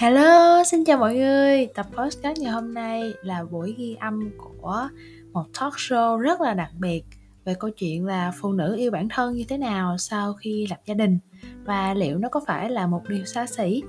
[0.00, 1.66] Hello, xin chào mọi người.
[1.74, 4.88] Tập podcast ngày hôm nay là buổi ghi âm của
[5.32, 7.04] một talk show rất là đặc biệt
[7.44, 10.76] về câu chuyện là phụ nữ yêu bản thân như thế nào sau khi lập
[10.86, 11.18] gia đình
[11.64, 13.82] và liệu nó có phải là một điều xa xỉ.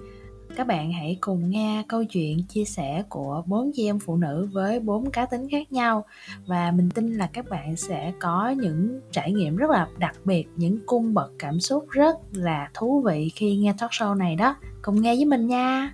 [0.56, 4.50] Các bạn hãy cùng nghe câu chuyện chia sẻ của bốn chị em phụ nữ
[4.52, 6.06] với bốn cá tính khác nhau
[6.46, 10.48] và mình tin là các bạn sẽ có những trải nghiệm rất là đặc biệt,
[10.56, 14.56] những cung bậc cảm xúc rất là thú vị khi nghe talk show này đó.
[14.82, 15.94] Cùng nghe với mình nha.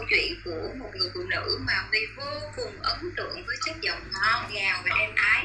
[0.00, 2.24] Câu chuyện của một người phụ nữ mà vì vô
[2.56, 5.44] cùng ấn tượng với chất giọng ngon ngào và êm ái.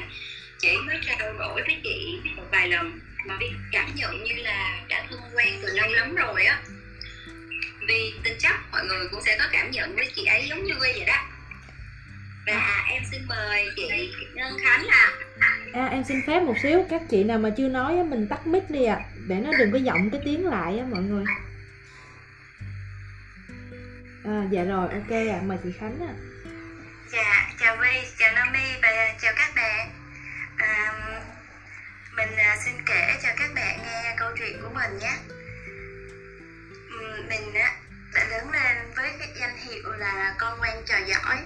[0.58, 4.84] Chị mới trao đổi với chị một vài lần mà Vi cảm nhận như là
[4.88, 6.62] đã thân quen từ lâu lắm rồi á.
[7.88, 10.74] Vì tin chắc mọi người cũng sẽ có cảm nhận với chị ấy giống như
[10.74, 11.28] Vi vậy đó.
[12.46, 15.12] Và em xin mời chị Ngân Khánh à
[15.72, 16.84] À, em xin phép một xíu.
[16.90, 18.96] Các chị nào mà chưa nói mình tắt mic đi ạ.
[18.96, 21.24] À, để nó đừng có giọng cái tiếng lại á mọi người.
[24.26, 25.42] À, dạ rồi, ok ạ, à.
[25.42, 26.12] mời chị Khánh ạ.
[26.12, 26.14] À.
[27.12, 29.90] Dạ, chào Vi, chào Nami và chào các bạn.
[30.56, 30.92] À,
[32.16, 32.28] mình
[32.64, 35.16] xin kể cho các bạn nghe câu chuyện của mình nhé.
[37.28, 37.54] Mình
[38.14, 41.36] đã lớn lên với cái danh hiệu là con ngoan trò giỏi.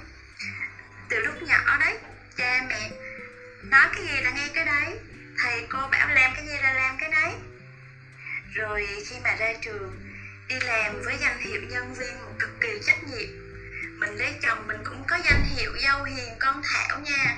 [1.09, 1.99] Từ lúc nhỏ đấy,
[2.37, 2.91] cha mẹ
[3.63, 4.99] nói cái gì là nghe cái đấy,
[5.43, 7.33] thầy cô bảo làm cái gì là làm cái đấy.
[8.55, 10.10] Rồi khi mà ra trường
[10.51, 13.29] đi làm với danh hiệu nhân viên cực kỳ trách nhiệm.
[13.99, 17.37] Mình lấy chồng mình cũng có danh hiệu dâu hiền con thảo nha.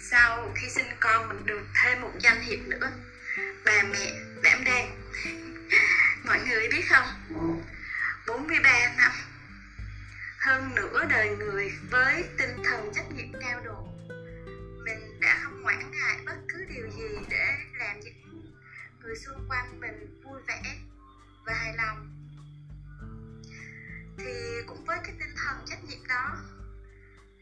[0.00, 2.92] Sau khi sinh con, mình được thêm một danh hiệu nữa.
[3.64, 4.12] Bà mẹ,
[4.42, 5.10] đảm đang.
[6.24, 7.06] Mọi người biết không?
[8.26, 9.12] 43 năm.
[10.38, 13.88] Hơn nửa đời người với tinh thần trách nhiệm cao độ.
[14.84, 18.52] Mình đã không quản ngại bất cứ điều gì để làm những
[19.02, 20.62] người xung quanh mình vui vẻ
[21.46, 22.15] và hài lòng
[24.18, 26.36] thì cũng với cái tinh thần trách nhiệm đó,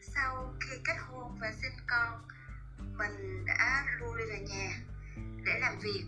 [0.01, 2.27] sau khi kết hôn và sinh con,
[2.97, 4.79] mình đã lui về nhà
[5.45, 6.05] để làm việc.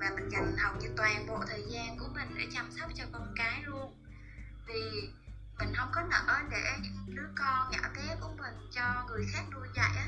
[0.00, 3.04] Và mình dành hầu như toàn bộ thời gian của mình để chăm sóc cho
[3.12, 3.94] con cái luôn.
[4.66, 5.10] Vì
[5.58, 9.42] mình không có nợ để những đứa con nhỏ bé của mình cho người khác
[9.52, 10.06] nuôi dạy á.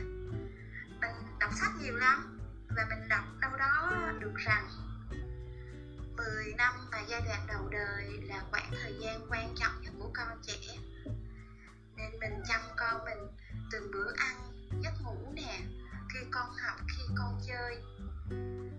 [1.01, 2.39] Mình đọc sách nhiều lắm
[2.77, 4.86] và mình đọc đâu đó được rằng
[6.17, 10.11] 10 năm và giai đoạn đầu đời là khoảng thời gian quan trọng nhất của
[10.15, 10.77] con trẻ.
[11.97, 13.19] Nên mình chăm con mình
[13.73, 14.37] từng bữa ăn,
[14.83, 15.61] giấc ngủ nè,
[16.15, 17.83] khi con học, khi con chơi.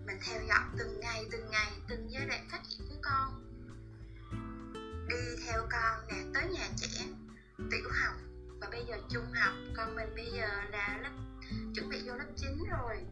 [0.05, 3.43] Mình theo dõi từng ngày từng ngày, từng giai đoạn phát triển của con.
[5.09, 7.05] Đi theo con nè, tới nhà trẻ,
[7.71, 8.15] tiểu học.
[8.61, 11.11] Và bây giờ trung học, con mình bây giờ là lớp,
[11.75, 13.05] chuẩn bị vô lớp 9 rồi.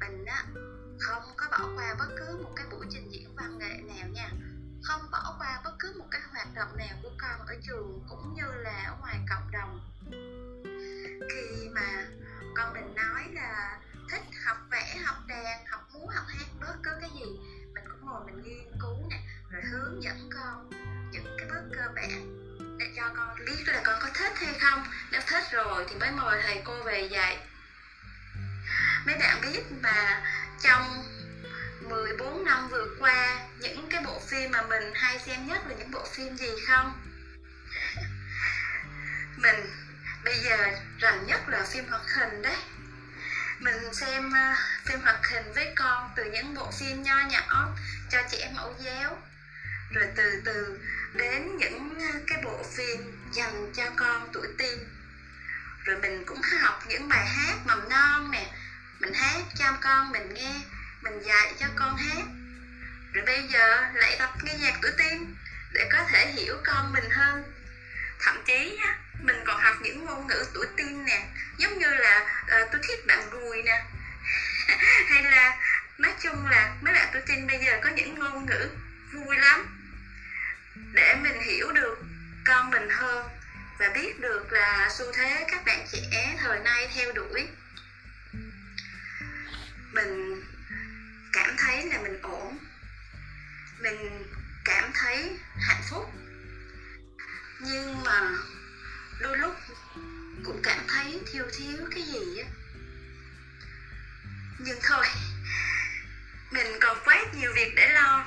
[0.00, 0.44] Mình á
[1.00, 4.30] không có bỏ qua bất cứ một cái buổi trình diễn văn nghệ nào nha.
[4.82, 8.34] Không bỏ qua bất cứ một cái hoạt động nào của con ở trường cũng
[8.34, 9.80] như là ở ngoài cộng đồng.
[11.30, 12.04] Khi mà
[12.56, 13.78] con mình nói là
[14.10, 17.26] thích học vẽ, học đàn, học múa, học hát, bất cứ cái gì,
[17.74, 19.20] mình cũng ngồi mình nghiên cứu nè,
[19.50, 20.70] rồi hướng dẫn con
[21.12, 22.36] những cái bước cơ bản
[22.78, 24.84] để cho con biết là con có thích hay không.
[25.12, 27.46] Nếu thích rồi thì mới mời thầy cô về dạy.
[29.06, 30.22] Mấy bạn biết mà
[30.62, 31.04] trong
[31.80, 35.90] 14 năm vừa qua những cái bộ phim mà mình hay xem nhất là những
[35.90, 36.92] bộ phim gì không?
[39.36, 39.56] Mình
[40.24, 40.56] bây giờ
[40.98, 42.56] rành nhất là phim hoạt hình đấy.
[43.58, 47.74] Mình xem uh, phim hoạt hình với con từ những bộ phim nho nhỏ
[48.10, 49.18] cho trẻ mẫu giáo.
[49.90, 50.80] Rồi từ từ
[51.14, 54.78] đến những ờ, cái bộ phim dành cho con tuổi teen.
[55.84, 58.46] Rồi mình cũng học những bài hát mầm non nè
[59.00, 60.60] mình hát cho con mình nghe
[61.02, 62.24] mình dạy cho con hát.
[63.12, 65.34] Rồi bây giờ lại tập nghe nhạc tuổi teen
[65.72, 67.52] để có thể hiểu con mình hơn.
[68.20, 71.26] Thậm chí á, mình còn học những ngôn ngữ tuổi teen nè
[71.58, 73.84] giống như là uh, tôi thích bạn ruồi nè.
[75.08, 75.56] Hay là
[75.98, 78.68] nói chung là mấy bạn tuổi teen bây giờ có những ngôn ngữ
[79.12, 79.78] vui lắm.
[80.92, 81.98] Để mình hiểu được
[82.44, 83.28] con mình hơn
[83.78, 87.48] và biết được là xu thế các bạn trẻ thời nay theo đuổi
[89.92, 90.42] mình
[91.32, 92.58] cảm thấy là mình ổn.
[93.82, 94.24] Mình
[94.64, 95.38] cảm thấy
[95.68, 96.10] hạnh phúc.
[97.60, 98.30] Nhưng mà
[99.20, 99.54] đôi lúc
[100.44, 102.48] cũng cảm thấy thiếu thiếu cái gì á.
[104.58, 105.06] Nhưng thôi,
[106.50, 108.26] mình còn quá nhiều việc để lo.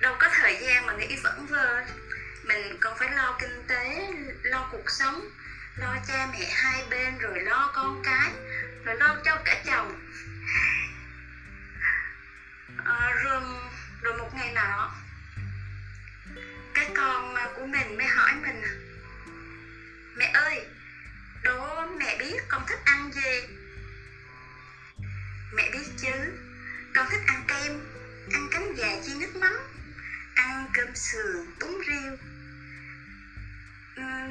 [0.00, 1.84] Đâu có thời gian mà nghĩ vẫn vơ.
[2.44, 4.12] Mình còn phải lo kinh tế,
[4.42, 5.28] lo cuộc sống,
[5.76, 8.32] lo cha mẹ hai bên, rồi lo con cái,
[8.84, 10.00] rồi lo cho cả chồng.
[12.84, 13.42] Ờ, rồi
[14.02, 14.90] rồi một ngày nọ
[16.74, 18.62] cái con của mình mới hỏi mình,
[20.16, 20.66] mẹ ơi,
[21.42, 23.56] đố mẹ biết con thích ăn gì?
[25.52, 26.12] Mẹ biết chứ,
[26.94, 27.72] con thích ăn kem,
[28.32, 29.52] ăn cánh gà chiên nước mắm,
[30.34, 32.16] ăn cơm sườn, bún riêu.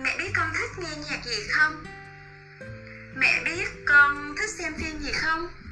[0.04, 1.84] Mẹ biết con thích nghe nhạc gì không?
[3.16, 5.63] Mẹ biết con thích xem phim gì không?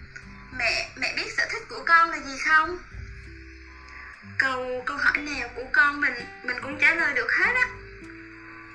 [0.57, 2.77] Mẹ mẹ biết sở thích của con là gì không?
[4.37, 7.67] Câu câu hỏi nào của con mình mình cũng trả lời được hết á.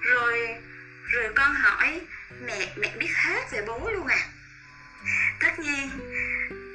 [0.01, 0.57] Rồi
[1.13, 2.01] rồi con hỏi,
[2.41, 4.29] mẹ mẹ biết hết về bố luôn à?
[5.41, 5.91] Tất nhiên,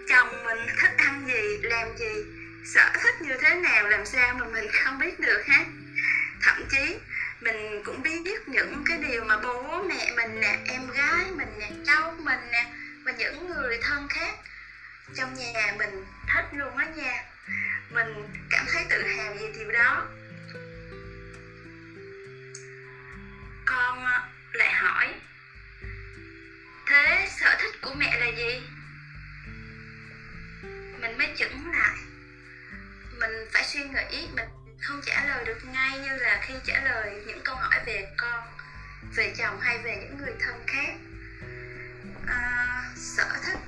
[0.09, 2.23] chồng mình thích ăn gì, làm gì,
[2.73, 5.65] sở thích như thế nào, làm sao mà mình không biết được ha
[6.41, 6.97] thậm chí,
[7.41, 11.69] mình cũng biết những cái điều mà bố mẹ mình nè, em gái mình nè,
[11.85, 12.65] cháu mình nè
[13.03, 14.35] và những người thân khác
[15.15, 17.23] trong nhà mình thích luôn á nha.
[17.89, 20.07] Mình cảm thấy tự hào về điều đó.
[23.65, 24.21] Con ờ,
[24.53, 25.15] lại hỏi
[26.87, 28.61] thế sở thích của mẹ là gì?
[30.99, 31.97] Mình mới chững lại.
[33.19, 34.45] Mình phải suy nghĩ mình
[34.81, 38.43] không trả lời được ngay như là khi trả lời những câu hỏi về con
[39.15, 40.93] về chồng hay về những người thân khác.
[42.27, 43.59] À, sở thích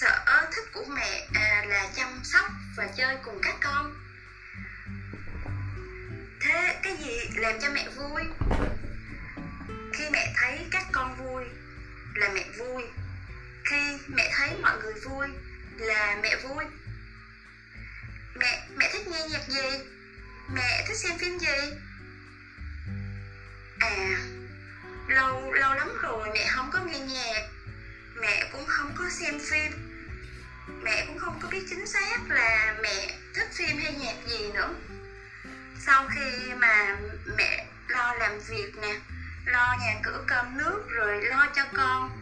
[0.00, 2.46] sở thích của mẹ à, là chăm sóc
[2.76, 3.92] và chơi cùng các con.
[6.40, 8.22] Thế cái cái gì làm cho mẹ vui?
[9.92, 11.44] Khi mẹ thấy các con vui
[12.14, 12.82] là mẹ vui.
[13.70, 15.26] Khi mẹ thấy mọi người vui
[15.78, 16.64] là mẹ vui.
[18.34, 19.78] Mẹ mẹ thích nghe nhạc gì?
[20.54, 21.76] Mẹ thích xem phim gì?
[23.80, 24.16] À
[25.08, 27.42] lâu lâu lắm rồi mẹ không có nghe nhạc.
[28.20, 29.83] Mẹ cũng không có xem phim
[30.82, 34.74] mẹ cũng không có biết chính xác là mẹ thích phim hay nhạc gì nữa.
[35.86, 36.96] Sau khi mà
[37.36, 39.00] mẹ lo làm việc nè
[39.44, 42.20] lo nhà cửa cơm nước rồi lo cho con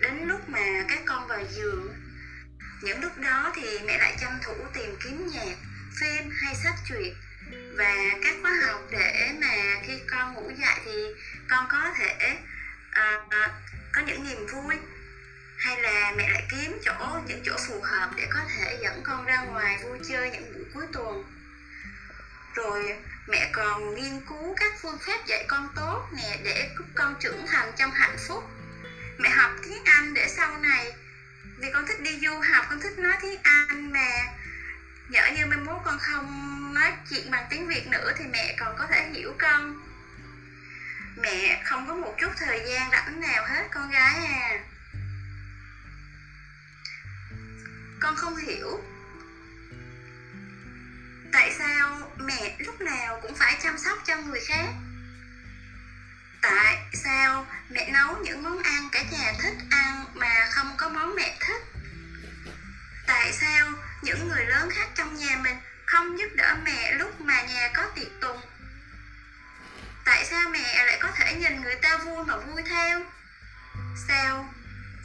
[0.00, 1.94] đến lúc mà các con vào giường
[2.82, 5.56] những lúc đó thì mẹ lại tranh thủ tìm kiếm nhạc
[6.00, 7.14] phim hay sách truyện.
[7.76, 7.94] Và
[8.24, 11.06] các khóa học để mà khi con ngủ dậy thì
[11.50, 12.38] con có thể
[13.00, 13.32] uh,
[13.92, 14.76] có những niềm vui
[15.60, 19.24] hay là mẹ lại kiếm chỗ, những chỗ phù hợp để có thể dẫn con
[19.24, 21.24] ra ngoài vui chơi những buổi cuối tuần?
[22.54, 22.96] Rồi
[23.28, 27.46] mẹ còn nghiên cứu các phương pháp dạy con tốt nè, để giúp con trưởng
[27.46, 28.44] thành trong hạnh phúc.
[29.18, 30.92] Mẹ học tiếng anh để sau này,
[31.58, 34.26] vì con thích đi du học, con thích nói tiếng anh mà.
[35.08, 38.76] Nhỡ như mai mốt con không nói chuyện bằng tiếng việt nữa thì mẹ còn
[38.78, 39.74] có thể hiểu con.
[41.16, 44.60] Mẹ không có một chút thời gian rảnh nào hết, con gái à.
[48.00, 48.80] Con không hiểu.
[51.32, 54.68] Tại sao mẹ lúc nào cũng phải chăm sóc cho người khác?
[56.42, 61.14] Tại sao mẹ nấu những món ăn cả nhà thích ăn mà không có món
[61.14, 61.62] mẹ thích?
[63.06, 67.42] Tại sao những người lớn khác trong nhà mình không giúp đỡ mẹ lúc mà
[67.42, 68.40] nhà có tiệc tùng?
[70.04, 73.02] Tại sao mẹ lại có thể nhìn người ta vui mà vui theo?
[74.08, 74.54] Sao?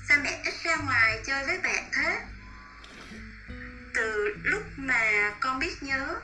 [0.10, 2.22] Sao mẹ ít ra ngoài chơi với bạn thế?
[3.96, 6.16] Từ lúc mà con biết nhớ,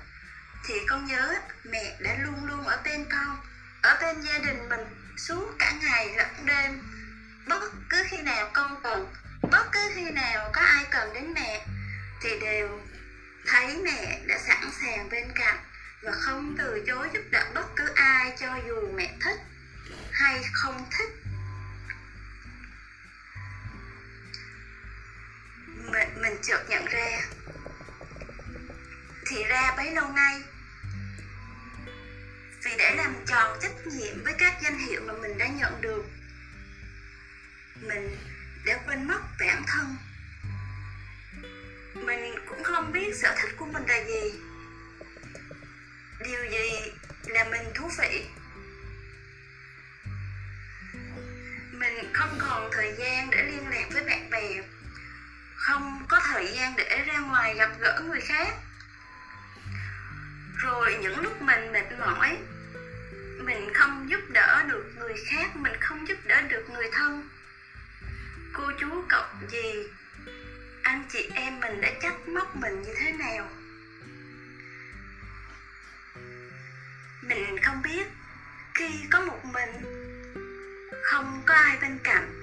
[0.66, 3.38] thì con nhớ mẹ đã luôn luôn ở bên con,
[3.82, 6.82] ở bên gia đình mình suốt cả ngày lẫn đêm.
[7.48, 9.14] Bất cứ khi nào con cần,
[9.52, 11.66] bất cứ khi nào có ai cần đến mẹ,
[12.22, 12.82] thì đều
[13.48, 15.60] thấy mẹ đã sẵn sàng bên cạnh
[16.04, 19.40] và không từ chối giúp đỡ bất cứ ai cho dù mẹ thích
[20.12, 21.10] hay không thích.
[25.92, 27.22] Mình mình chợt nhận ra
[29.32, 30.42] thì ra bấy lâu nay.
[32.64, 36.06] Vì để làm tròn trách nhiệm với các danh hiệu mà mình đã nhận được,
[37.76, 38.18] mình
[38.66, 39.96] đã quên mất bản thân.
[41.94, 44.40] Mình cũng không biết sở thích của mình là gì.
[46.24, 46.92] Điều gì
[47.26, 48.26] là mình thú vị?
[51.72, 54.62] Mình không còn thời gian để liên lạc với bạn bè,
[55.56, 58.54] không có thời gian để ra ngoài gặp gỡ người khác
[60.62, 62.38] rồi những lúc mình mệt mỏi,
[63.38, 67.24] mình không giúp đỡ được người khác, mình không giúp đỡ được người thân.
[68.54, 69.88] Cô chú cậu gì?
[70.84, 73.50] Anh chị em mình đã trách móc mình như thế nào?
[77.22, 78.08] Mình không biết.
[78.74, 79.70] Khi có một mình,
[81.04, 82.34] không có ai bên cạnh,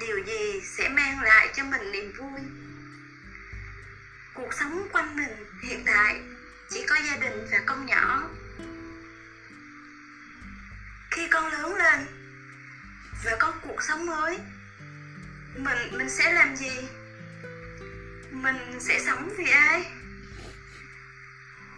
[0.00, 2.40] điều gì sẽ mang lại cho mình niềm vui?
[4.34, 6.20] Cuộc sống quanh mình hiện tại
[6.70, 8.30] chỉ có gia đình và con nhỏ.
[11.10, 12.06] Khi con lớn lên
[13.24, 14.38] và có cuộc sống mới,
[15.54, 16.88] mình mình sẽ làm gì?
[18.30, 19.92] Mình sẽ sống vì ai?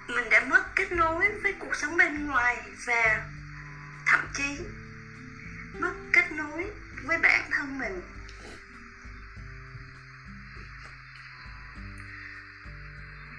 [0.08, 2.56] Mình đã mất kết nối với cuộc sống bên ngoài
[2.86, 3.26] và
[4.06, 4.58] thậm chí
[5.80, 6.70] mất kết nối
[7.02, 8.00] với bản thân mình.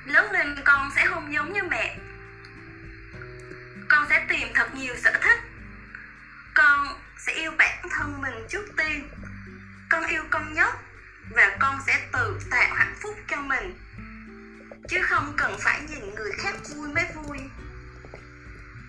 [0.06, 1.98] Lớn lên con sẽ không giống như mẹ.
[3.90, 5.40] Con sẽ tìm thật nhiều sở thích.
[6.54, 9.10] Con sẽ yêu bản thân mình trước tiên.
[9.90, 10.74] Con yêu con nhất
[11.30, 13.80] và con sẽ tự tạo hạnh phúc cho mình.
[14.90, 17.38] Chứ không cần phải nhìn người khác vui mới vui.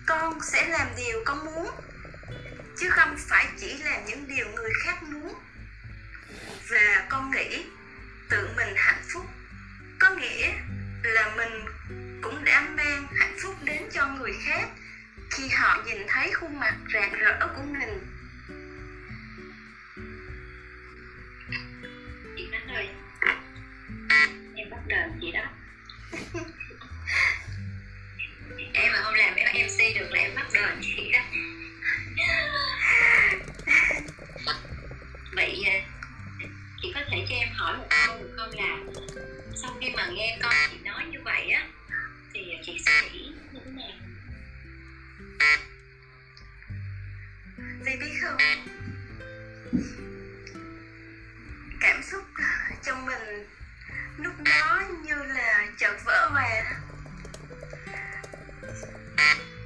[0.07, 1.71] Con sẽ làm điều con muốn,
[2.79, 5.33] chứ không phải chỉ làm những điều người khác muốn.
[6.69, 7.65] Và con nghĩ
[8.29, 9.25] tự mình hạnh phúc
[9.99, 10.53] có nghĩa
[11.05, 11.65] là mình
[12.21, 14.69] cũng đã mang hạnh phúc đến cho người khác
[15.31, 17.99] khi họ nhìn thấy khuôn mặt rạng rỡ của mình.
[22.37, 22.89] Chị Khánh ơi
[24.55, 25.43] em bắt đền chị đó.
[28.73, 31.19] Em mà không làm mc được là em bắt đền chị đó.
[35.35, 35.81] Vậy à,
[36.81, 38.77] chị có thể cho em hỏi một câu được không là
[39.55, 41.67] sau khi mà nghe con chị nói như vậy á,
[42.33, 43.91] thì chị suy nghĩ như thế nào?
[47.85, 48.37] Chị biết không
[51.79, 52.23] cảm xúc
[52.83, 53.47] trong mình
[54.17, 56.63] lúc đó như là chợt vỡ hòa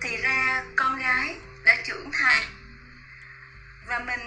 [0.01, 2.43] thì ra con gái đã trưởng thành
[3.87, 4.19] và mình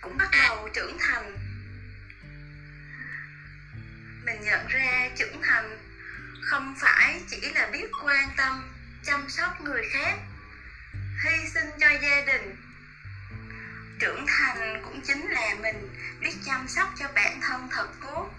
[0.00, 1.49] cũng bắt đầu trưởng thành
[4.30, 5.78] mình nhận ra trưởng thành
[6.42, 8.72] không phải chỉ là biết quan tâm,
[9.04, 10.18] chăm sóc người khác,
[11.24, 12.56] hy sinh cho gia đình.
[14.00, 15.88] Trưởng thành cũng chính là mình
[16.20, 18.30] biết chăm sóc cho bản thân thật tốt,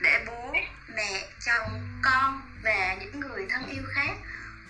[0.00, 0.54] để bố,
[0.94, 4.16] mẹ, chồng, con và những người thân yêu khác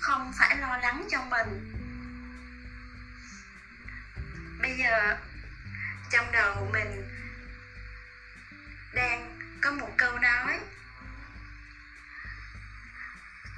[0.00, 1.72] không phải lo lắng cho mình.
[4.62, 5.16] Bây giờ,
[6.10, 7.08] trong đầu mình
[8.94, 10.58] đang có một câu nói.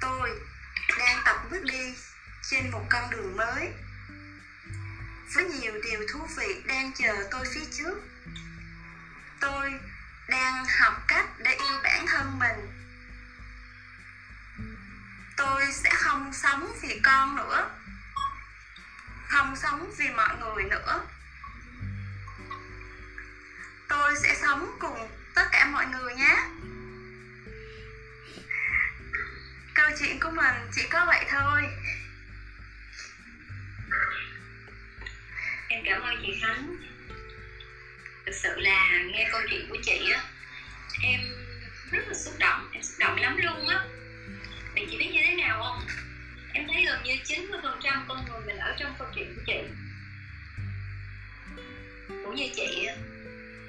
[0.01, 0.39] Tôi
[0.99, 1.93] đang tập bước đi
[2.49, 3.69] trên một con đường mới.
[5.33, 7.97] Với nhiều điều thú vị đang chờ tôi phía trước.
[9.39, 9.79] Tôi
[10.27, 12.67] đang học cách để yêu bản thân mình.
[15.37, 17.69] Tôi sẽ không sống vì con nữa.
[19.27, 21.01] Không sống vì mọi người nữa.
[23.87, 26.35] Tôi sẽ sống cùng tất cả mọi người nhé.
[29.73, 31.61] Câu chuyện của mình chỉ có vậy thôi.
[35.69, 36.75] Em cảm ơn chị khánh.
[38.25, 40.21] Thực sự là nghe câu chuyện của chị á,
[41.01, 41.19] em
[41.91, 43.83] rất là xúc động, em xúc động lắm luôn á.
[44.75, 45.87] Vì chị biết như thế nào không?
[46.53, 49.41] Em thấy gần như 90 phần trăm con người mình ở trong câu chuyện của
[49.45, 49.59] chị.
[52.07, 52.95] Cũng như chị á,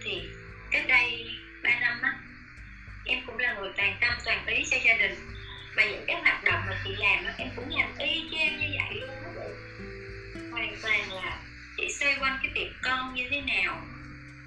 [0.05, 0.23] thì
[0.71, 1.36] cách đây
[1.67, 2.13] 3 năm á,
[3.05, 5.15] em cũng là người toàn tâm toàn ý cho gia đình.
[5.77, 8.67] Và những cái hoạt động mà chị làm á, em cũng làm y chang như
[8.79, 9.43] vậy luôn đó
[10.51, 11.39] hoàn toàn là
[11.77, 13.87] chỉ xoay quanh cái việc con như thế nào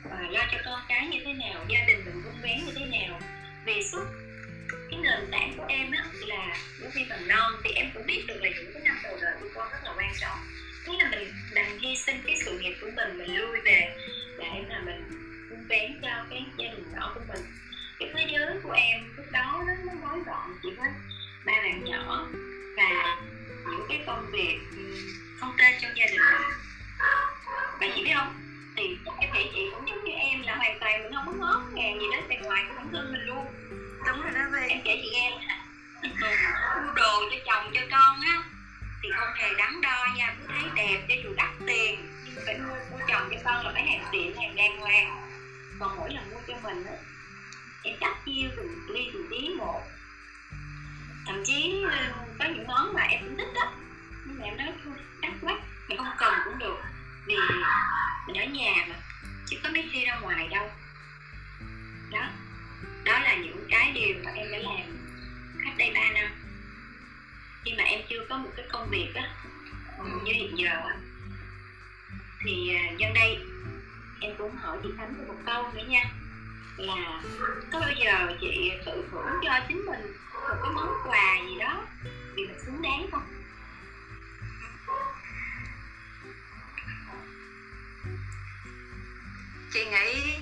[0.04, 2.86] và lo cho con cái như thế nào, gia đình mình vun vén như thế
[2.86, 3.20] nào.
[3.66, 4.06] Vì suốt
[4.92, 8.24] cái nền tảng của em á là giáo viên mầm non thì em cũng biết
[8.28, 10.38] được là những cái năm đầu đời của con rất là quan trọng.
[10.86, 13.96] Thế là mình đành hy sinh cái sự nghiệp của mình mình lui về
[14.40, 15.29] để mà mình
[15.70, 17.46] vén cho cái gia đình nhỏ của mình.
[18.00, 20.90] Cái thế giới của em lúc đó nó nó gói gọn chỉ với
[21.46, 22.28] ba bạn nhỏ
[22.78, 23.18] và
[23.72, 24.60] những cái công việc
[25.40, 26.22] không tên trong gia đình.
[26.32, 26.42] Mình
[27.80, 28.34] và chị biết không?
[28.78, 31.62] Thì em nghĩ chị cũng giống như em là hoàn toàn mình không có ngó
[31.74, 33.46] ngàng gì đến bề ngoài của bản thân mình luôn.
[34.08, 35.32] Đúng rồi đó về em kể chị nghe
[36.84, 38.44] mua đồ cho chồng cho con á
[39.04, 42.58] thì không hề đắn đo nha cứ thấy đẹp cho dù đắt tiền nhưng phải
[42.58, 45.29] mua mua chồng cho con là phải hàng xịn hàng đàng hoàng
[45.80, 46.94] còn mỗi lần mua cho mình á,
[47.84, 49.82] em cắt chiêu từng ly từng tí một.
[51.26, 53.72] Thậm chí ờ, có những món mà em cũng thích á.
[54.26, 56.78] Nhưng mà em nói thôi, chắc quá mình không cần cũng được.
[57.26, 57.36] Vì
[58.28, 58.96] mình ở nhà mà,
[59.48, 60.70] chứ có mấy khi ra ngoài đâu.
[62.12, 62.30] Đó.
[63.04, 64.98] Đó là những cái điều mà em đã làm
[65.64, 66.32] cách đây 3 năm.
[67.66, 69.30] Khi mà em chưa có một cái công việc á,
[70.24, 70.96] như hiện giờ á,
[72.46, 73.38] thì ờ, nhân đây
[74.22, 76.04] em cũng hỏi chị Khánh một câu nữa nha.
[76.78, 77.22] Là
[77.72, 81.86] có bao giờ chị tự thưởng cho chính mình một cái món quà gì đó
[82.36, 83.28] vì mình xứng đáng không?
[89.74, 90.36] Chị nghĩ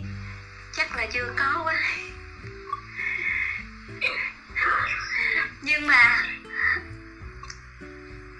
[0.74, 1.76] chắc là chưa có quá.
[5.62, 6.24] Nhưng mà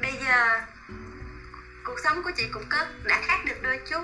[0.02, 0.62] bây giờ
[1.84, 4.02] cuộc sống của chị cũng có, đã khác được đôi chút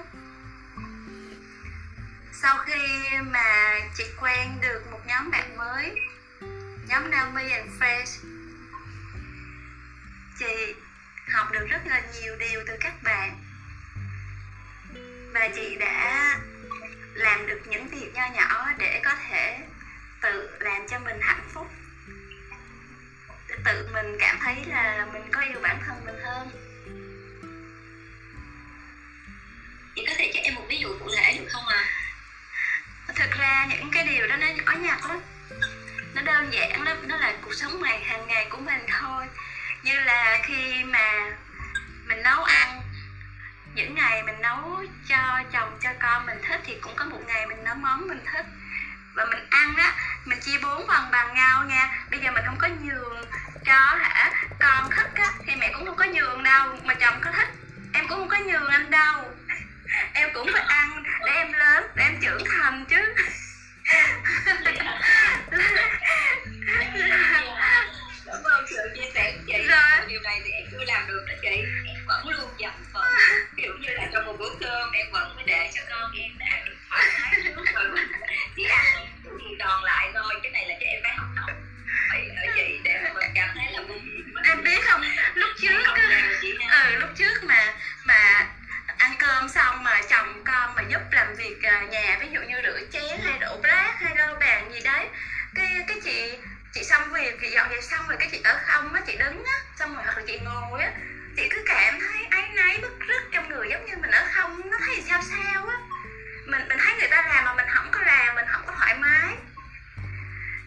[2.44, 5.96] sau khi mà chị quen được một nhóm bạn mới,
[6.88, 8.24] nhóm Naomi and Friends
[10.40, 10.76] chị
[11.34, 13.44] học được rất là nhiều điều từ các bạn.
[15.34, 16.40] Và chị đã
[17.14, 19.60] làm được những việc nho nhỏ để có thể
[20.22, 21.68] tự làm cho mình hạnh phúc.
[23.66, 26.50] Tự mình cảm thấy là mình có yêu bản thân mình hơn.
[29.96, 32.03] Chị có thể cho em một ví dụ cụ thể được không à
[33.08, 35.20] thực ra những cái điều đó nó có nhặt lắm.
[36.16, 39.28] Nó đơn giản lắm, nó là cuộc sống ngày, hàng ngày của mình thôi.
[39.84, 41.32] Như là khi mà
[42.06, 42.82] mình nấu ăn,
[43.76, 47.48] những ngày mình nấu cho chồng, cho con mình thích thì cũng có một ngày
[47.48, 48.46] mình nấu món mình thích.
[49.16, 49.94] Và mình ăn á,
[50.26, 52.06] mình chia bốn phần bằng nhau nha.
[52.12, 53.26] Bây giờ mình không có nhường
[53.66, 57.32] cho hả, con thích á, thì mẹ cũng không có nhường đâu, mà chồng có
[57.32, 57.48] thích,
[57.94, 59.24] em cũng không có nhường anh đâu
[60.14, 63.14] em cũng phải ăn để em lớn để em trưởng thành chứ.
[68.26, 70.08] Cảm ơn sự chia sẻ của chị rồi.
[70.08, 71.64] điều này thì em chưa làm được đó chị.
[71.88, 72.74] Em vẫn luôn dặn.
[72.94, 73.04] phần
[73.58, 76.46] kiểu như là trong một bữa cơm em vẫn phải để cho con em đã
[76.50, 77.86] ăn được thoải mái trước rồi
[78.56, 81.56] chỉ ăn thì đòn lại thôi cái này là cho em phải học tập.
[82.10, 85.02] Phải ở chị để mà mình cảm thấy là mình em biết không?
[85.36, 85.84] Lúc trước
[86.72, 88.48] ừ lúc trước mà mà
[88.98, 92.56] ăn cơm xong mà chồng con mà giúp làm việc à, nhà, ví dụ như
[92.64, 95.08] rửa chén hay đổ bát hay lau bàn gì đấy.
[95.56, 96.38] Cái cái chị
[96.74, 99.44] chị xong việc, chị dọn dẹp xong rồi cái chị ở không á, chị đứng
[99.46, 100.92] á, xong rồi hoặc là chị ngồi á,
[101.38, 104.72] chị cứ cảm thấy áy náy, bức rứt trong người giống như mình ở không,
[104.72, 105.76] nó thấy sao sao á.
[106.46, 108.96] Mình mình thấy người ta làm mà mình không có làm, mình không có thoải
[108.96, 109.36] mái.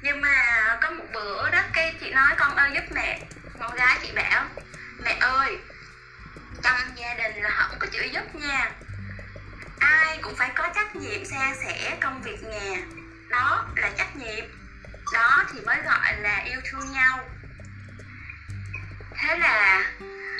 [0.02, 0.34] Nhưng mà
[0.80, 3.20] có một bữa đó, cái chị nói, con ơi, giúp mẹ.
[3.60, 4.44] Con gái chị bảo,
[5.04, 5.58] mẹ ơi
[6.66, 8.70] trong gia đình là không có chữ giúp nha.
[9.78, 12.76] Ai cũng phải có trách nhiệm san sẻ công việc nhà.
[13.28, 14.44] Đó là trách nhiệm.
[15.12, 17.28] Đó thì mới gọi là yêu thương nhau.
[19.16, 19.84] Thế là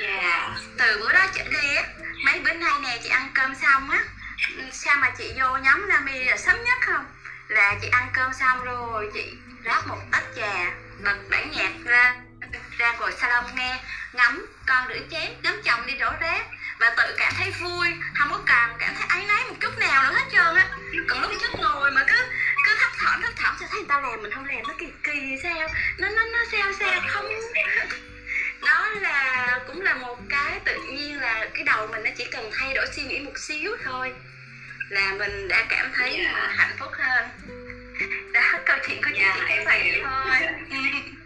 [0.01, 0.25] yeah.
[0.25, 0.57] Dạ.
[0.79, 1.85] từ bữa đó trở đi á
[2.25, 4.05] mấy bữa nay nè chị ăn cơm xong á
[4.73, 7.05] sao mà chị vô nhóm Nami là sớm nhất không?
[7.49, 10.71] Là chị ăn cơm xong rồi chị rót một tách trà
[11.05, 12.15] bật bản nhạc ra
[12.79, 13.79] ra ngồi salon nghe
[14.12, 16.46] ngắm con rửa chén ngắm chồng đi đổ rác.
[16.81, 20.03] Và tự cảm thấy vui không có cần cảm thấy áy náy một chút nào
[20.03, 20.68] nữa hết trơn á.
[21.09, 22.16] Còn lúc trước ngồi mà cứ
[22.64, 24.87] cứ thấp thỏm thấp thỏm sao thấy người ta làm mình không làm nó kỳ
[25.05, 25.68] kỳ sao?
[25.99, 27.27] Nó nó nó sao sao không?
[28.66, 32.51] Đó là cũng là một cái tự nhiên là cái đầu mình nó chỉ cần
[32.59, 34.12] thay đổi suy nghĩ một xíu thôi.
[34.88, 36.35] Là mình đã cảm thấy yeah.
[36.35, 36.55] Dạ.
[36.57, 37.29] hạnh phúc hơn.
[38.33, 40.49] Đó câu chuyện của chị yeah, chỉ vậy thôi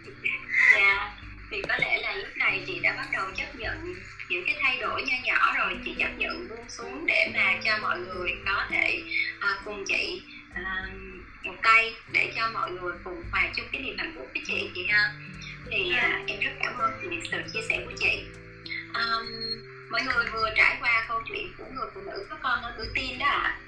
[0.75, 1.17] dạ
[1.51, 3.95] thì có lẽ là lúc này chị đã bắt đầu chấp nhận
[4.29, 5.77] những cái thay đổi nho nhỏ rồi.
[5.85, 9.03] Chị chấp nhận buông xuống để mà cho mọi người có thể
[9.37, 10.21] uh, cùng chị
[10.51, 10.93] uh,
[11.43, 14.69] một tay để cho mọi người cùng hòa chung cái niềm hạnh phúc với chị
[14.75, 15.13] chị ha?
[15.71, 18.23] Thì uh, em rất cảm ơn vì sự chia sẻ của chị.
[18.93, 19.25] Um,
[19.89, 22.87] mọi người vừa trải qua câu chuyện của người phụ nữ có con ở tuổi
[22.95, 23.59] tiên đó ạ.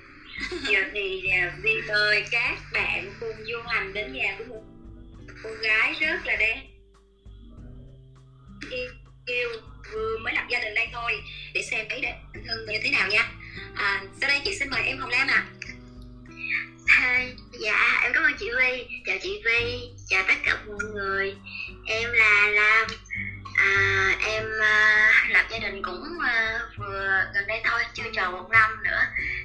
[0.51, 4.63] Giờ thì uh, vi mời các bạn cùng du hành đến nhà của một
[5.43, 6.62] cô gái rất là đẹp
[9.26, 9.49] yêu
[9.93, 11.23] vừa mới lập gia đình đây thôi.
[11.54, 12.13] Để xem thấy đấy
[12.47, 13.30] thân như thế nào nha.
[13.76, 15.45] À, sau đây chị xin mời em hồng lam ạ.
[16.88, 17.26] À.
[17.60, 21.36] dạ em cảm ơn chị vi chào chị vi chào tất cả mọi người.
[21.86, 22.88] Em là lam.
[23.56, 28.49] À, em à, lập gia đình cũng à, vừa gần đây thôi chưa tròn một
[28.49, 29.02] năm nữa.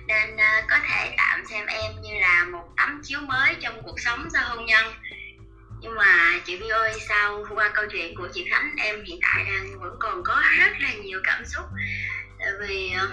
[0.06, 4.00] Nên à, có thể tạm xem em như là một tấm chiếu mới trong cuộc
[4.00, 4.84] sống sau hôn nhân
[5.80, 9.44] nhưng mà chị Vi ơi sau qua câu chuyện của chị Khánh, em hiện tại
[9.44, 11.64] đang vẫn còn có rất là nhiều cảm xúc.
[12.38, 13.08] Tại vì ờ,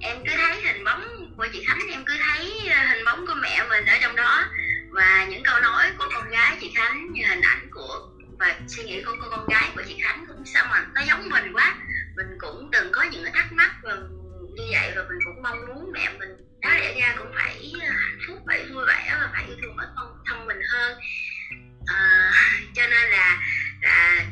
[0.00, 3.34] em cứ thấy hình bóng của chị Khánh, em cứ thấy ờ, hình bóng của
[3.42, 4.44] mẹ mình ở trong đó.
[4.90, 8.84] Và những câu nói của con gái chị Khánh, như hình ảnh của và suy
[8.84, 11.74] nghĩ của cô con gái của chị Khánh cũng sao mà nó giống mình quá.
[12.16, 13.96] Mình cũng từng có những cái thắc mắc và
[14.56, 17.88] như vậy và mình cũng mong muốn mẹ mình đó lẽ ra cũng phải ờ,
[17.88, 20.98] hạnh phúc, phải vui vẻ và phải yêu thương bản thân thân mình hơn
[21.86, 22.32] à,
[22.74, 23.42] cho nên là
[23.80, 24.26] là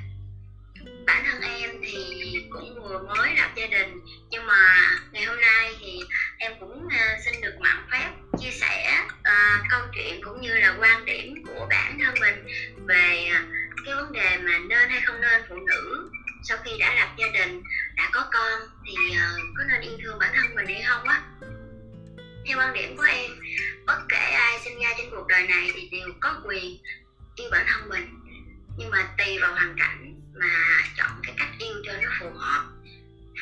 [1.06, 4.00] bản thân em thì cũng vừa mới lập gia đình.
[4.30, 6.00] Nhưng mà ngày hôm nay thì
[6.38, 10.76] em cũng uh, xin được mạn phép chia sẻ uh, câu chuyện cũng như là
[10.80, 12.46] quan điểm của bản thân mình
[12.86, 13.48] về uh,
[13.86, 16.10] cái vấn đề mà nên hay không nên phụ nữ
[16.42, 17.62] sau khi đã lập gia đình
[17.96, 21.22] đã có con thì uh, có nên yêu thương bản thân mình hay không á?
[22.46, 23.30] Theo quan điểm của em
[23.86, 26.78] bất kể ai sinh ra trên cuộc đời này thì đều có quyền
[27.36, 28.06] yêu bản thân mình.
[28.78, 32.64] Nhưng mà tùy vào hoàn cảnh mà chọn cái cách yêu cho nó phù hợp.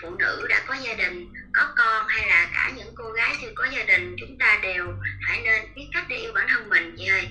[0.03, 3.53] Phụ nữ đã có gia đình có con hay là cả những cô gái chưa
[3.55, 4.87] có gia đình chúng ta đều
[5.27, 6.95] phải nên biết cách để yêu bản thân mình.
[6.99, 7.29] Chị ơi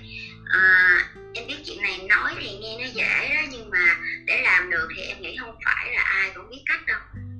[0.53, 0.97] à,
[1.33, 4.87] em biết chuyện này nói thì nghe nó dễ đó nhưng mà để làm được
[4.95, 6.99] thì em nghĩ không phải là ai cũng biết cách đâu.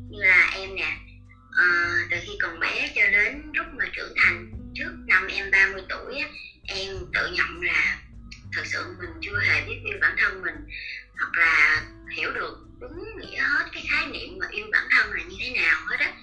[0.09, 0.97] Như là em nè
[1.57, 5.83] à, từ khi còn bé cho đến lúc mà trưởng thành trước năm em 30
[5.89, 6.23] tuổi
[6.67, 7.99] em tự nhận là
[8.53, 10.55] thật sự mình chưa hề biết yêu bản thân mình
[11.19, 11.83] hoặc là
[12.17, 15.49] hiểu được đúng nghĩa hết cái khái niệm mà yêu bản thân là như thế
[15.49, 16.13] nào hết á.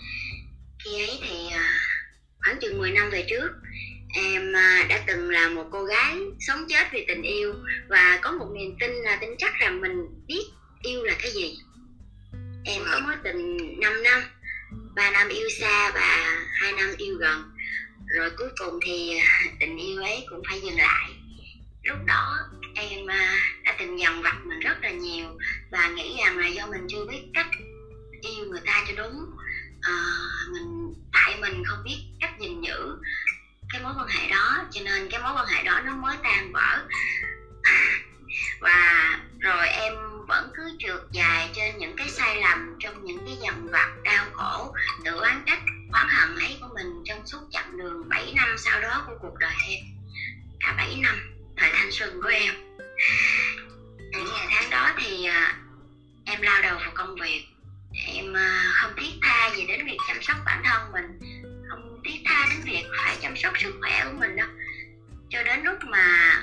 [0.84, 1.78] Khi ấy thì à,
[2.44, 3.48] khoảng chừng 10 năm về trước
[4.14, 7.54] em à, đã từng là một cô gái sống chết vì tình yêu
[7.88, 10.44] và có một niềm tin là tin chắc rằng mình biết
[10.82, 11.58] yêu là cái gì.
[12.64, 14.22] Em có mối tình 5 năm
[14.94, 17.42] 3 năm yêu xa và hai năm yêu gần.
[18.06, 21.17] Rồi cuối cùng thì à, tình yêu ấy cũng phải dừng lại
[21.82, 22.36] lúc đó
[22.74, 25.38] em à, đã từng dằn vặt mình rất là nhiều
[25.70, 27.50] và nghĩ rằng là do mình chưa biết cách
[28.20, 29.26] yêu người ta cho đúng
[29.80, 29.92] à,
[30.52, 32.96] mình tại mình không biết cách gìn giữ
[33.72, 36.52] cái mối quan hệ đó cho nên cái mối quan hệ đó nó mới tan
[36.52, 36.86] vỡ.
[38.60, 39.94] Và rồi em
[40.28, 44.26] vẫn cứ trượt dài trên những cái sai lầm trong những cái dằn vặt đau
[44.32, 45.62] khổ tự oán trách
[45.92, 49.38] oán hận ấy của mình trong suốt chặng đường 7 năm sau đó của cuộc
[49.38, 49.84] đời em.
[50.60, 52.54] Cả 7 năm thời thanh xuân của em.
[53.98, 55.56] Những ngày tháng đó thì à,
[56.24, 57.44] em lao đầu vào công việc.
[58.06, 61.18] Em à, không thiết tha gì đến việc chăm sóc bản thân mình,
[61.68, 64.48] không thiết tha đến việc phải chăm sóc sức khỏe của mình đâu.
[65.30, 66.34] Cho đến lúc mà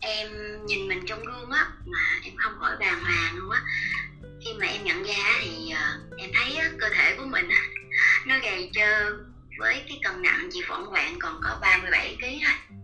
[0.00, 0.28] em
[0.66, 3.62] nhìn mình trong gương á, mà em không khỏi bàng hoàng luôn á,
[4.44, 7.48] khi mà em nhận ra thì à, em thấy cơ thể của mình
[8.26, 9.16] nó gầy trơ
[9.58, 12.78] với cái cân nặng chỉ vỏn vẹn còn có 37 kg thôi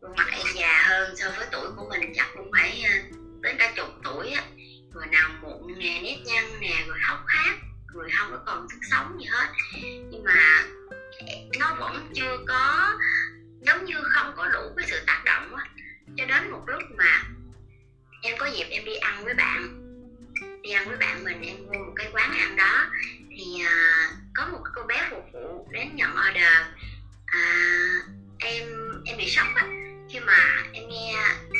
[0.00, 3.56] khuôn mặt em già hơn so với tuổi của mình chắc cũng phải ờ, đến
[3.58, 4.42] cả chục tuổi á.
[4.94, 7.54] Rồi nào mụn nè nếp nhăn nè rồi hốc hác
[7.94, 9.48] rồi không có còn sức sống gì hết.
[9.82, 10.64] Nhưng mà
[11.58, 12.92] nó vẫn chưa có
[13.60, 15.64] giống như không có đủ cái sự tác động á.
[16.16, 17.22] Cho đến một lúc mà
[18.22, 19.76] em có dịp em đi ăn với bạn
[20.62, 22.90] đi ăn với bạn mình em mua một cái quán ăn đó
[23.30, 26.66] thì uh, có một cô bé phục vụ đến nhận order
[27.22, 28.04] uh,
[28.38, 28.64] em
[29.04, 29.79] em bị sốc á
[30.12, 31.14] khi mà em nghe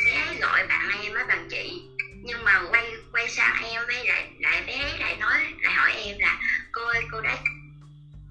[0.07, 1.83] bé gọi bạn em á bằng chị
[2.23, 6.19] nhưng mà quay quay sang em ấy lại lại bé lại nói lại hỏi em
[6.19, 6.39] là
[6.73, 7.37] cô ơi cô đã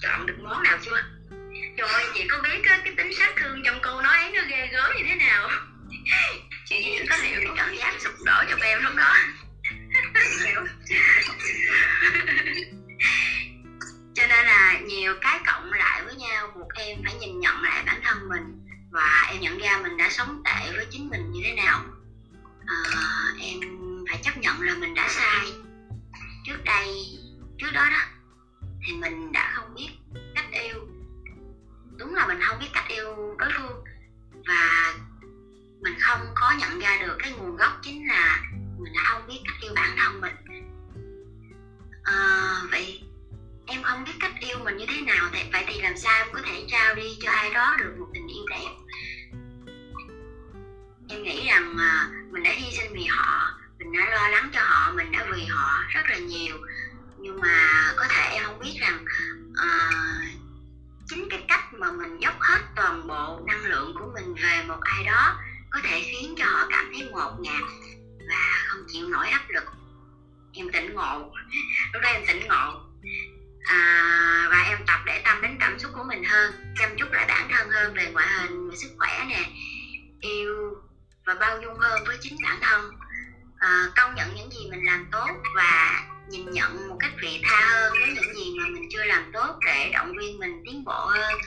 [0.02, 1.02] chọn được món nào chưa?
[1.78, 4.42] Trời ơi chị có biết cái, cái tính sát thương trong câu nói ấy nó
[4.50, 5.50] ghê gớm như thế nào?
[6.66, 9.16] Chị có hiểu cái cảm giác sụp đổ trong em lúc đó?
[14.16, 17.84] Cho nên là nhiều cái cộng lại với nhau buộc em phải nhìn nhận lại
[17.86, 21.42] bản thân mình và em nhận ra mình đã sống tệ với chính mình như
[21.44, 21.84] thế nào.
[22.66, 22.84] À,
[23.40, 23.60] em
[24.10, 25.54] phải chấp nhận là mình đã sai.
[26.46, 27.06] Trước đây
[27.58, 28.02] trước đó đó
[28.88, 29.90] thì mình đã không biết
[30.36, 30.88] cách yêu.
[31.98, 33.84] Đúng là mình không biết cách yêu đối phương.
[34.48, 34.94] Và
[35.82, 38.44] mình không có nhận ra được cái nguồn gốc chính là
[38.80, 40.36] mình đã không biết cách yêu bản thân mình.
[42.04, 43.09] À, vậy
[43.70, 46.28] em không biết cách yêu mình như thế nào thì vậy thì làm sao em
[46.34, 48.72] có thể trao đi cho ai đó được một tình yêu đẹp?
[51.10, 54.62] Em nghĩ rằng à, mình đã hy sinh vì họ mình đã lo lắng cho
[54.64, 56.56] họ mình đã vì họ rất là nhiều.
[57.18, 59.06] Nhưng mà có thể em không biết rằng
[59.52, 59.94] uh,
[61.08, 64.80] chính cái cách mà mình dốc hết toàn bộ năng lượng của mình về một
[64.82, 65.38] ai đó
[65.70, 67.64] có thể khiến cho họ cảm thấy ngột ngạt
[68.30, 69.64] và không chịu nổi áp lực.
[70.54, 71.20] Em tỉnh ngộ.
[71.94, 72.90] Lúc đó em tỉnh ngộ
[73.66, 77.26] à, và em tập để tâm đến cảm xúc của mình hơn chăm chút lại
[77.28, 79.50] bản thân hơn về ngoại hình về sức khỏe nè
[80.22, 80.78] yêu
[81.26, 82.92] và bao dung hơn với chính bản thân.
[83.60, 87.70] À, công nhận những gì mình làm tốt và nhìn nhận một cách vị tha
[87.72, 91.06] hơn với những gì mà mình chưa làm tốt để động viên mình tiến bộ
[91.06, 91.38] hơn.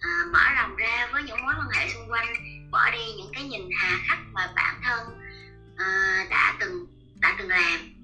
[0.00, 2.26] À, mở lòng ra với những mối quan hệ xung quanh
[2.70, 5.00] bỏ đi những cái nhìn hà khắc mà bản thân
[5.76, 6.86] à, đã từng
[7.20, 7.95] đã từng làm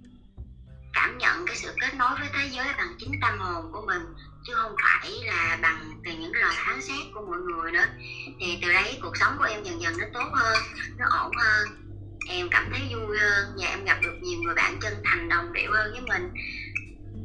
[0.92, 4.02] cảm nhận cái sự kết nối với thế giới bằng chính tâm hồn của mình
[4.44, 7.85] chứ không phải là bằng từ những lời phán xét của mọi người nữa.
[8.40, 10.57] Thì từ đấy cuộc sống của em dần dần nó tốt hơn
[10.98, 11.68] nó ổn hơn.
[12.28, 15.52] Em cảm thấy vui hơn và em gặp được nhiều người bạn chân thành đồng
[15.52, 16.31] điệu hơn với mình.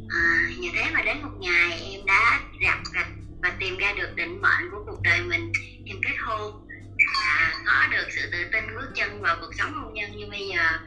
[0.10, 3.08] À, nhờ thế mà đến một ngày em đã gặp gặp
[3.42, 5.52] và tìm ra được định mệnh của cuộc đời mình.
[5.86, 6.67] Em kết hôn
[7.16, 10.48] và có được sự tự tin bước chân vào cuộc sống hôn nhân như bây
[10.48, 10.80] giờ.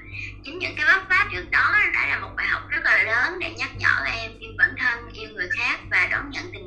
[0.44, 3.38] Chính những cái vấp pháp trước đó đã là một bài học rất là lớn
[3.38, 6.59] để nhắc nhở em yêu bản thân, yêu người khác và đón nhận tình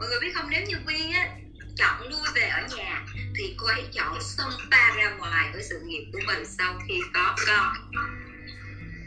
[0.00, 0.50] mọi người biết không?
[0.50, 1.28] Nếu như Vi á,
[1.76, 5.80] chọn lui về ở nhà thì cô ấy chọn xông pha ra ngoài với sự
[5.80, 7.90] nghiệp của mình sau khi có con.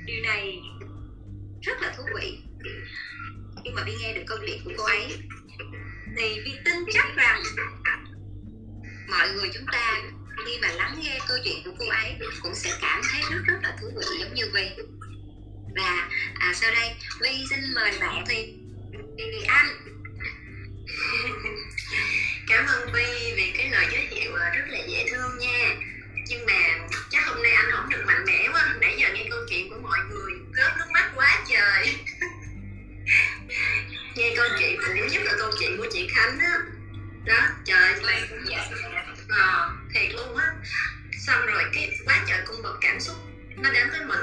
[0.06, 0.60] Điều này
[1.62, 2.38] rất là thú vị.
[3.64, 5.18] Khi mà Vi nghe được câu chuyện của cô ấy
[6.18, 7.44] thì Vi tin chắc rằng
[9.10, 10.02] mọi người chúng ta
[10.46, 13.60] khi mà lắng nghe câu chuyện của cô ấy cũng sẽ cảm thấy rất rất
[13.64, 14.70] là thú vị giống như Vi
[15.76, 18.54] và à, sau đây Vi xin mời bạn thì
[19.18, 19.93] thì anh.
[22.48, 25.76] cảm ơn Vi vì cái lời giới thiệu ờ, rất là dễ thương nha.
[26.28, 26.78] Nhưng mà
[27.10, 29.80] chắc hôm nay anh không được mạnh mẽ quá nãy giờ nghe câu chuyện của
[29.82, 31.96] mọi người rớt nước mắt quá trời.
[34.16, 36.58] Nghe câu chuyện của nhất là câu chuyện của chị khánh á.
[37.26, 37.94] Đó trời.
[38.04, 38.58] Ơi cũng vậy
[39.30, 40.54] à, thiệt luôn á.
[41.28, 43.16] Xong rồi cái quá trời cung bậc cảm xúc
[43.56, 44.20] nó đến với mình.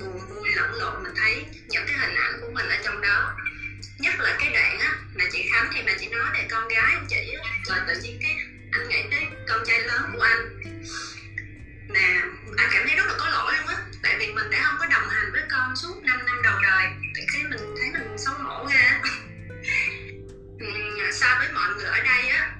[0.00, 3.36] Buồn vui lẫn lộn mình thấy những cái hình ảnh của mình ở trong đó
[3.98, 6.94] nhất là cái đoạn á, mà chị khánh thì mà chị nói về con gái
[6.94, 8.36] của chị á rồi tự nhiên cái
[8.72, 10.60] anh nghĩ tới con trai lớn của anh.
[11.88, 12.22] Mà
[12.56, 14.86] anh cảm thấy rất là có lỗi luôn á, tại vì mình đã không có
[14.86, 16.86] đồng hành với con suốt 5 năm đầu đời,
[17.16, 19.00] thì khi mình thấy mình xấu hổ ra
[21.12, 22.50] so với mọi người ở đây á,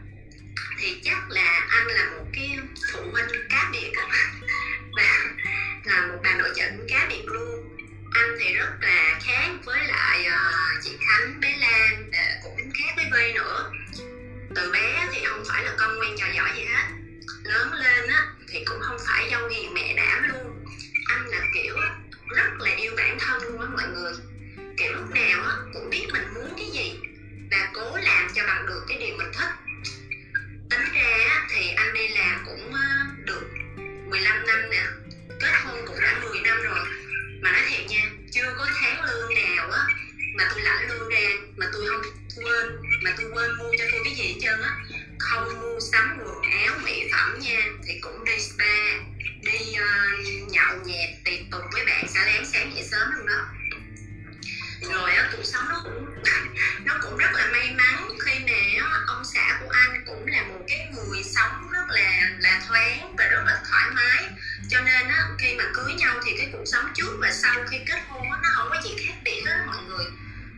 [0.79, 2.59] thì chắc là anh là một cái
[2.93, 4.07] phụ huynh cá biệt á.
[4.97, 5.25] Và
[5.85, 7.66] là một bà nội trợ cá biệt luôn
[8.17, 12.93] anh thì rất là khác với lại uh, chị khánh bé lan uh, cũng khác
[12.97, 13.71] với Vy nữa.
[14.55, 16.85] Từ bé thì không phải là con ngoan trò giỏi gì hết.
[17.43, 20.65] Lớn lên á thì cũng không phải dâu hiền mẹ đảm luôn.
[21.09, 21.77] Anh là kiểu
[22.37, 24.13] rất là yêu bản thân luôn á mọi người.
[24.77, 26.95] Kiểu lúc nào á cũng biết mình muốn cái gì
[27.51, 29.51] và cố làm cho bằng được cái điều mình thích.
[30.71, 32.81] Tính ra á, thì anh đi làm cũng ờ,
[33.25, 33.43] được
[34.11, 34.85] 15 năm nè
[35.41, 37.06] kết hôn cũng đã 10 năm rồi
[37.47, 39.87] mà nói thiệt nha chưa có tháng lương nào á
[40.35, 42.03] mà tôi lãnh lương ra mà tôi không
[42.45, 42.67] quên
[43.03, 44.71] mà tôi quên mua cho tôi cái gì hết trơn á.
[45.19, 48.75] Không mua sắm quần áo mỹ phẩm nha thì cũng đi spa
[49.41, 53.47] đi uh, nhậu nhẹt tiệc tùng với bạn xả lén sáng dậy sớm luôn đó
[54.93, 56.07] rồi á, cuộc sống nó cũng
[56.85, 60.61] nó cũng rất là may mắn khi mà ông xã của anh cũng là một
[60.69, 64.29] cái người sống rất là là thoáng và rất là thoải mái.
[64.71, 67.79] Cho nên á, khi mà cưới nhau thì cái cuộc sống trước và sau khi
[67.87, 70.05] kết hôn á, nó không có gì khác biệt hết mọi người.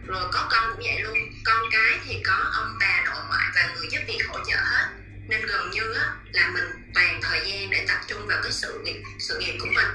[0.06, 1.18] Rồi có con cũng vậy luôn.
[1.44, 4.86] Con cái thì có ông bà nội ngoại và người giúp việc hỗ trợ hết.
[5.28, 6.64] Nên gần như á, là mình
[6.94, 9.86] toàn thời gian để tập trung vào cái sự nghiệp sự nghiệp của mình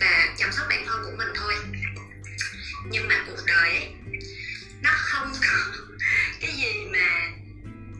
[0.00, 1.54] và chăm sóc bản thân của mình thôi
[2.84, 3.88] nhưng mà cuộc đời ấy
[4.82, 5.82] nó không có
[6.40, 7.28] cái gì mà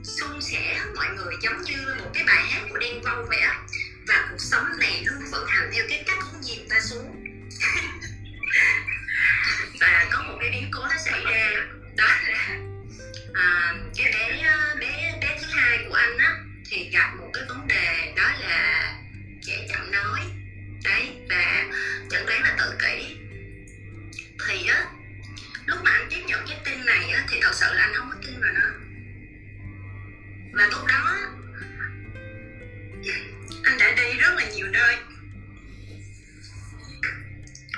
[0.02, 0.80] suôn sẻ.
[0.96, 3.58] Mọi người giống như một cái bài hát của đen vâu vậy á.
[4.06, 7.24] Và cuộc sống này luôn vận hành theo cái cách muốn dìm ta xuống.
[9.80, 11.50] Và có một cái biến cố nó xảy ra.
[11.96, 12.58] Đó là
[13.34, 14.42] à, cái bé
[14.80, 16.36] bé bé thứ hai của anh á
[16.70, 18.12] thì gặp một cái vấn đề.
[18.16, 18.92] Đó là
[19.42, 20.20] trẻ chậm nói.
[20.84, 21.64] Đấy và
[22.10, 23.19] chẩn đoán là tự kỷ
[24.48, 24.84] thì á
[25.66, 28.10] lúc mà anh tiếp nhận cái tin này á thì thật sự là anh không
[28.10, 28.68] có tin vào nó.
[30.52, 31.16] Và lúc đó
[33.64, 34.96] anh đã đi rất là nhiều nơi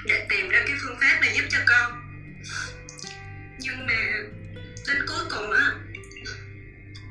[0.06, 2.02] để tìm ra cái phương pháp này giúp cho con.
[3.58, 4.22] Nhưng mà
[4.86, 5.72] đến cuối cùng á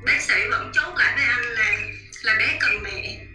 [0.06, 1.78] bác sĩ vẫn chốt lại với anh là
[2.24, 3.26] là bé cần mẹ.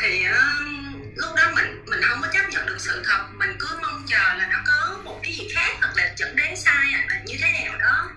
[0.00, 0.87] Thì uh,
[1.18, 3.26] lúc đó mình mình không có chấp nhận được sự thật.
[3.34, 6.56] Mình cứ mong chờ là nó có một cái gì khác hoặc là chẩn đoán
[6.56, 8.10] sai à, là như thế nào đó.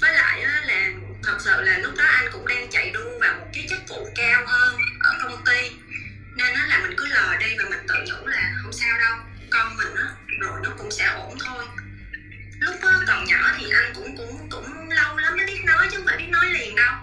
[0.00, 0.90] Với lại là
[1.22, 4.08] thật sự là lúc đó anh cũng đang chạy đua vào một cái chức vụ
[4.16, 5.70] cao hơn ở công ty.
[6.36, 9.16] Nên nó là mình cứ lờ đi và mình tự nhủ là không sao đâu,
[9.50, 10.06] con mình á,
[10.40, 11.64] rồi nó cũng sẽ ổn thôi.
[12.60, 15.96] Lúc đó còn nhỏ thì anh cũng cũng cũng lâu lắm mới biết nói chứ
[15.96, 16.94] không phải biết nói liền đâu.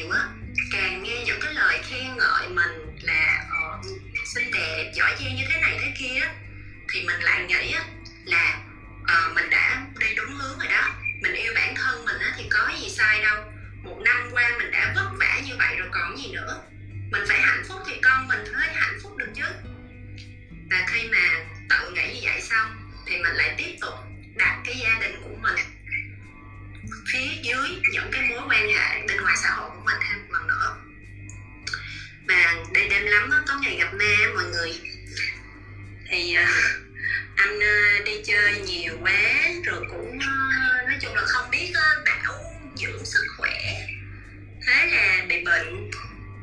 [0.00, 0.28] nhiều á
[0.72, 3.80] càng nghe những cái lời khen ngợi mình là ờ,
[4.34, 6.20] xinh đẹp giỏi giang như thế này thế kia
[6.92, 7.84] thì mình lại nghĩ á,
[8.24, 8.58] là
[9.02, 10.88] uh, mình đã đi đúng hướng rồi đó.
[11.22, 13.44] Mình yêu bản thân mình á, thì có gì sai đâu.
[13.82, 16.62] Một năm qua mình đã vất vả như vậy rồi còn gì nữa.
[17.10, 19.44] Mình phải hạnh phúc thì con mình mới hạnh phúc được chứ.
[20.70, 23.94] Và khi mà tự nghĩ như vậy xong thì mình lại tiếp tục
[24.36, 25.56] đặt cái gia đình của mình
[27.12, 30.32] phía dưới những cái mối quan hệ bên ngoài xã hội của mình thêm một
[30.32, 30.76] lần nữa.
[32.28, 34.80] Và để đêm lắm đó, tối ngày gặp ma mọi người.
[36.10, 36.48] Thì uh,
[37.36, 42.04] anh uh, đi chơi nhiều quá rồi cũng uh, nói chung là không biết uh,
[42.04, 42.34] bảo
[42.76, 43.60] dưỡng sức khỏe.
[44.66, 45.90] Thế là bị bệnh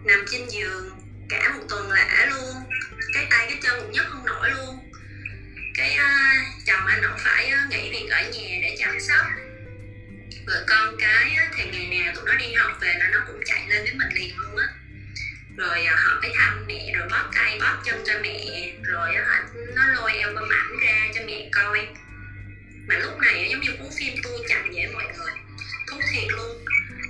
[0.06, 1.00] nằm trên giường
[1.30, 2.56] cả một tuần lễ luôn.
[3.14, 4.92] Cái tay cái chân cũng nhấc không nổi luôn.
[5.76, 9.26] Cái uh, chồng anh ổng phải uh, nghỉ việc ở nhà để chăm sóc
[10.48, 13.42] rồi con cái á, thì ngày nào tụi nó đi học về là nó cũng
[13.46, 14.68] chạy lên với mình liền luôn á.
[15.58, 18.72] Rồi à, họ phải thăm mẹ rồi bóp tay bóp chân cho mẹ.
[18.84, 19.44] Rồi á,
[19.76, 21.88] nó lôi album ảnh ra cho mẹ coi.
[22.88, 25.32] Mà lúc này giống như cuốn phim tua chậm vậy mọi người.
[25.88, 26.66] Thú thiệt luôn.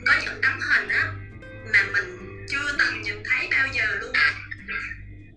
[0.06, 1.04] Có những tấm hình á
[1.74, 4.14] mà mình chưa từng nhìn thấy bao giờ luôn.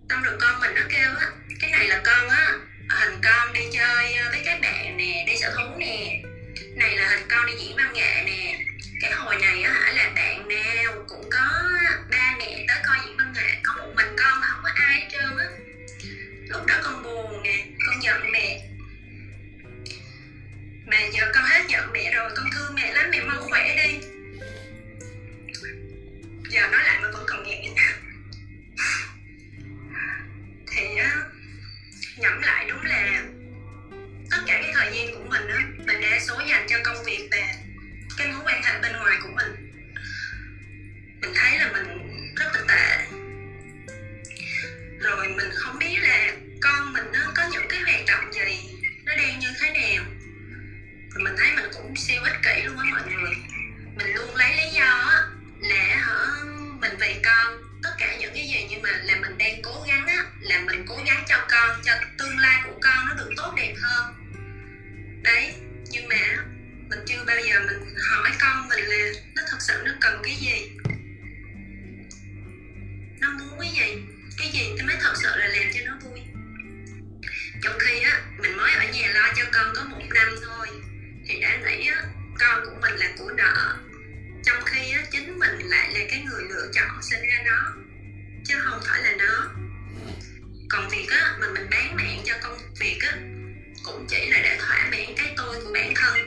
[0.09, 1.27] Xong rồi con mình nó kêu á
[1.61, 2.59] cái này là con á
[2.91, 6.23] hình con đi chơi ờ, với các bạn nè đi sở thú nè
[6.81, 8.59] này là hình con đi diễn văn nghệ nè.
[9.01, 11.63] Cái hồi này á hả, là bạn nào cũng có
[12.11, 15.01] ba mẹ tới coi diễn văn nghệ, có một mình con mà không có ai
[15.01, 15.47] hết trơn á.
[16.49, 18.69] Lúc đó con buồn nè, con giận mẹ.
[20.87, 23.99] Mà giờ con hết giận mẹ rồi, con thương mẹ lắm, mẹ mau khỏe đi.
[26.49, 27.75] Giờ nói lại mà vẫn còn nghẹn
[30.73, 31.23] thì á,
[32.17, 33.23] nhẩm lại đúng là
[34.31, 37.29] tất cả cái thời gian của mình á, mình đa số dành cho công việc
[37.31, 37.55] và
[38.19, 39.71] cái mối quan hệ bên ngoài của mình.
[41.21, 41.87] Mình thấy là mình
[42.37, 43.07] rất là tệ.
[45.01, 49.17] Rồi mình không biết là con mình nó có những cái hoạt động gì, nó
[49.17, 50.05] đang như thế nào.
[51.11, 53.35] Rồi mình thấy mình cũng siêu ích kỷ luôn á mọi người.
[53.97, 55.23] Mình luôn lấy lý do á
[55.61, 56.27] là hả,
[56.81, 57.57] mình vì con.
[57.83, 60.85] Tất cả những cái gì nhưng mà là mình đang cố gắng á, là mình
[60.89, 64.20] cố gắng cho con, cho tương lai của con nó được tốt đẹp hơn
[65.23, 65.55] đấy,
[65.91, 66.45] nhưng mà
[66.91, 70.37] mình chưa bao giờ mình hỏi con mình là nó thật sự nó cần cái
[70.37, 70.69] gì.
[73.21, 74.03] Nó muốn cái gì
[74.39, 76.21] cái gì thì mới thật sự là làm cho nó vui.
[77.63, 80.69] Trong khi á, mình mới ở nhà lo cho con có một năm thôi.
[81.27, 82.03] Thì đã nghĩ á,
[82.41, 83.77] con của mình là của nợ.
[84.45, 87.73] Trong khi á, chính mình lại là cái người lựa chọn sinh ra nó,
[88.45, 89.49] chứ không phải là nó.
[90.71, 93.19] Còn việc á, mà mình bán mạng cho công việc á
[93.83, 96.19] cũng chỉ là để thỏa mãn cái tôi của bản thân.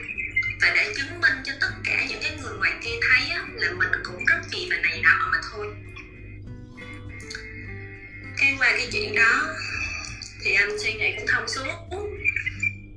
[0.62, 3.72] Và để chứng minh cho tất cả những cái người ngoài kia thấy á, là
[3.72, 5.68] mình cũng rất gì và này nọ mà thôi.
[8.38, 9.56] Cái qua cái chuyện đó
[10.44, 11.74] thì anh suy nghĩ cũng thông suốt.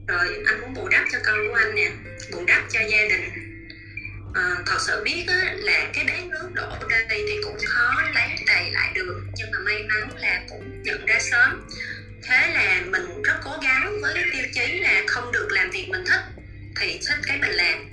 [0.09, 1.91] Rồi anh muốn bù đắp cho con của anh nè
[2.33, 3.31] bù đắp cho gia đình.
[4.35, 8.29] À, thật sự biết á, là cái bát nước đổ đây thì cũng khó lấy
[8.47, 9.27] đầy lại được.
[9.37, 11.69] Nhưng mà may mắn là cũng nhận ra sớm
[12.23, 15.89] thế là mình rất cố gắng với cái tiêu chí là không được làm việc
[15.89, 16.21] mình thích,
[16.81, 17.89] thì thích cái mình làm.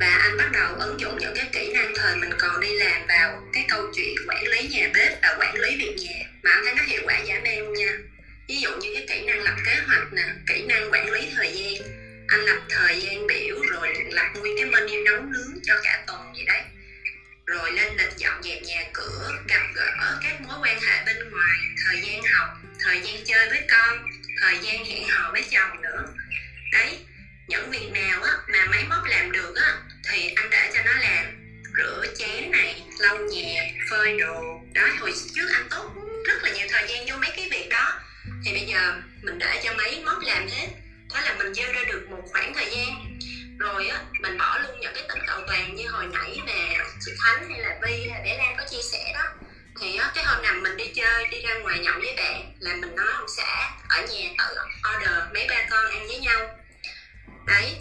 [0.00, 3.06] Và anh bắt đầu ứng dụng những cái kỹ năng thời mình còn đi làm
[3.08, 6.64] vào cái câu chuyện quản lý nhà bếp và quản lý việc nhà mà anh
[6.64, 7.98] thấy nó hiệu quả giả man nha.
[8.48, 11.52] Ví dụ như cái kỹ năng lập kế hoạch nè, kỹ năng quản lý thời
[11.52, 11.88] gian.
[12.28, 16.32] Anh lập thời gian biểu rồi lập nguyên cái menu nấu nướng cho cả tuần
[16.32, 16.62] vậy đấy.
[17.46, 21.58] Rồi lên lịch dọn dẹp nhà cửa, gặp gỡ các mối quan hệ bên ngoài,
[21.84, 22.48] thời gian học
[22.84, 23.98] thời gian chơi với con,
[24.40, 26.04] thời gian hẹn hò với chồng nữa.
[26.72, 26.98] Đấy,
[27.48, 29.74] những việc nào á mà máy móc làm được á,
[30.10, 31.38] thì anh để cho nó làm.
[31.76, 34.60] Rửa chén này, lau nhà, phơi đồ.
[34.72, 35.94] Đó hồi trước anh tốt
[36.26, 38.00] rất là nhiều thời gian vô mấy cái việc đó.
[38.44, 40.68] Thì bây giờ mình để cho máy móc làm hết.
[41.14, 43.18] Thế là mình dư ra được một khoảng thời gian.
[43.58, 47.12] Rồi á, mình bỏ luôn những cái tính cầu toàn như hồi nãy mà chị
[47.24, 49.24] Khánh hay là Vi hay bé Lan có chia sẻ đó
[49.82, 52.74] thì á, cái hôm nào mình đi chơi đi ra ngoài nhậu với bạn là
[52.74, 54.56] mình nói ông xã ở nhà tự
[54.94, 56.58] order mấy ba con ăn với nhau.
[57.46, 57.76] Đấy.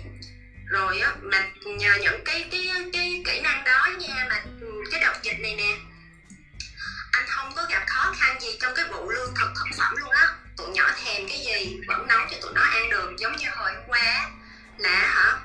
[0.65, 4.41] Rồi á mà nhờ những cái cái cái kỹ năng đó nha mà
[4.91, 5.77] cái đợt dịch này nè
[7.11, 10.09] anh không có gặp khó khăn gì trong cái vụ lương thực thực phẩm luôn
[10.09, 10.27] á.
[10.57, 13.73] Tụi nhỏ thèm cái gì vẫn nấu cho tụi nó ăn được giống như hồi
[13.73, 14.29] hôm qua
[14.77, 15.39] là hả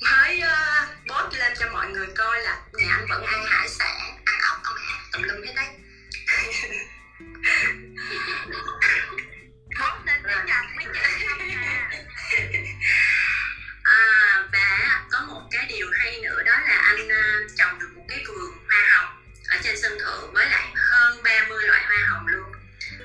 [0.00, 4.20] mới uh, post lên cho mọi người coi là nhà anh vẫn ăn hải sản
[4.24, 5.66] ăn ốc ăn hạt tùm lum hết đấy.
[9.78, 11.10] Post lên tiếng Nhật mới chơi
[13.82, 18.04] à, và có một cái điều hay nữa đó là anh uh, trồng được một
[18.08, 22.26] cái vườn hoa hồng ở trên sân thượng với lại hơn 30 loại hoa hồng
[22.26, 22.52] luôn.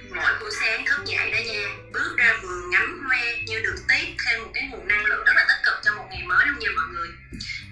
[0.09, 4.15] Mỗi buổi sáng thức dậy đó nha bước ra vườn ngắm hoa như được tiếp
[4.25, 6.59] thêm một cái nguồn năng lượng rất là tích cực cho một ngày mới luôn
[6.59, 7.09] nha mọi người.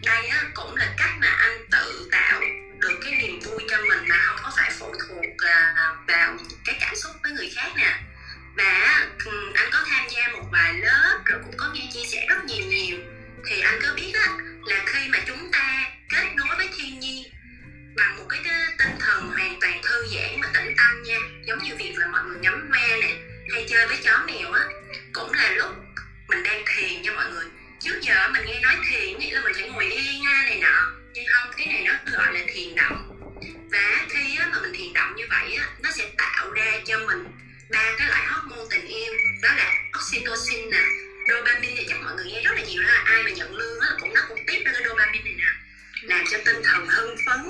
[0.06, 2.42] Đây á, cũng là cách mà anh tự tạo
[2.80, 5.74] được cái niềm vui cho mình mà không có phải phụ thuộc à,
[6.08, 8.00] vào cái cảm xúc với người khác nè.
[8.56, 12.26] Và ừ, anh có tham gia một vài lớp rồi cũng có nghe chia sẻ
[12.30, 12.98] rất nhiều nhiều.
[13.46, 14.28] Thì anh có biết á,
[14.66, 17.24] là khi mà chúng ta kết nối với thiên nhiên
[17.96, 18.40] bằng một cái
[18.78, 22.24] tinh thần hoàn toàn thư giãn và tĩnh tâm nha giống như việc là mọi
[22.26, 23.16] người ngắm hoa nè
[23.54, 24.66] hay chơi với chó mèo á
[25.14, 25.72] cũng là lúc
[26.28, 27.46] mình đang thiền nha mọi người
[27.80, 30.92] trước giờ mình nghe nói thiền nghĩa là mình phải ngồi yên này nọ.
[31.14, 33.14] Nhưng không cái này nó gọi là thiền động.
[33.72, 37.00] Và khi á, mà mình thiền động như vậy á, nó sẽ tạo ra cho
[37.00, 37.24] mình
[37.70, 39.14] ba cái loại hormone tình yêu.
[39.42, 40.84] Đó là oxytocin nè
[41.30, 43.88] dopamine thì chắc mọi người nghe rất là nhiều đó ai mà nhận lương á
[44.00, 45.48] cũng nó cũng tiếp ra cái dopamine này nè.
[46.02, 47.46] Làm cho tinh thần hưng phấn.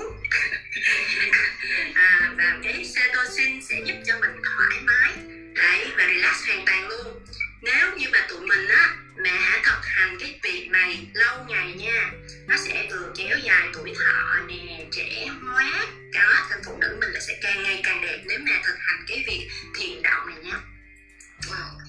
[1.93, 5.11] À, và cái serotonin sẽ giúp cho mình thoải mái.
[5.53, 7.19] Đấy và relax hoàn toàn luôn
[7.61, 11.73] nếu như mà tụi mình á mà hãy thực hành cái việc này lâu ngày
[11.73, 12.11] nha.
[12.47, 17.09] Nó sẽ vừa kéo dài tuổi thọ nè trẻ hóa đó thân phụ nữ mình
[17.11, 20.37] là sẽ càng ngày càng đẹp nếu mà thực hành cái việc thiền động này
[20.43, 20.59] nha.
[21.41, 21.79] Wow.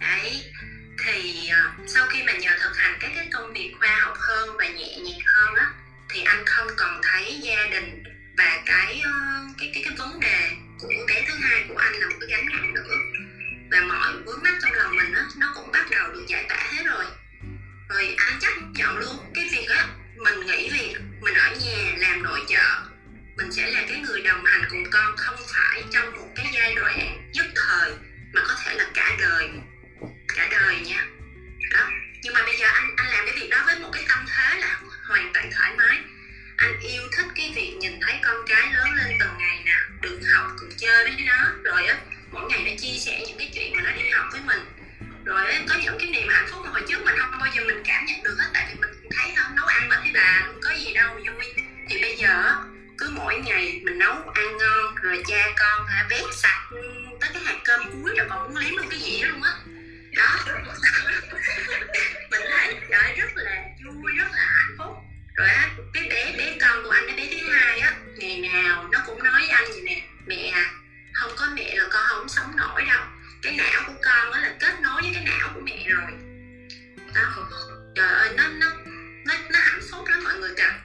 [0.00, 0.42] đấy
[1.04, 4.56] thì uh, sau khi mà nhờ thực hành các cái công việc khoa học hơn
[4.56, 5.66] và nhẹ nhàng hơn á
[6.08, 8.02] thì anh không còn thấy gia đình
[8.38, 10.50] và cái uh, cái cái cái vấn đề
[10.80, 12.96] của bé thứ hai của anh là một cái gánh nặng nữa
[13.70, 16.58] và mọi vướng mắt trong lòng mình á, nó cũng bắt đầu được giải tỏa
[16.72, 17.04] hết rồi.
[17.88, 19.16] Rồi anh chấp nhận luôn.
[19.34, 19.86] Cái việc á,
[20.16, 22.80] mình nghỉ việc mình ở nhà làm nội trợ,
[23.36, 26.74] mình sẽ là cái người đồng hành cùng con không phải trong một cái giai
[26.74, 27.92] đoạn nhất thời,
[28.32, 29.50] mà có thể là cả đời.
[30.36, 31.06] Cả đời nha.
[31.72, 31.88] Đó.
[32.22, 34.58] Nhưng mà bây giờ anh anh làm cái việc đó với một cái tâm thế
[34.58, 35.98] là hoàn toàn thoải mái.
[36.56, 40.20] Anh yêu thích cái việc nhìn thấy con cái lớn lên từng ngày nè, được
[40.34, 41.96] học được chơi với nó rồi á
[42.32, 44.60] mỗi ngày nó chia sẻ những cái chuyện mà nó đi học với mình.
[45.24, 47.82] Rồi có những cái niềm hạnh phúc mà hồi trước mình không bao giờ mình
[47.84, 50.70] cảm nhận được hết tại vì mình thấy không, nấu ăn mà thấy bà có
[50.70, 51.54] gì đâu, vui.
[51.88, 52.54] Thì bây giờ
[52.98, 56.78] cứ mỗi ngày mình nấu ăn ngon, rồi cha con hả vét sạch ừ,
[57.20, 59.52] tới cái hạt cơm cuối rồi còn muốn liếm luôn cái dĩa luôn á.
[60.16, 60.38] Đó.
[62.30, 64.96] Mình thấy trời rất là vui, rất là hạnh phúc.
[65.34, 68.88] Rồi á, cái bé bé con của anh, cái bé thứ hai á, ngày nào
[68.92, 70.72] nó cũng nói với anh vậy nè, mẹ à
[71.20, 73.04] không có mẹ là con không sống nổi đâu.
[73.42, 76.10] Cái não của con đó là kết nối với cái não của mẹ rồi.
[77.14, 77.48] Đó.
[77.94, 78.66] Trời ơi nó nó
[79.26, 80.80] nó nó hạnh phúc lắm mọi người cả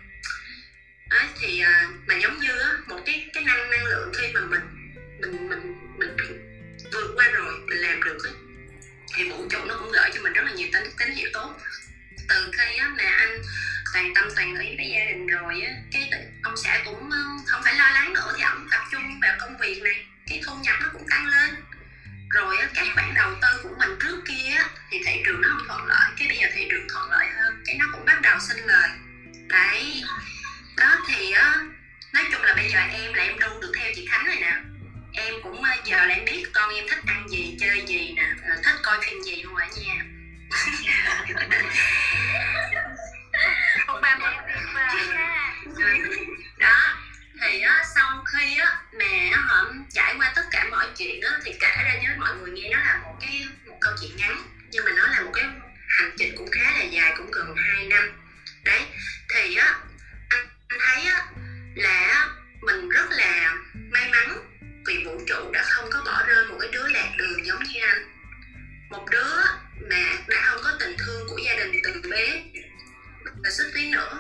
[1.10, 4.42] đấy thì à, mà giống như á, một cái cái năng năng lượng khi mà
[4.42, 4.62] mình
[5.20, 6.18] mình mình mình
[6.94, 8.34] vượt qua rồi mình làm được ấy,
[9.16, 11.58] thì vũ trụ nó cũng gửi cho mình rất là nhiều tín tín hiệu tốt.
[12.30, 13.42] Từ khi á, mà anh
[13.94, 16.10] toàn tâm toàn ý với gia đình rồi á cái
[16.44, 17.10] ông xã cũng
[17.48, 20.56] không phải lo lắng nữa thì ông tập trung vào công việc này cái thu
[20.56, 21.56] nhập nó cũng tăng lên.
[22.30, 24.58] Rồi á, các khoản đầu tư của mình trước kia
[24.92, 27.64] thì thị trường nó không thuận lợi cái bây giờ thị trường thuận lợi hơn
[27.66, 28.90] cái nó cũng bắt đầu sinh lời.
[29.48, 30.04] Đấy.
[30.78, 31.58] Đó thì á
[32.14, 34.56] nói chung là bây giờ em là em đu được theo chị khánh này nè.
[35.14, 38.30] Em cũng giờ là em biết con em thích ăn gì chơi gì nè
[38.64, 40.06] thích coi phim gì luôn ở nhà.
[43.88, 44.42] Một bà mẹ
[44.74, 44.96] ha
[46.58, 47.01] đó
[47.42, 51.52] thì á, sau khi á, mà họ trải qua tất cả mọi chuyện á, thì
[51.60, 54.44] kể ra với mọi người nghe nó là một cái một câu chuyện ngắn.
[54.72, 55.46] Nhưng mà nó là một cái
[55.88, 58.12] hành trình cũng khá là dài cũng gần 2 năm.
[58.64, 58.82] Đấy
[59.30, 59.80] thì á
[60.30, 61.26] anh, anh thấy á
[61.76, 62.28] là
[62.62, 64.38] mình rất là may mắn
[64.86, 67.82] vì vũ trụ đã không có bỏ rơi một cái đứa lạc đường giống như
[67.82, 68.04] anh.
[68.90, 69.36] Một đứa
[69.90, 72.44] mà đã không có tình thương của gia đình từ bé
[73.44, 74.20] và xuất tí nữa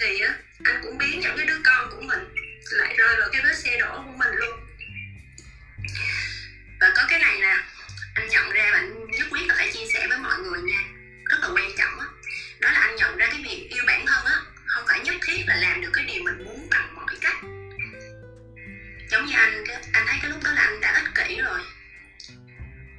[0.00, 0.34] thì á
[0.64, 3.76] anh cũng biến những cái đứa con của mình lại rơi vào cái vết xe
[3.76, 4.60] đổ của mình luôn.
[6.80, 7.56] Và có cái này nè
[8.14, 10.82] anh nhận ra và anh nhất quyết là phải chia sẻ với mọi người nha.
[11.24, 12.06] Rất là quan trọng á.
[12.06, 12.12] Đó.
[12.60, 14.36] đó là anh nhận ra cái việc yêu bản thân á.
[14.66, 17.36] Không phải nhất thiết là làm được cái điều mình muốn bằng mọi cách.
[19.10, 21.60] Giống như anh anh thấy cái lúc đó là anh đã ích kỷ rồi.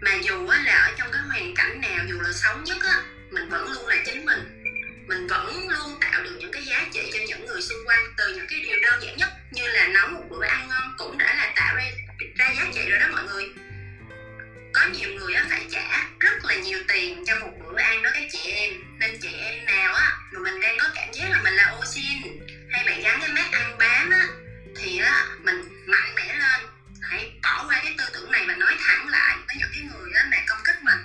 [0.02, 3.02] Mà dù á, là ở trong cái hoàn cảnh nào dù là xấu nhất á
[3.32, 4.65] mình vẫn luôn là chính mình
[5.08, 8.36] mình vẫn luôn tạo được những cái giá trị cho những người xung quanh, từ
[8.36, 11.34] những cái điều đơn giản nhất như là nấu một bữa ăn ngon cũng đã
[11.34, 11.84] là tạo ra
[12.36, 13.46] ra giá trị rồi đó mọi người.
[14.74, 18.10] Có nhiều người á phải trả rất là nhiều tiền cho một bữa ăn đó
[18.14, 18.74] các chị em.
[19.00, 21.86] Nên chị em nào á mà mình đang có cảm giác là mình là ô
[21.86, 22.40] xin
[22.72, 24.28] hay bạn gắn cái mát ăn bám á,
[24.76, 26.62] thì á mình mạnh mẽ lên.
[27.02, 30.12] Hãy bỏ qua cái tư tưởng này và nói thẳng lại với những cái người
[30.14, 31.00] á mà công kích mình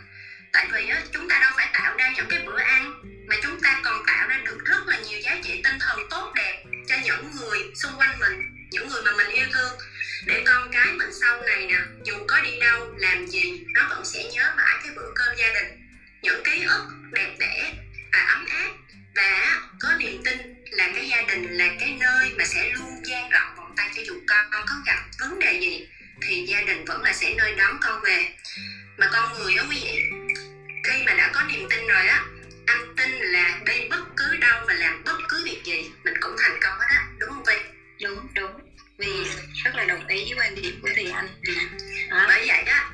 [0.53, 3.61] tại vì á, chúng ta đâu phải tạo ra những cái bữa ăn mà chúng
[3.61, 6.96] ta còn tạo ra được rất là nhiều giá trị tinh thần tốt đẹp cho
[7.05, 9.78] những người xung quanh mình, những người mà mình yêu thương.
[10.26, 14.05] Để con cái mình sau này nè, dù có đi đâu, làm gì, nó vẫn
[14.05, 15.80] sẽ nhớ mãi cái bữa cơm gia đình.
[16.22, 17.72] Những ký ức đẹp đẽ
[18.12, 18.70] và ấm áp
[19.14, 23.30] và có niềm tin là cái gia đình là cái nơi mà sẽ luôn dang
[23.30, 25.88] rộng vòng tay cho dù con con có gặp vấn đề gì
[26.22, 28.28] thì gia đình vẫn là sẽ nơi đón con về.
[28.98, 30.20] Mà con người á quý vị
[30.85, 32.24] khi mà đã có niềm tin rồi á
[32.66, 36.35] anh tin là đi bất cứ đâu và làm bất cứ việc gì mình cũng
[36.39, 37.55] thành công hết á đúng không Vi
[38.03, 38.51] đúng đúng.
[38.99, 39.24] Vì ừ.
[39.64, 41.28] rất là đồng ý với quan điểm của thùy anh.
[42.11, 42.24] À.
[42.28, 42.91] bởi vậy đó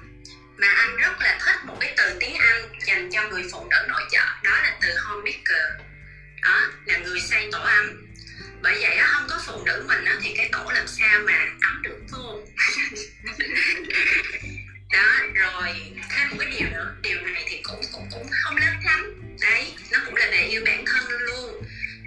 [0.57, 3.77] mà anh rất là thích một cái từ tiếng anh dành cho người phụ nữ
[3.89, 5.81] nội trợ đó là từ homemaker.
[6.43, 8.07] Đó là người xây tổ âm.
[8.63, 11.47] bởi vậy á không có phụ nữ mình á thì cái tổ làm sao mà
[11.63, 12.41] ấm được vô
[14.97, 15.69] đó rồi
[16.11, 16.95] thêm một cái điều nữa.
[17.03, 19.01] Điều này thì cũng cũng cũng không lớn lắm.
[19.41, 21.63] Đấy nó cũng là về yêu bản thân luôn.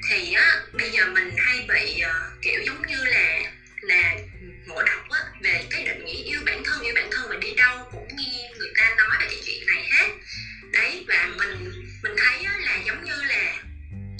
[0.10, 3.42] Thì á bây giờ mình hay bị uh, kiểu giống như là
[3.82, 4.16] là
[4.66, 7.54] ngộ độc á về cái định nghĩa yêu bản thân yêu bản thân mình đi
[7.54, 10.08] đâu cũng nghe người ta nói về cái chuyện này hết.
[10.72, 11.74] Đấy và mình
[12.04, 13.56] mình thấy á, là giống như là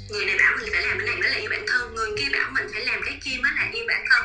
[0.10, 2.30] người này bảo mình phải làm cái này mới là yêu bản thân người kia
[2.34, 4.24] bảo mình phải làm cái kia mới là yêu bản thân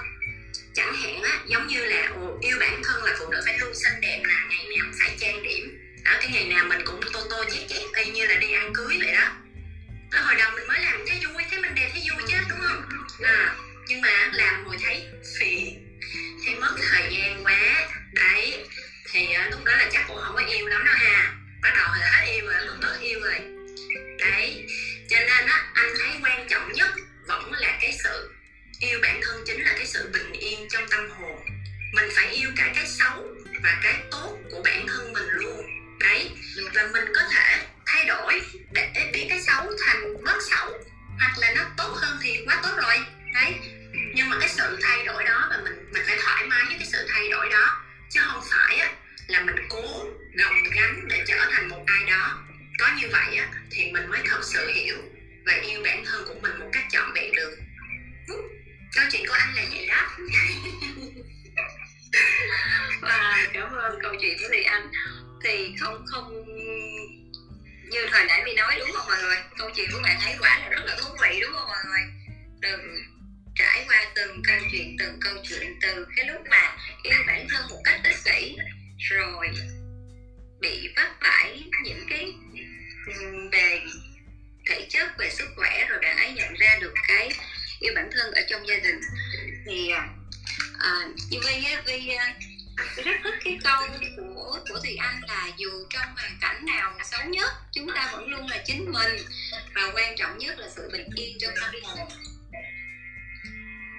[0.75, 3.75] chẳng hạn á giống như là ừ, yêu bản thân là phụ nữ phải luôn
[3.75, 5.79] xinh đẹp là ngày nào cũng phải trang điểm.
[6.05, 8.73] Đó cái ngày nào mình cũng tô tô nhét chét y như là đi ăn
[8.75, 9.29] cưới vậy đó.
[10.13, 12.59] Đó hồi đầu mình mới làm thấy vui thấy mình đẹp thấy vui chứ đúng
[12.61, 12.83] không?
[13.23, 13.57] À,
[13.87, 15.07] nhưng mà làm rồi thấy
[15.39, 15.99] phiền
[16.47, 17.89] thấy mất thời gian quá.
[18.13, 18.65] Đấy
[19.13, 21.35] thì ờ, lúc đó là chắc cũng không có yêu lắm đâu ha.
[21.63, 23.41] Bắt đầu là hết yêu rồi lúc đó yêu rồi.
[24.19, 24.67] Đấy
[25.11, 26.89] cho nên á anh thấy quan trọng nhất
[27.27, 28.34] vẫn là cái sự
[28.85, 31.45] yêu bản thân chính là cái sự bình yên trong tâm hồn.
[31.93, 33.29] Mình phải yêu cả cái xấu
[33.63, 35.67] và cái tốt của bản thân mình luôn.
[36.01, 36.31] Đấy
[36.75, 38.41] và mình có thể thay đổi
[38.73, 40.79] để biến cái xấu thành bớt xấu
[41.19, 42.95] hoặc là nó tốt hơn thì quá tốt rồi.
[43.35, 43.55] Đấy
[44.15, 46.89] nhưng mà cái sự thay đổi đó và mình mình phải thoải mái với cái
[46.93, 48.93] sự thay đổi đó chứ không phải á,
[49.27, 50.07] là mình cố
[50.39, 52.41] gồng gánh để trở thành một ai đó.
[52.79, 54.97] Có như vậy á, thì mình mới thật sự hiểu
[55.47, 57.57] và yêu bản thân của mình một cách trọn vẹn được
[58.95, 60.11] câu chuyện của anh là vậy đó.
[63.01, 64.91] Và cảm ơn câu chuyện của thì Anh.
[65.45, 66.45] Thì không không,
[67.91, 69.37] như thời nãy mình nói đúng không mọi người?
[69.59, 72.01] Câu chuyện của bạn ấy quả là rất là thú vị đúng không mọi người?
[72.63, 72.69] Từ
[73.55, 77.67] trải qua từng câu chuyện, từng câu chuyện từ cái lúc mà yêu bản thân
[77.71, 78.57] một cách ích kỷ,
[78.99, 79.49] rồi
[80.61, 82.33] bị vấp phải những cái
[83.07, 83.13] ừ,
[83.53, 83.81] về
[84.67, 87.31] thể chất, về sức khỏe, rồi bạn ấy nhận ra được cái
[87.85, 89.01] yêu bản thân ở trong gia đình.
[89.67, 90.09] Thì à,
[90.79, 92.35] à như vi á vi à,
[92.97, 93.83] rất thích cái câu
[94.17, 98.29] của của thùy anh là dù trong hoàn cảnh nào xấu nhất chúng ta vẫn
[98.29, 99.17] luôn là chính mình.
[99.75, 102.09] Và quan trọng nhất là sự bình yên trong tâm hồn.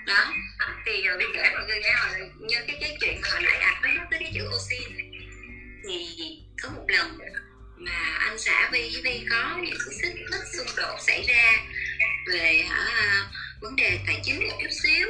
[0.06, 0.34] Đó.
[0.86, 3.58] Thì à, rồi bây kể mọi người nghe hồi như cái cái chuyện hồi nãy
[3.58, 4.78] anh mới nhắc tới cái chữ oxy
[5.88, 7.18] thì có một lần
[7.78, 11.54] mà anh xã vi với vi có những cái xích mích xung đột xảy ra
[12.34, 13.30] về hả,
[13.66, 15.07] vấn đề tài chính một chút xíu.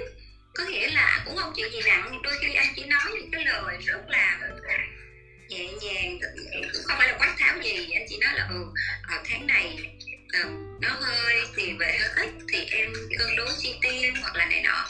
[0.54, 3.46] Có nghĩa là cũng không chuyện gì nặng, đôi khi anh chỉ nói những cái
[3.46, 4.40] lời rất là
[5.50, 6.20] nhẹ nhàng
[6.74, 7.92] cũng không phải là quát tháo gì.
[7.94, 8.66] Anh chỉ nói là ừ
[9.08, 9.78] ờ, tháng này
[10.34, 10.50] ờ,
[10.82, 14.62] nó hơi tiền về hơi ít thì em cân đối chi tiêu hoặc là này
[14.62, 14.88] nọ.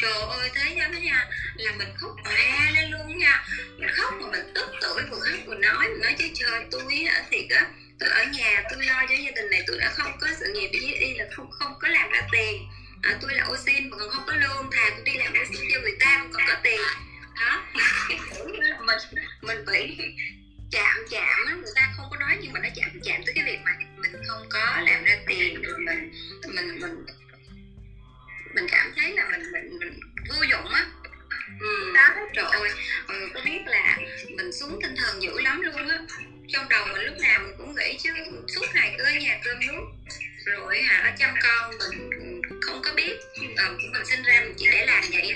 [0.00, 3.44] Trời ơi, thế nha mấy nha, là mình khóc à lên luôn nha.
[3.78, 6.82] Mình khóc mà mình tức tuổi vừa khóc vừa nói, mình nói chứ trời, tôi
[7.06, 7.66] ở thiệt á,
[8.00, 10.70] tôi ở nhà, tôi lo cho gia đình này, tôi đã không có sự nghiệp
[10.72, 12.68] với y là không không có làm ra tiền
[13.02, 15.44] à, tôi là ô xin mà còn không có lương thà tôi đi làm ô
[15.52, 16.80] xin cho người ta mà còn có tiền.
[17.40, 17.64] Đó
[18.86, 18.98] mình
[19.42, 19.96] mình bị
[20.70, 23.44] chạm chạm á người ta không có nói nhưng mà nó chạm chạm tới cái
[23.44, 26.12] việc mà mình không có làm ra tiền rồi mình
[26.54, 27.06] mình mình
[28.54, 30.86] mình cảm thấy là mình mình mình vô dụng á.
[31.60, 32.70] Ừ, đó trời ơi
[33.08, 33.98] mọi người có biết là
[34.36, 35.98] mình xuống tinh thần dữ lắm luôn á
[36.52, 38.10] trong đầu mình lúc nào mình cũng nghĩ chứ
[38.54, 39.82] suốt ngày cứ ở nhà cơm nước.
[40.46, 42.10] Rồi hả chăm con mình
[42.62, 43.12] không có biết
[43.56, 45.32] ờ, mình sinh ra mình chỉ để làm vậy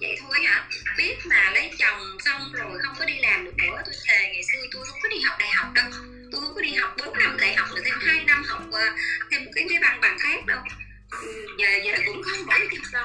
[0.00, 3.82] vậy thôi hả biết mà lấy chồng xong rồi không có đi làm được nữa
[3.84, 5.86] tôi thề ngày xưa tôi không có đi học đại học đâu.
[6.32, 8.88] Tôi không có đi học 4 năm đại học rồi thêm hai năm học ờ,
[9.30, 10.60] thêm một cái cái bằng bằng khác đâu.
[11.10, 13.04] Ừ, giờ giờ cũng không bỏ được đâu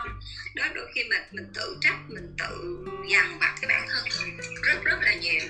[0.56, 2.78] đó đôi khi mình mình tự trách mình tự
[3.10, 5.42] dằn vặt cái bản thân mình rất rất là nhiều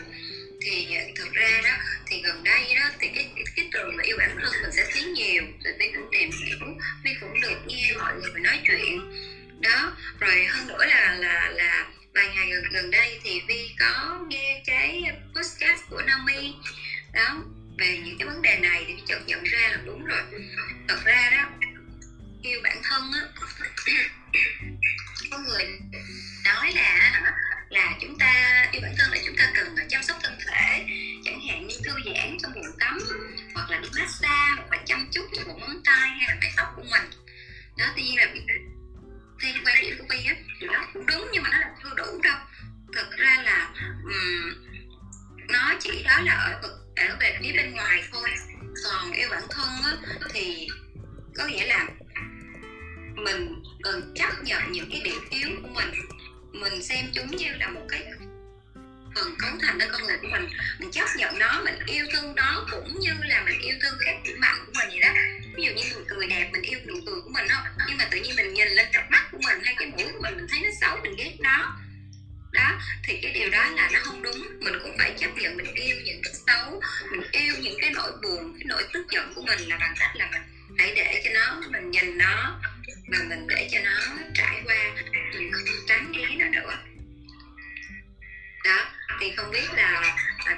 [0.65, 4.37] thì thực ra đó thì gần đây đó thì cái cái trường mà yêu bản
[4.41, 5.43] thân mình sẽ thấy nhiều.
[5.63, 6.57] Rồi vi cũng tìm hiểu
[7.03, 9.11] vi cũng được nghe mọi người nói chuyện.
[9.61, 14.25] Đó rồi hơn nữa là là là vài ngày gần, gần đây thì vi có
[14.27, 15.03] nghe cái
[15.35, 16.53] podcast của Naomi.
[17.13, 17.43] Đó
[17.77, 20.21] về những cái vấn đề này thì chợt nhận ra là đúng rồi.
[20.87, 21.49] Thật ra đó
[22.41, 23.21] yêu bản thân á
[25.31, 25.65] có người
[26.45, 27.21] nói là
[27.69, 30.85] là chúng ta yêu bản thân là chúng ta cần phải chăm sóc thân thể
[31.23, 32.99] chẳng hạn như thư giãn trong vùng tắm
[33.53, 36.53] hoặc là đi massage hoặc là chăm chút cho một móng tay hay là mái
[36.57, 37.09] tóc của mình.
[37.77, 38.27] Đó tuy nhiên là
[39.41, 41.93] theo quan điểm của Vi á thì nó cũng đúng nhưng mà nó là chưa
[41.95, 42.37] đủ đâu.
[42.95, 44.53] Thực ra là um,
[45.47, 46.61] nó chỉ đó là ở
[46.95, 48.29] ở về phía bên ngoài thôi.
[48.83, 49.91] Còn yêu bản thân á
[50.33, 50.67] thì
[51.35, 51.87] có nghĩa là
[53.15, 55.91] mình cần chấp nhận những cái điểm yếu của mình
[56.55, 58.03] mình xem chúng như là một cái
[59.15, 60.47] phần cấu thành đến con người của mình.
[60.79, 64.15] Mình chấp nhận nó, mình yêu thương nó, cũng như là mình yêu thương các
[64.23, 65.09] điểm mạnh của mình vậy đó.
[65.55, 68.05] Ví dụ như nụ cười đẹp, mình yêu nụ cười của mình không nhưng mà
[68.11, 70.47] tự nhiên mình nhìn lên cặp mắt của mình hay cái mũi của mình mình
[70.49, 71.77] thấy nó xấu, mình ghét nó.
[72.51, 74.47] Đó, thì cái điều đó là nó không đúng.
[74.59, 76.81] Mình cũng phải chấp nhận mình yêu những cái xấu,
[77.11, 80.15] mình yêu những cái nỗi buồn, cái nỗi tức giận của mình là bằng cách
[80.15, 80.41] là mình
[80.77, 82.59] hãy để cho nó mình nhìn nó
[83.07, 84.95] và mình để cho nó trải qua
[85.33, 86.77] mình không tránh né nó nữa.
[88.65, 88.85] Đó
[89.19, 90.15] thì không biết là
[90.45, 90.57] à,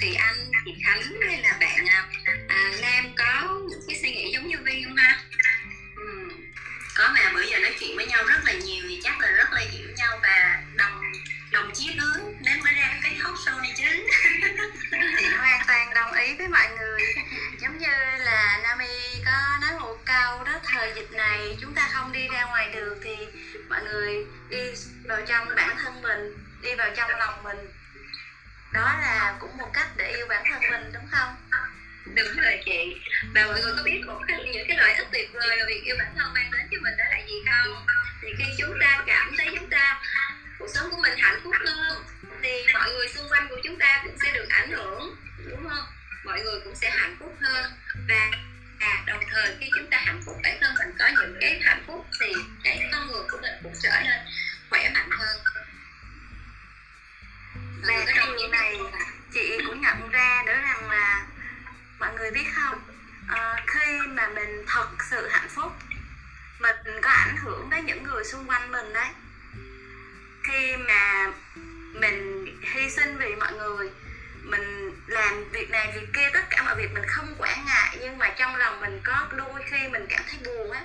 [0.00, 2.06] thì anh chị khánh hay là bạn à,
[2.48, 5.22] à, lam có những cái suy nghĩ giống như vi không ha?
[5.96, 6.28] Ừ.
[6.94, 9.52] có mà bữa giờ nói chuyện với nhau rất là nhiều thì chắc là rất
[9.52, 11.02] là hiểu nhau và đồng
[11.52, 13.84] đồng chí hướng nên mới ra cái talk show này chứ.
[15.18, 16.89] Chị hoàn toàn đồng ý với mọi người
[21.00, 23.16] dịch này chúng ta không đi ra ngoài được thì
[23.68, 24.58] mọi người đi
[25.04, 27.58] vào trong bản thân mình đi vào trong lòng mình.
[28.72, 31.34] Đó là cũng một cách để yêu bản thân mình đúng không?
[32.04, 32.96] Đúng rồi chị.
[33.34, 35.82] Và mọi người có biết một cái, những cái lợi ích tuyệt vời mà việc
[35.84, 37.86] yêu bản thân mang đến cho mình đó là gì không?
[38.22, 40.00] Thì khi chúng ta cảm thấy chúng ta
[40.58, 42.04] cuộc sống của mình hạnh phúc hơn
[42.42, 45.16] thì mọi người xung quanh của chúng ta cũng sẽ được ảnh hưởng
[45.50, 45.84] đúng không?
[46.24, 47.72] Mọi người cũng sẽ hạnh phúc hơn.
[48.08, 48.30] Và
[48.80, 51.82] à, đồng thời khi chúng ta hạnh phúc bản thân mình có những cái hạnh
[51.86, 52.32] phúc thì
[52.64, 54.20] cái con người của mình cũng trở nên
[54.70, 55.36] khỏe mạnh hơn.
[57.82, 58.78] Và cái điều này
[59.32, 61.26] chị cũng nhận ra nữa rằng là
[61.98, 62.80] mọi người biết không?
[63.28, 65.72] À, khi mà mình thật sự hạnh phúc
[66.60, 69.08] mình có ảnh hưởng đến những người xung quanh mình đấy.
[70.48, 71.32] Khi mà
[71.94, 73.90] mình hy sinh vì mọi người
[74.50, 78.18] mình làm việc này việc kia, tất cả mọi việc mình không quản ngại, nhưng
[78.18, 80.82] mà trong lòng mình có đôi khi mình cảm thấy buồn á.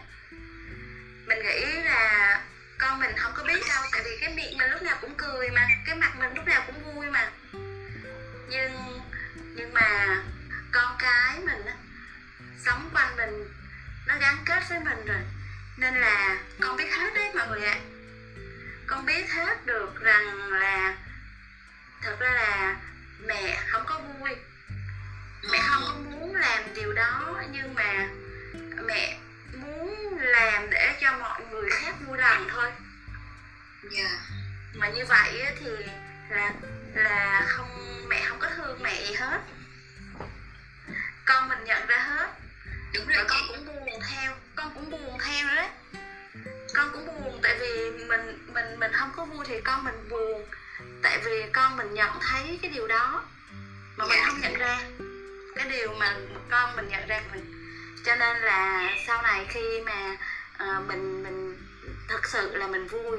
[1.28, 2.42] Mình nghĩ là
[2.78, 5.50] con mình không có biết đâu, tại vì cái miệng mình lúc nào cũng cười
[5.50, 7.32] mà, cái mặt mình lúc nào cũng vui mà.
[8.50, 9.02] Nhưng
[9.56, 10.18] nhưng mà
[10.72, 11.74] con cái mình á,
[12.66, 13.54] sống quanh mình,
[14.08, 15.22] nó gắn kết với mình rồi,
[15.78, 17.80] nên là con biết hết đấy mọi người ạ.
[18.88, 20.96] Con biết hết được rằng là
[22.02, 22.76] thật ra là
[23.20, 24.30] mẹ không có vui.
[25.52, 28.08] Mẹ không có muốn làm điều đó nhưng mà
[28.84, 29.18] mẹ
[29.54, 32.72] muốn làm để cho mọi người khác vui lòng thôi.
[33.96, 34.12] Yeah.
[34.74, 35.70] mà như vậy thì
[36.30, 36.54] là
[36.94, 37.70] là không
[38.10, 39.42] mẹ không có thương mẹ gì hết.
[41.26, 42.30] Con mình nhận ra hết.
[42.94, 45.70] Đúng rồi và con cũng buồn theo con cũng buồn theo đấy.
[46.76, 50.46] Con cũng buồn tại vì mình mình mình không có vui thì con mình buồn
[51.04, 53.24] tại vì con mình nhận thấy cái điều đó
[53.98, 54.82] mà mình không nhận ra.
[55.56, 56.16] Cái điều mà
[56.50, 57.52] con mình nhận ra mình.
[58.06, 60.18] Cho nên là sau này khi mà
[60.64, 61.58] uh, mình mình
[62.08, 63.18] thật sự là mình vui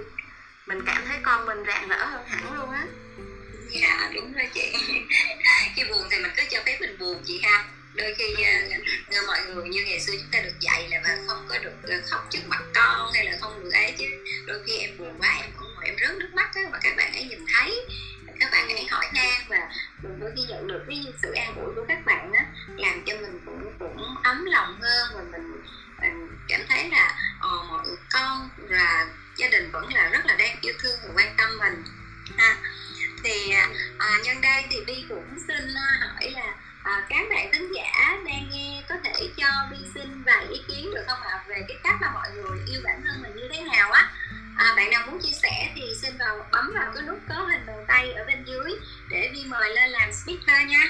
[0.67, 2.85] mình cảm thấy con mình rạng rỡ hơn hẳn luôn á.
[3.71, 4.73] Dạ đúng rồi chị.
[5.75, 7.65] Khi buồn thì mình cứ cho phép mình buồn chị ha
[7.97, 11.47] đôi khi uh, mọi người như ngày xưa chúng ta được dạy là mà không
[11.49, 14.07] có được à, khóc trước mặt con hay là không được ấy chứ.
[14.47, 17.13] Đôi khi em buồn quá em cũng em rớt nước mắt á và các bạn
[17.13, 17.87] ấy nhìn thấy
[18.41, 19.69] các bạn ấy hỏi han và
[20.03, 23.17] mình đôi khi nhận được cái sự an ủi của các bạn á làm cho
[23.17, 25.63] mình cũng cũng ấm lòng hơn và mình,
[26.01, 30.57] mình cảm thấy là ờ, mọi con và gia đình vẫn là rất là đang
[30.61, 31.85] yêu thương và quan tâm mình.
[32.39, 32.57] Ha.
[33.25, 33.69] Thì à,
[33.99, 36.55] à nhân đây thì bi cũng xin hỏi là
[36.87, 40.91] à, các bạn khán giả đang nghe có thể cho Vi xin vài ý kiến
[40.95, 41.45] được không ạ?
[41.49, 44.12] Về cái cách mà mọi người yêu bản thân mình như thế nào á.
[44.57, 47.66] À, bạn nào muốn chia sẻ thì xin vào bấm vào cái nút có hình
[47.66, 48.72] bàn tay ở bên dưới
[49.11, 50.84] để vi mời lên làm speaker nha.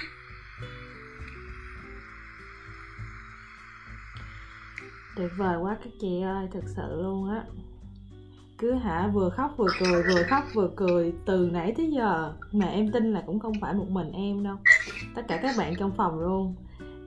[5.17, 7.43] Tuyệt vời quá các chị ơi thực sự luôn á
[8.59, 9.11] cứ hả?
[9.15, 11.13] Vừa khóc vừa cười vừa khóc vừa cười.
[11.27, 14.57] Từ nãy tới giờ mà em tin là cũng không phải một mình em đâu.
[15.15, 16.55] Tất cả các bạn trong phòng luôn.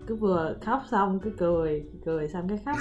[0.08, 2.78] Cứ vừa khóc xong cứ cười cười xong cái khóc.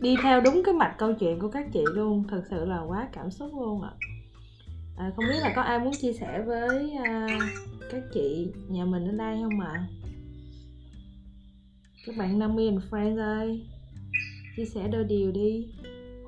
[0.00, 2.24] Đi theo đúng cái mạch câu chuyện của các chị luôn.
[2.28, 3.92] Thật sự là quá cảm xúc luôn ạ.
[4.96, 7.42] À, không biết là có ai muốn chia sẻ với uh,
[7.90, 9.72] các chị nhà mình ở đây không ạ?
[9.72, 9.86] À?
[12.06, 13.66] các bạn Nami and Friends ơi
[14.56, 15.68] chia sẻ đôi điều đi.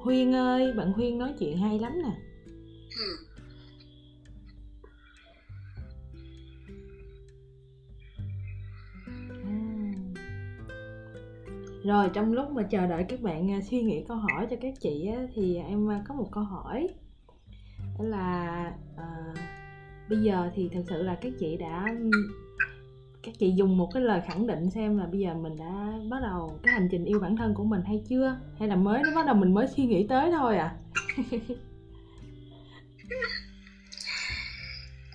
[0.05, 2.17] Huyên ơi, bạn Huyên nói chuyện hay lắm nè.
[2.99, 3.17] Ừ.
[11.85, 14.75] Rồi trong lúc mà chờ đợi các bạn à, suy nghĩ câu hỏi cho các
[14.81, 16.89] chị á, thì em à, có một câu hỏi
[17.99, 19.35] đó là à,
[20.09, 21.95] bây giờ thì thật sự là các chị đã
[23.25, 26.19] các chị dùng một cái lời khẳng định xem là bây giờ mình đã bắt
[26.23, 28.37] đầu cái hành trình yêu bản thân của mình hay chưa?
[28.59, 30.75] Hay là mới nó bắt đầu mình mới suy nghĩ tới thôi à?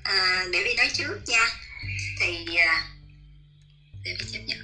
[0.04, 1.46] À để vi nói trước nha.
[2.20, 2.88] Thì à,
[4.04, 4.58] để vi chấp nhận.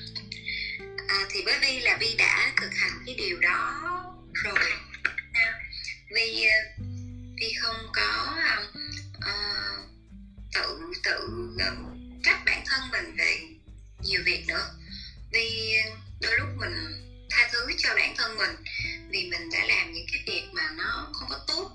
[1.08, 3.82] À, thì bởi vì là vi đã thực hành cái điều đó
[4.34, 4.60] rồi.
[6.16, 6.88] Vi à, vì
[7.42, 8.36] vi không có
[9.18, 9.90] uh,
[10.54, 11.18] tự tự
[11.56, 13.40] uh, trách bản thân mình về
[14.04, 14.70] nhiều việc nữa.
[15.32, 15.74] Vì
[16.22, 16.74] đôi lúc mình
[17.30, 18.56] tha thứ cho bản thân mình
[19.10, 21.72] vì mình đã làm những cái việc mà nó không có tốt.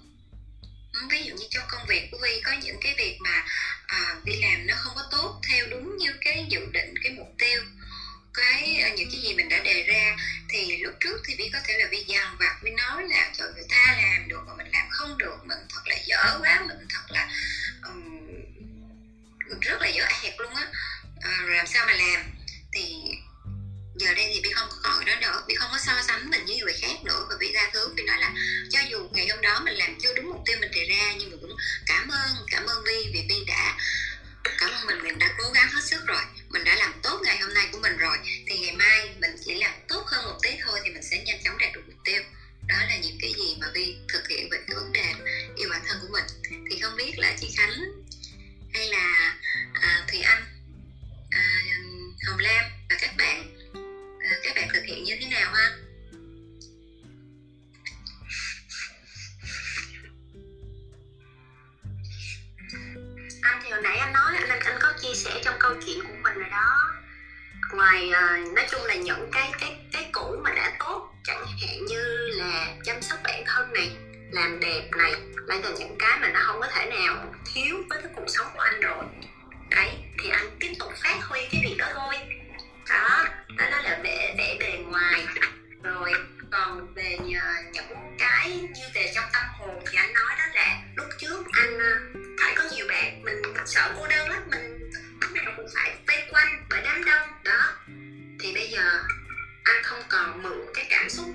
[1.11, 3.44] Ví dụ như trong công việc của vi có những cái việc mà
[3.86, 7.34] à, vi làm nó không có tốt theo đúng như cái dự định cái mục
[7.38, 7.62] tiêu
[8.34, 10.16] cái ờ, những cái gì mình đã đề ra
[10.48, 13.53] thì lúc trước thì vi có thể là vi dằn vặt vi nói là trời
[13.55, 16.86] người ta làm được mà mình làm không được mình thật là dở quá mình
[16.88, 17.28] thật là
[17.82, 18.20] um,
[19.61, 20.66] rất là dở hẹp luôn á.
[21.20, 22.20] À, làm sao mà làm?
[22.72, 22.94] Thì
[23.96, 25.44] giờ đây thì bi không còn đó nữa.
[25.46, 28.03] Bi không có so sánh mình với người khác nữa và bi ra thứ bi
[28.03, 28.32] nói là
[28.70, 31.30] cho dù ngày hôm đó mình làm chưa đúng mục tiêu mình đề ra nhưng
[31.30, 33.76] mà cũng cảm ơn cảm ơn vi vì vi đã
[34.59, 36.22] cảm ơn mình mình đã cố gắng hết sức rồi.
[36.48, 38.16] Mình đã làm tốt ngày hôm nay của mình rồi.
[38.46, 41.42] Thì ngày mai mình chỉ làm tốt hơn một tí thôi thì mình sẽ nhanh
[41.44, 42.22] chóng đạt được mục tiêu.
[42.68, 45.14] Đó là những cái gì mà vi thực hiện về cái vấn đề
[45.57, 46.24] yêu bản thân của mình.
[46.70, 47.72] Thì không biết là chị khánh
[48.75, 49.37] hay là
[49.73, 50.43] à, thùy anh
[51.31, 51.43] à,
[52.29, 53.57] hồng lam và các bạn.
[54.21, 55.71] À, các bạn thực hiện như thế nào ha?
[63.43, 66.16] Anh thì hồi nãy anh nói anh anh có chia sẻ trong câu chuyện của
[66.23, 66.95] mình rồi đó.
[67.75, 71.87] Ngoài uh, nói chung là những cái cái cái cũ mà đã tốt chẳng hạn
[71.87, 73.97] như là chăm sóc bản thân này
[74.33, 75.14] làm đẹp này
[75.47, 78.61] là những cái mà nó không có thể nào thiếu với cái cuộc sống của
[78.61, 79.05] anh rồi.
[79.70, 79.91] Đấy,
[80.22, 82.14] thì anh tiếp tục phát huy cái việc đó thôi.
[82.89, 83.24] Đó
[83.57, 85.26] đó là vẻ vẻ bề ngoài.
[85.83, 86.12] Rồi,
[86.51, 91.07] còn về những cái như về trong tâm hồn thì anh nói đó là lúc
[91.18, 95.53] trước anh ờ, phải có nhiều bạn, mình sợ cô đơn lắm, mình lúc nào
[95.57, 97.28] cũng phải vây quanh bởi đám đông.
[97.45, 97.72] Đó,
[98.41, 99.03] thì bây giờ
[99.64, 101.26] anh không còn mượn cái cảm xúc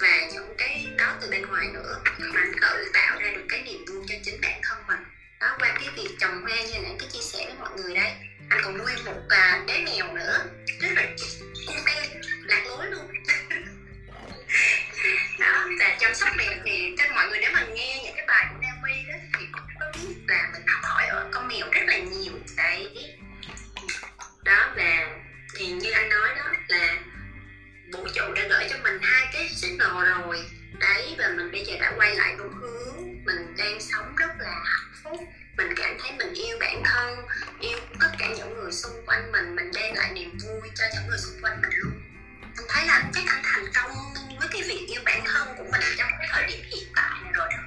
[0.00, 2.02] và những cái đó từ bên ngoài nữa.
[2.18, 5.00] Mà anh tự tạo ra được cái niềm vui cho chính bản thân mình.
[5.40, 8.12] Đó qua cái việc trồng hoa như anh cái chia sẻ với mọi người đấy
[8.50, 10.44] anh còn nuôi một à, uh, bé mèo nữa.
[10.80, 11.06] Rất là
[11.66, 13.08] cung đen lạc lối luôn.
[15.38, 18.46] Đó và chăm sóc mèo thì cho mọi người nếu mà nghe những cái bài
[18.50, 21.82] của Naomi đó thì cũng có biết là mình học hỏi ở con mèo rất
[21.86, 22.32] là nhiều.
[22.56, 23.16] Đấy.
[24.44, 25.06] Đó và
[25.54, 26.96] thì như anh nói đó là
[27.92, 30.44] vũ trụ đã gửi cho mình hai cái signal rồi.
[30.80, 33.24] Đấy, và mình bây giờ đã quay lại đúng hướng.
[33.24, 35.20] Mình đang sống rất là hạnh phúc.
[35.56, 37.18] Mình cảm thấy mình yêu bản thân,
[37.60, 39.56] yêu tất cả những người xung quanh mình.
[39.56, 41.92] Mình đem lại niềm vui cho những người xung quanh mình luôn.
[42.56, 43.90] Anh thấy là anh chắc anh thành công
[44.38, 47.32] với cái việc yêu bản thân của mình trong cái thời điểm hiện tại này
[47.32, 47.62] rồi đó.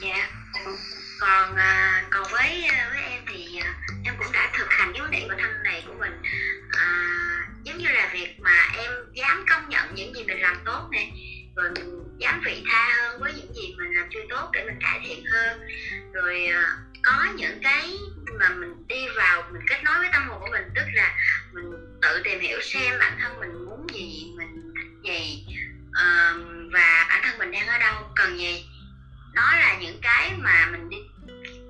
[0.00, 0.35] Dạ
[1.18, 3.74] còn à, còn với à, với em thì à,
[4.04, 6.22] em cũng đã thực hành cái vấn đề bản thân này của mình.
[6.78, 6.88] À,
[7.62, 11.10] giống như là việc mà em dám công nhận những gì mình làm tốt nè
[11.56, 14.78] rồi mình dám vị tha hơn với những gì mình làm chưa tốt để mình
[14.80, 15.60] cải thiện hơn.
[16.12, 17.92] Rồi à, có những cái
[18.38, 21.16] mà mình đi vào mình kết nối với tâm hồn của mình tức là
[21.52, 21.70] mình
[22.02, 25.44] tự tìm hiểu xem bản thân mình muốn gì mình thích gì
[25.88, 28.66] uh, và bản thân mình đang ở đâu cần gì
[29.36, 30.96] đó là những cái mà mình đi,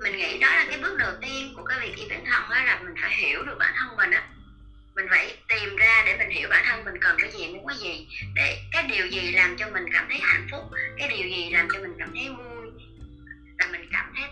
[0.01, 2.63] mình nghĩ đó là cái bước đầu tiên của cái việc yêu bản thân đó
[2.63, 4.23] là mình phải hiểu được bản thân mình á.
[4.95, 7.77] Mình phải tìm ra để mình hiểu bản thân mình cần cái gì, muốn cái
[7.77, 10.61] gì, để cái điều gì làm cho mình cảm thấy hạnh phúc,
[10.97, 12.71] cái điều gì làm cho mình cảm thấy vui,
[13.59, 14.23] là mình cảm thấy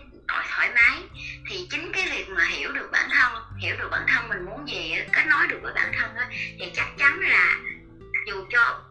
[0.48, 1.02] thoải mái.
[1.50, 4.68] Thì chính cái việc mà hiểu được bản thân, hiểu được bản thân mình muốn
[4.68, 7.58] gì kết nối được với bản thân á, thì chắc chắn là
[8.26, 8.84] dù cho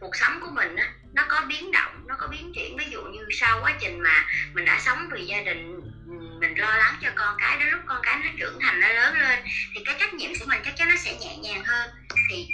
[0.00, 1.89] cuộc sống của mình á, nó có biến động
[2.20, 2.76] có biến chuyển.
[2.76, 6.54] Ví dụ như sau quá trình mà mình đã sống vì gia đình ừ, mình
[6.58, 9.38] lo lắng cho con cái, đến lúc con cái nó trưởng thành, nó lớn lên,
[9.74, 11.90] thì cái trách nhiệm của mình chắc chắn nó sẽ nhẹ nhàng hơn.
[12.30, 12.48] Thì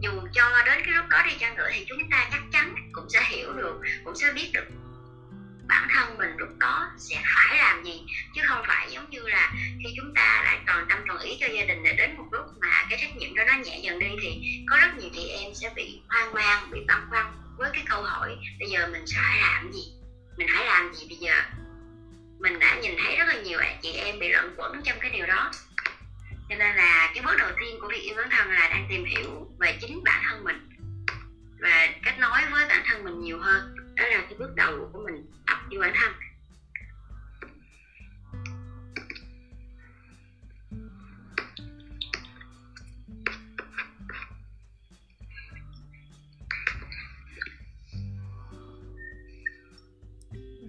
[0.00, 3.10] dù cho đến cái lúc đó đi chăng nữa thì chúng ta chắc chắn cũng
[3.10, 4.64] sẽ hiểu được, cũng sẽ biết được
[5.68, 8.02] bản thân mình lúc đó sẽ phải làm gì.
[8.34, 11.46] Chứ không phải giống như là khi chúng ta lại toàn tâm toàn ý cho
[11.46, 14.06] gia đình để đến một lúc mà cái trách nhiệm đó nó nhẹ dần đi
[14.22, 17.26] thì có rất nhiều chị em sẽ bị hoang mang, bị băn khoăn
[17.58, 19.92] với cái câu hỏi, bây giờ mình phải làm gì?
[20.36, 21.34] Mình phải làm gì bây giờ?
[22.38, 25.26] Mình đã nhìn thấy rất là nhiều chị em bị lẫn quẩn trong cái điều
[25.26, 25.50] đó.
[26.48, 29.04] Cho nên là cái bước đầu tiên của việc yêu bản thân là đang tìm
[29.04, 30.68] hiểu về chính bản thân mình
[31.60, 33.74] và kết nối với bản thân mình nhiều hơn.
[33.96, 36.12] Đó là cái bước đầu của mình tập yêu bản thân.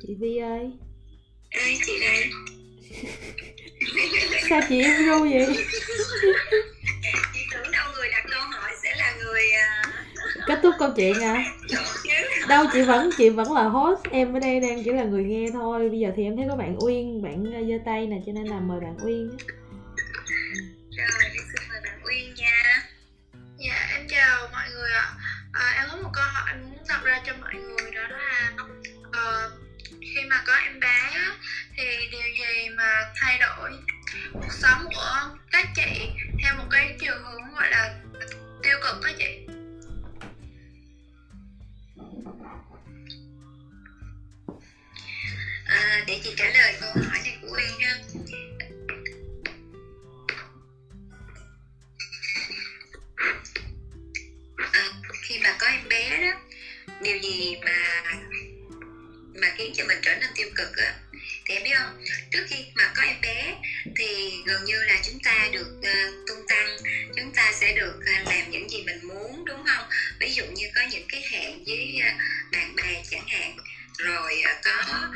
[0.10, 0.72] Chị Vi ơi.
[1.49, 2.31] Ê chị đây?
[4.49, 5.68] Sao chị em ru vậy?
[7.34, 10.48] Chị tưởng đâu người đặt câu hỏi sẽ là người uh...
[10.48, 11.44] kết thúc câu chuyện à
[12.48, 14.03] đâu chị vẫn chị vẫn là host.
[14.11, 15.90] Em ở đây đang chỉ là người nghe thôi.
[15.90, 18.48] Bây giờ thì em thấy có bạn uyên bạn ờ, giơ tay nè cho nên
[18.48, 19.38] là mời bạn uyên
[20.98, 22.88] rồi em xin mời bạn uyên nha.
[23.57, 25.14] Dạ em chào mọi người ạ.
[25.53, 28.52] À, em có một câu hỏi muốn đặt ra cho mọi người đó là
[29.07, 29.59] uh,
[30.30, 31.11] mà có em bé
[31.77, 33.72] thì điều gì mà thay đổi
[34.34, 36.10] cuộc sống của các chị
[36.43, 37.95] theo một cái chiều hướng gọi là
[38.64, 39.45] tiêu cực các chị?
[45.65, 47.95] À, để chị trả lời câu hỏi này của Uyên ha
[54.73, 54.89] à,
[55.22, 56.39] khi mà có em bé đó
[57.01, 58.03] điều gì mà
[59.41, 60.94] mà khiến cho mình trở nên tiêu cực á.
[61.45, 63.53] Thì em biết không trước khi mà có em bé
[63.95, 66.78] thì gần như là chúng ta được uh, tung tăng
[67.16, 69.90] chúng ta sẽ được uh, làm những gì mình muốn đúng không?
[70.20, 72.14] Ví dụ như có những cái hẹn với uh,
[72.52, 73.56] bạn bè chẳng hạn
[73.98, 75.07] rồi uh, có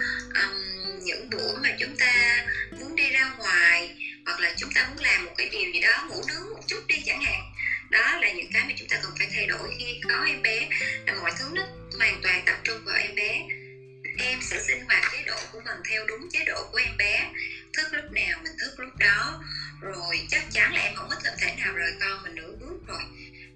[0.41, 3.93] um, những buổi mà chúng ta muốn đi ra ngoài
[4.25, 6.87] hoặc là chúng ta muốn làm một cái điều gì đó ngủ nướng một chút
[6.87, 7.41] đi chẳng hạn.
[7.89, 10.67] Đó là những cái mà chúng ta cần phải thay đổi khi có em bé.
[11.05, 11.67] Là mọi thứ nó
[11.97, 13.41] hoàn toàn tập trung vào em bé
[14.17, 17.31] em sẽ sinh hoạt chế độ của mình theo đúng chế độ của em bé.
[17.73, 19.43] Thức lúc nào mình thức lúc đó.
[19.81, 23.01] Rồi chắc chắn là em không có thể nào rời con mình nửa bước rồi.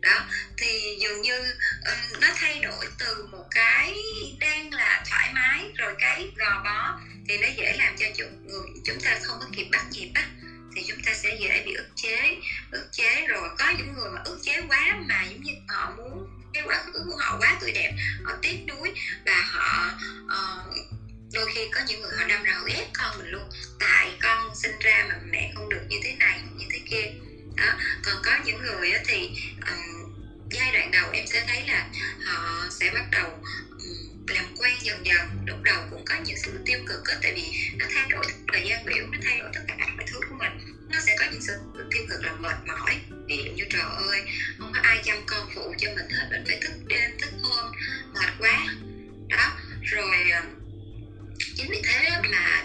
[0.02, 0.26] Đó
[0.58, 1.40] thì dường như
[1.86, 3.96] um, nó thay đổi từ một cái
[4.40, 8.68] đang là thoải mái rồi cái gò bó thì nó dễ làm cho chúng, người,
[8.86, 10.28] chúng ta không có kịp bắt nhịp á.
[10.76, 12.36] Thì chúng ta sẽ dễ bị ức chế
[12.72, 13.26] ức chế.
[13.28, 16.27] Rồi có những người mà ức chế quá mà giống như họ muốn
[16.58, 17.92] cái quá khứ của họ quá tươi đẹp
[18.24, 18.92] họ tiếc nuối
[19.26, 19.92] và họ
[20.24, 20.76] uh,
[21.34, 23.50] đôi khi có những người họ đâm ra họ ghét con mình luôn.
[23.80, 27.12] Tại con sinh ra mà mẹ không được như thế này như thế kia.
[27.56, 27.74] Đó
[28.04, 29.30] còn có những người thì
[29.68, 30.16] um,
[30.52, 31.88] giai đoạn đầu em sẽ thấy là
[32.26, 35.28] họ sẽ bắt đầu um, làm quen dần dần.
[35.48, 38.68] Lúc đầu cũng có những sự tiêu cực đó, tại vì nó thay đổi thời
[38.70, 41.42] gian biểu nó thay đổi tất cả mọi thứ của mình nó sẽ có những
[41.42, 41.54] sự
[41.92, 43.00] tiêu cực là mệt mỏi.
[43.28, 44.22] Ví như trời ơi
[44.58, 47.72] không có ai chăm con phụ cho mình hết mình phải thức đêm thức hôm
[48.14, 48.66] mệt quá.
[49.30, 49.52] Đó
[49.82, 50.42] rồi ờ,
[51.56, 52.64] chính vì thế mà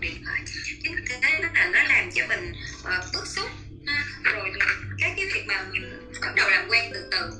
[0.00, 0.42] điện thoại.
[0.82, 3.50] Chính vì thế nó là nó làm cho mình uh, bức xúc
[4.24, 4.50] rồi
[4.98, 7.30] các cái việc mà mình bắt đầu làm quen từ từ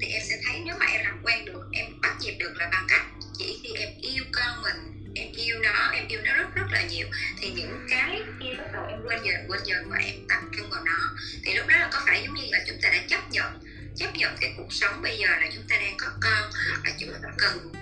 [0.00, 2.68] thì em sẽ thấy nếu mà em làm quen được em bắt nhịp được là
[2.72, 3.02] bằng cách
[3.38, 6.82] chỉ khi em yêu con mình, em yêu nó, em yêu nó rất rất là
[6.82, 7.06] nhiều.
[7.40, 10.70] Thì những cái khi bắt đầu em quên dần quên dần và em tập trung
[10.70, 11.16] vào nó.
[11.44, 14.16] Thì lúc đó là có phải giống như là chúng ta đã chấp nhận chấp
[14.16, 16.50] nhận cái cuộc sống bây giờ là chúng ta đang có con
[16.84, 17.72] và chúng ta cần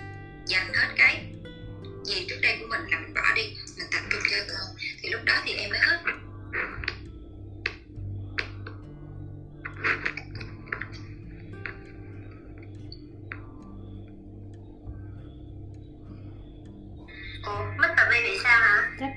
[0.45, 1.25] dành hết cái
[2.05, 3.43] gì trước đây của mình là mình bỏ đi,
[3.77, 4.75] mình tập trung cho con.
[5.01, 6.01] Thì lúc đó thì em mới hết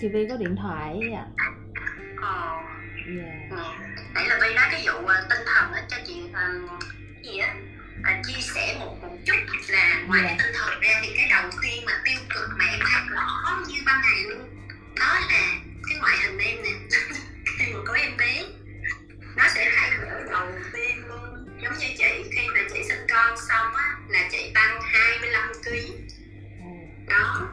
[0.04, 1.00] chị Vi có điện thoại
[2.22, 2.52] Ờ,
[3.16, 3.32] dạ.
[3.50, 3.56] Ừ.
[4.14, 6.40] Nãy là Vi nói cái vụ ờ, tinh thần á cho chị ờ,
[7.22, 7.54] gì á?
[8.04, 9.34] À, chia sẻ một một chút
[9.68, 10.28] là ngoài Dạ.
[10.28, 13.58] cái tinh thần ra thì cái đầu tiên mà tiêu cực mà em thấy rõ
[13.68, 14.48] như ban ngày luôn
[15.00, 15.42] đó là
[15.88, 16.70] cái ngoại hình em nè.
[17.58, 18.42] Khi mà có em bé
[19.36, 21.46] nó sẽ thay đổi đầu tiên luôn.
[21.62, 22.04] Giống như chị
[22.36, 25.70] khi mà chị sinh con xong á là chị tăng 25 kg
[26.60, 27.48] Ồ, đó.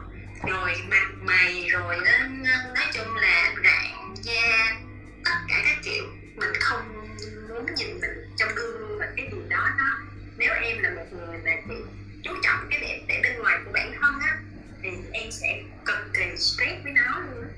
[0.48, 2.26] Rồi mặt mày rồi nó,
[2.74, 4.76] nói chung là rạn da
[5.24, 6.04] tất cả các kiểu
[6.36, 7.06] mình không
[7.48, 9.98] muốn nhìn mình trong gương và cái gì đó nó
[10.36, 11.74] nếu em là một người mà chị
[12.22, 14.36] chú trọng cái đẹp để bên ngoài của bản thân á
[14.82, 17.48] thì em sẽ cực kỳ stress với nó luôn á.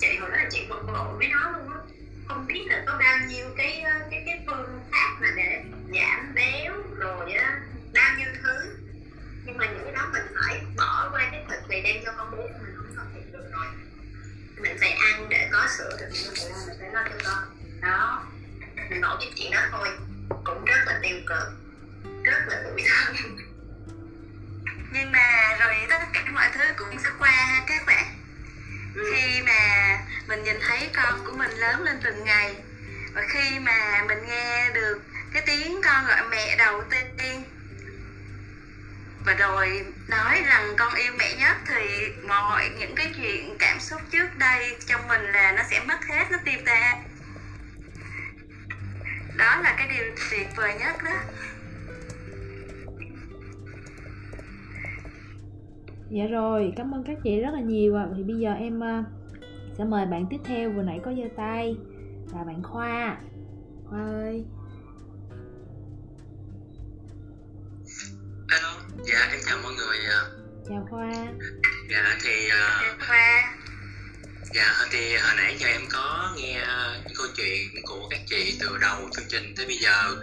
[0.00, 1.78] Chị hồi đó là chị bận bộ với nó luôn á.
[2.28, 5.62] Không biết là có bao nhiêu cái ờ, cái cái phương pháp mà để
[5.94, 7.60] giảm béo rồi á
[7.94, 8.76] bao nhiêu thứ.
[9.44, 12.30] Nhưng mà những cái đó mình phải bỏ qua cái thực vì đem cho con
[12.30, 12.75] bú mình
[14.56, 17.58] mình phải ăn để có sữa được mình phải lo cho con.
[17.80, 18.22] Đó.
[18.90, 19.88] Mình bỏ cái chuyện đó thôi.
[20.44, 21.48] Cũng rất là tiêu cực.
[22.24, 23.36] Rất là tủi thân.
[24.92, 28.16] Nhưng mà rồi tất cả mọi thứ cũng sẽ qua ha các bạn.
[28.96, 29.02] Ừ.
[29.12, 32.54] khi mà mình nhìn thấy con của mình lớn lên từng ngày
[33.14, 34.98] và khi mà mình nghe được
[35.32, 36.82] cái tiếng con gọi mẹ đầu
[37.18, 37.42] tiên
[39.26, 44.00] và rồi nói rằng con yêu mẹ nhất thì mọi những cái chuyện cảm xúc
[44.10, 47.04] trước đây trong mình là nó sẽ mất hết, nó tiêu tan.
[49.38, 51.14] Đó là cái điều tuyệt vời nhất đó.
[56.10, 58.06] Dạ rồi, cảm ơn các chị rất là nhiều ạ.
[58.16, 59.04] Thì bây giờ em à,
[59.78, 60.70] sẽ mời bạn tiếp theo.
[60.70, 61.76] Vừa nãy có giơ tay.
[62.32, 63.16] Là bạn khoa.
[63.90, 64.44] Khoa ơi.
[69.04, 69.98] Dạ em chào mọi người.
[69.98, 70.22] à.
[70.68, 71.12] chào khoa
[71.90, 73.54] Dạ thì à, khoa
[74.54, 76.64] dạ thì hồi nãy giờ em có nghe
[77.16, 80.16] câu chuyện của các chị từ đầu chương trình tới bây giờ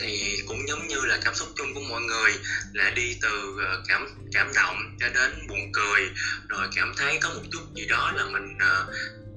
[0.00, 2.32] thì cũng giống như là cảm xúc chung của mọi người
[2.72, 6.00] là đi từ à, cảm cảm động cho đến buồn cười
[6.48, 8.84] rồi cảm thấy có một chút gì đó là mình à,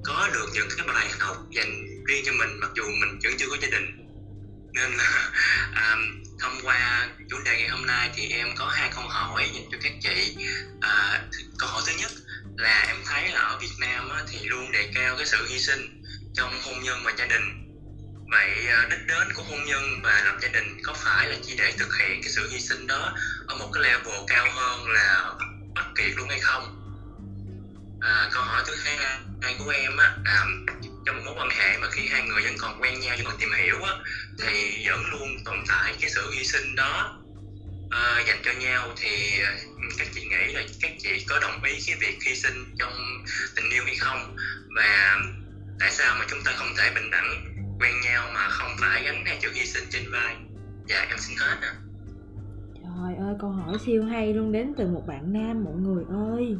[0.04, 3.46] có được những cái bài học dành riêng cho mình mặc dù mình vẫn chưa
[3.50, 4.03] có gia đình
[4.74, 5.30] nên là
[5.74, 5.96] à,
[6.40, 9.78] thông qua chủ đề ngày hôm nay thì em có hai câu hỏi dành cho
[9.82, 10.34] các chị.
[10.80, 11.20] À,
[11.58, 12.10] câu hỏi thứ nhất
[12.56, 15.58] là em thấy là ở Việt Nam á, thì luôn đề cao cái sự hy
[15.58, 16.02] sinh
[16.34, 17.42] trong hôn nhân và gia đình.
[18.30, 21.54] Vậy à, đích đến của hôn nhân và lập gia đình có phải là chỉ
[21.58, 23.12] để thực hiện cái sự hy sinh đó
[23.46, 25.32] ở một cái level cao hơn là
[25.74, 26.80] bất kiệt luôn hay không?
[28.00, 28.96] À, câu hỏi thứ hai,
[29.42, 30.44] hai của em á à,
[31.06, 33.36] trong một mối quan hệ mà khi hai người vẫn còn quen nhau vẫn còn
[33.38, 33.92] tìm hiểu á
[34.42, 37.20] thì vẫn luôn tồn tại cái sự hy sinh đó.
[37.90, 39.56] À, dành cho nhau thì à,
[39.98, 42.92] các chị nghĩ là các chị có đồng ý cái việc hy sinh trong
[43.56, 44.36] tình yêu hay không?
[44.76, 45.16] Và
[45.80, 47.44] tại sao mà chúng ta không thể bình đẳng
[47.80, 50.36] quen nhau mà không phải gánh hai chữ hy sinh trên vai?
[50.88, 51.74] Dạ em xin hết ạ.
[52.74, 56.56] Trời ơi, câu hỏi siêu hay luôn đến từ một bạn nam mọi người ơi.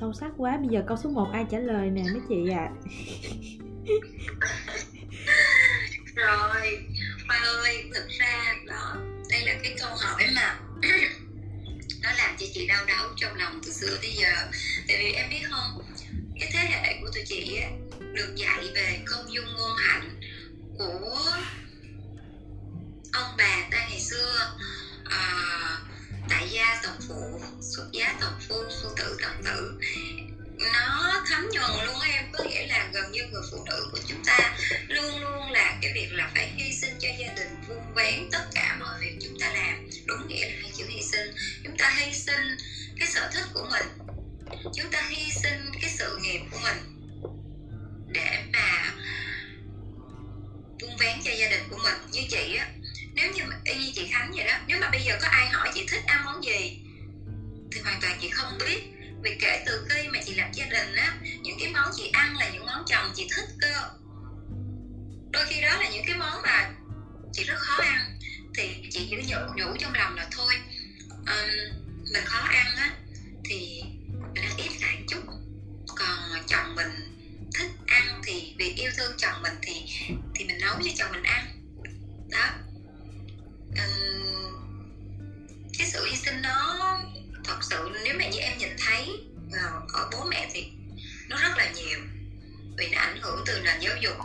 [0.00, 2.58] Sâu sắc quá, bây giờ câu số 1 ai trả lời nè mấy chị ạ?
[2.58, 2.70] À?
[6.16, 6.78] rồi
[7.28, 8.96] Hoa ơi thực ra đó
[9.30, 10.58] đây là cái câu hỏi mà
[12.02, 14.32] nó làm cho chị đau đớn trong lòng từ xưa tới giờ.
[14.88, 15.82] Tại vì em biết không
[16.40, 17.70] cái thế hệ của tụi chị á,
[18.12, 20.20] được dạy về công dung ngôn hạnh
[20.78, 21.24] của
[23.12, 24.56] ông bà ta ngày xưa.
[25.04, 25.32] À,
[26.28, 29.80] tại gia tộc phụ xuất giá tộc phu phu tử đồng tử.
[30.72, 34.24] Nó thấm nhuần luôn em, có nghĩa là gần như người phụ nữ của chúng
[34.24, 34.56] ta
[34.88, 38.44] luôn luôn là cái việc là phải hy sinh cho gia đình, vun vén tất
[38.54, 39.88] cả mọi việc chúng ta làm.
[40.06, 41.30] Đúng nghĩa là hai chữ hy sinh.
[41.64, 42.56] Chúng ta hy sinh
[42.98, 43.86] cái sở thích của mình.
[44.62, 46.76] Chúng ta hy sinh cái sự nghiệp của mình
[48.08, 48.94] để mà
[50.80, 51.94] vun vén cho gia đình của mình.
[52.12, 52.68] Như chị á
[53.16, 55.68] nếu như y như chị khánh vậy đó nếu mà bây giờ có ai hỏi
[55.74, 56.78] chị thích ăn món gì
[57.72, 58.80] thì hoàn toàn chị không biết.
[59.22, 62.36] Vì kể từ khi mà chị lập gia đình á những cái món chị ăn
[62.36, 63.90] là những món chồng chị thích cơ.
[65.30, 66.70] Đôi khi đó là những cái món mà
[67.32, 68.18] chị rất khó ăn
[68.54, 70.54] thì chị chỉ nhủ, nhủ trong lòng là thôi
[71.10, 71.50] um,
[72.12, 72.90] mình khó ăn á
[73.44, 73.82] thì
[74.34, 75.22] mình ăn ít lại chút.
[75.96, 76.18] Còn
[76.48, 76.90] chồng mình
[77.54, 79.82] thích ăn thì vì yêu thương chồng mình thì
[80.34, 81.46] thì mình nấu cho chồng mình ăn.
[82.30, 82.50] Đó
[83.78, 84.52] um,
[85.78, 86.76] cái sự hy sinh nó
[87.44, 90.68] thật sự nếu mà như em nhìn thấy uh, ở bố mẹ thì
[91.28, 91.98] nó rất là nhiều
[92.78, 94.16] vì nó ảnh hưởng từ nền giáo dục.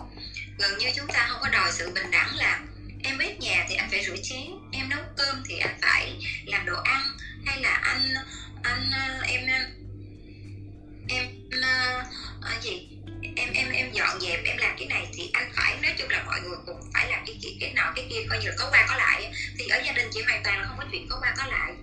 [0.58, 2.60] Gần như chúng ta không có đòi sự bình đẳng là
[3.04, 6.66] em bếp nhà thì anh phải rửa chén em nấu cơm thì anh phải làm
[6.66, 7.02] đồ ăn
[7.46, 8.14] hay là anh
[8.64, 9.48] anh ờ, em
[11.08, 11.28] em
[12.40, 12.88] uh, gì?
[13.42, 16.24] Em em em dọn dẹp em làm cái này thì anh phải nói chung là
[16.26, 18.70] mọi người cùng phải làm cái chuyện cái nọ cái kia coi như là có
[18.72, 21.18] qua có lại thì ở gia đình chị hoàn toàn là không có chuyện có
[21.22, 21.74] qua có lại.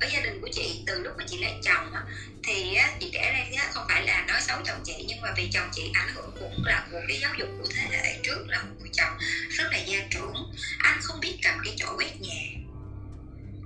[0.00, 2.02] Ở gia đình của chị từ lúc mà chị lấy chồng á,
[2.42, 5.32] thì á, chị kể đây á, không phải là nói xấu chồng chị nhưng mà
[5.36, 8.44] vì chồng chị ảnh hưởng cũng là một cái giáo dục của thế hệ trước
[8.48, 9.18] là một người chồng
[9.50, 10.52] rất là gia trưởng.
[10.78, 12.42] Anh không biết cầm cái chỗ quét nhà.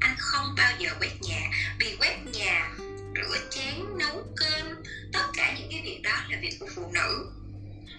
[0.00, 2.70] Anh không bao giờ quét nhà vì quét nhà
[3.14, 4.82] rửa chén nấu cơm
[5.12, 7.26] tất cả những cái việc đó là việc của phụ nữ.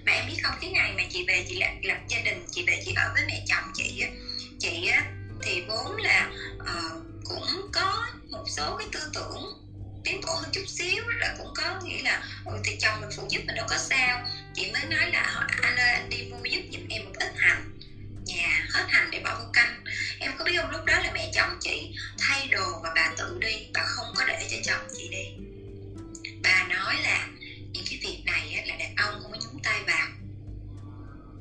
[0.05, 2.63] Mà em biết không cái ngày mà chị về chị lập, lập gia đình chị
[2.67, 4.09] về chị ở với mẹ chồng chị á
[4.59, 5.05] chị á
[5.41, 9.65] thì vốn là uh, cũng có một số cái tư tưởng
[10.03, 13.27] tiến bộ hơn chút xíu là cũng có nghĩa là ừ, thì chồng mình phụ
[13.29, 14.23] giúp mình đâu có sao.
[14.53, 17.74] Chị mới nói là anh ơi anh đi mua giúp giùm em một ít hành
[18.25, 19.83] nhà hết hành để bỏ vô canh.
[20.19, 20.71] Em có biết không?
[20.71, 24.25] Lúc đó là mẹ chồng chị thay đồ và bà tự đi, bà không có
[24.25, 25.25] để cho chồng chị đi.
[26.43, 27.27] Bà nói là
[27.71, 30.07] những cái việc này là đàn ông không có nhúng tay vào.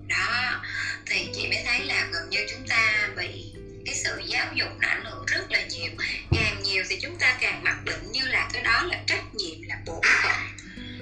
[0.09, 0.63] Đó,
[1.07, 3.53] thì chị mới thấy là gần như chúng ta bị
[3.87, 5.93] cái sự giáo dục nó ảnh hưởng rất là nhiều.
[6.31, 9.63] Càng nhiều thì chúng ta càng mặc định như là cái đó là trách nhiệm,
[9.63, 10.41] là bổn phận,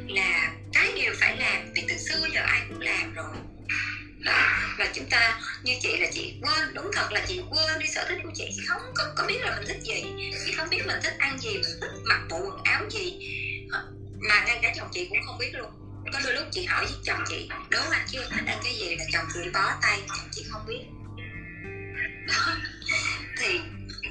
[0.09, 1.73] là cái điều phải làm.
[1.75, 3.37] Vì từ xưa giờ ai cũng làm rồi
[4.25, 4.49] đó.
[4.79, 8.05] và chúng ta như chị là chị quên đúng thật là chị quên đi sở
[8.09, 8.49] thích của chị.
[8.57, 10.05] Chị không có, có biết là mình thích gì.
[10.47, 13.19] Chị không biết mình thích ăn gì mình thích mặc bộ quần áo gì.
[14.29, 15.71] Mà ngay cả chồng chị cũng không biết luôn.
[16.13, 18.97] Có đôi lúc chị hỏi với chồng chị đố anh chưa thích ăn cái gì?
[18.97, 20.85] Là chồng chị bó tay chồng chị không biết.
[22.29, 22.57] Đó.
[23.39, 23.61] Thì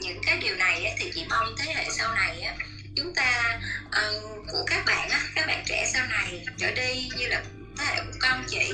[0.02, 2.56] những cái điều này á, thì chị mong thế hệ sau này á,
[2.96, 7.28] chúng ta uh, của các bạn á, các bạn trẻ sau này trở đi như
[7.28, 7.44] là
[7.78, 8.74] thế hệ của con chị,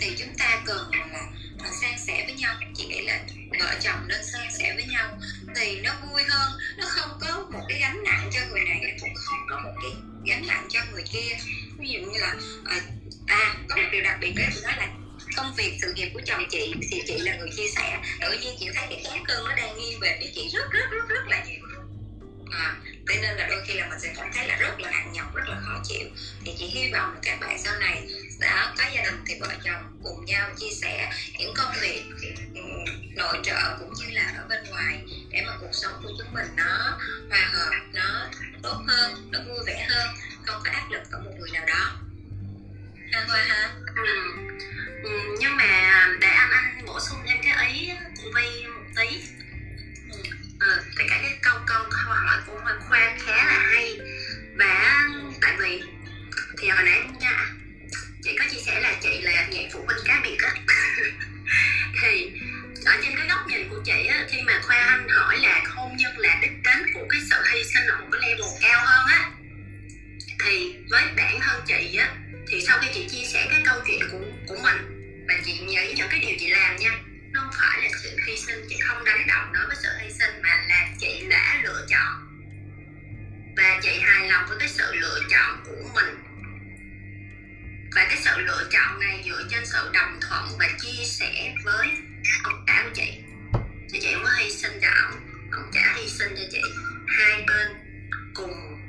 [0.00, 2.54] thì chúng ta cần là san sẻ với nhau.
[2.74, 3.20] Chị nghĩ là
[3.60, 5.18] vợ chồng nên san sẻ với nhau
[5.56, 6.52] thì nó vui hơn.
[6.78, 9.92] Nó không có một cái gánh nặng cho người này cũng không có một cái
[10.26, 11.36] gánh nặng cho người kia.
[11.78, 12.34] Ví dụ như là
[12.64, 12.76] ờ,
[13.26, 14.88] à có một điều đặc biệt đấy tôi nói là
[15.36, 18.00] công việc, sự nghiệp của chồng chị thì chị là người chia sẻ.
[18.20, 20.90] Tự nhiên chị thấy cái cán cân nó đang nghiêng về phía chị rất rất
[20.90, 21.77] rất rất là nhiều
[22.50, 22.74] à,
[23.08, 25.34] thế nên là đôi khi là mình sẽ cảm thấy là rất là nặng nhọc
[25.34, 26.08] rất là khó chịu.
[26.44, 28.08] Thì chị hy vọng là các bạn sau này
[28.40, 32.04] đã có gia đình thì vợ chồng cùng nhau chia sẻ những công việc
[32.54, 32.60] ừ,
[33.16, 35.00] nội trợ cũng như là ở bên ngoài
[35.30, 36.98] để mà cuộc sống của chúng mình nó
[37.30, 38.26] hòa hợp nó
[38.62, 40.06] tốt hơn nó vui vẻ hơn
[40.46, 41.96] không có áp lực ở một người nào đó.
[43.12, 43.70] Ha hoa ha?
[43.96, 44.38] Ừ.
[45.02, 49.20] Ừ, nhưng mà để anh anh bổ sung thêm cái ý của vi một tí
[50.60, 50.66] ừ.
[50.66, 53.98] ờ, tất cả cái câu câu câu hỏi của hoàng khoa khá là hay
[54.58, 55.06] và
[55.40, 55.82] tại vì
[56.58, 57.46] thì hồi nãy nha
[58.22, 60.54] chị có chia sẻ là chị là nhạc phụ huynh cá biệt á
[62.02, 62.30] thì
[62.84, 65.96] ở trên cái góc nhìn của chị á khi mà khoa anh hỏi là hôn
[65.96, 69.06] nhân là đích đến của cái sự hy sinh ở một cái level cao hơn
[69.08, 69.30] á
[70.44, 72.14] thì với bản thân chị á
[72.48, 74.76] thì sau khi chị chia sẻ cái câu chuyện của của mình
[75.28, 76.90] và chị nghĩ những cái điều chị làm nha
[77.60, 80.56] phải là sự hy sinh, chị không đánh đồng đối với sự hy sinh mà
[80.68, 82.24] là chị đã lựa chọn.
[83.56, 86.24] Và chị hài lòng với cái sự lựa chọn của mình.
[87.94, 91.88] Và cái sự lựa chọn này dựa trên sự đồng thuận và chia sẻ với
[92.44, 93.20] ông cả của chị.
[93.92, 95.12] Thì chị không có hy sinh cho ông.
[95.52, 96.62] Ông trả hy sinh cho chị.
[97.08, 97.68] Hai bên
[98.34, 98.80] cùng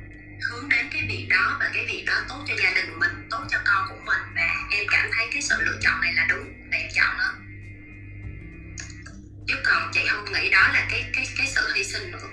[0.50, 3.44] hướng đến cái việc đó và cái việc đó tốt cho gia đình mình, tốt
[3.50, 4.22] cho con của mình.
[4.36, 6.54] Và em cảm thấy cái sự lựa chọn này là đúng.
[6.72, 7.34] Và em chọn nó
[9.50, 12.30] chứ còn chị không nghĩ đó là cái cái cái sự hy sinh nữa.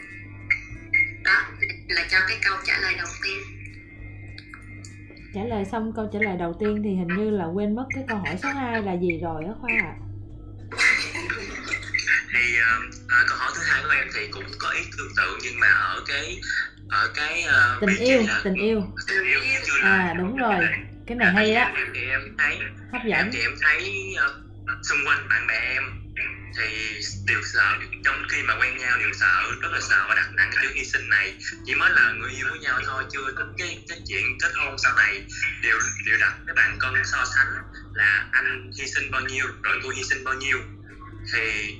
[1.24, 1.42] Đó
[1.88, 3.38] là cho cái câu trả lời đầu tiên.
[5.34, 8.04] Trả lời xong câu trả lời đầu tiên thì hình như là quên mất cái
[8.08, 9.94] câu hỏi số 2 là gì rồi á khoa ạ.
[12.32, 15.60] Thì uh, câu hỏi thứ hai của em thì cũng có ý tương tự nhưng
[15.60, 16.40] mà ở cái
[16.88, 18.82] ở cái uh, tình yêu là, tình yêu.
[19.08, 19.40] Tình yêu
[19.82, 20.64] à đúng rồi.
[21.06, 21.72] Cái này hay á.
[21.94, 22.58] Thì em thấy
[22.92, 23.30] hấp dẫn.
[23.32, 24.46] thì em thấy uh,
[24.82, 26.05] xung quanh bạn bè em
[26.56, 27.74] thì đều sợ
[28.04, 30.72] trong khi mà quen nhau đều sợ rất là sợ và đặt nặng cái chữ
[30.74, 31.34] hy sinh này.
[31.64, 34.78] Chỉ mới là người yêu với nhau thôi chưa tính cái cái chuyện kết hôn
[34.78, 35.26] sau này.
[35.62, 37.48] Đều đều đặt cái bạn cân so sánh
[37.94, 40.58] là anh hy sinh bao nhiêu rồi tôi hy sinh bao nhiêu.
[41.32, 41.74] Thì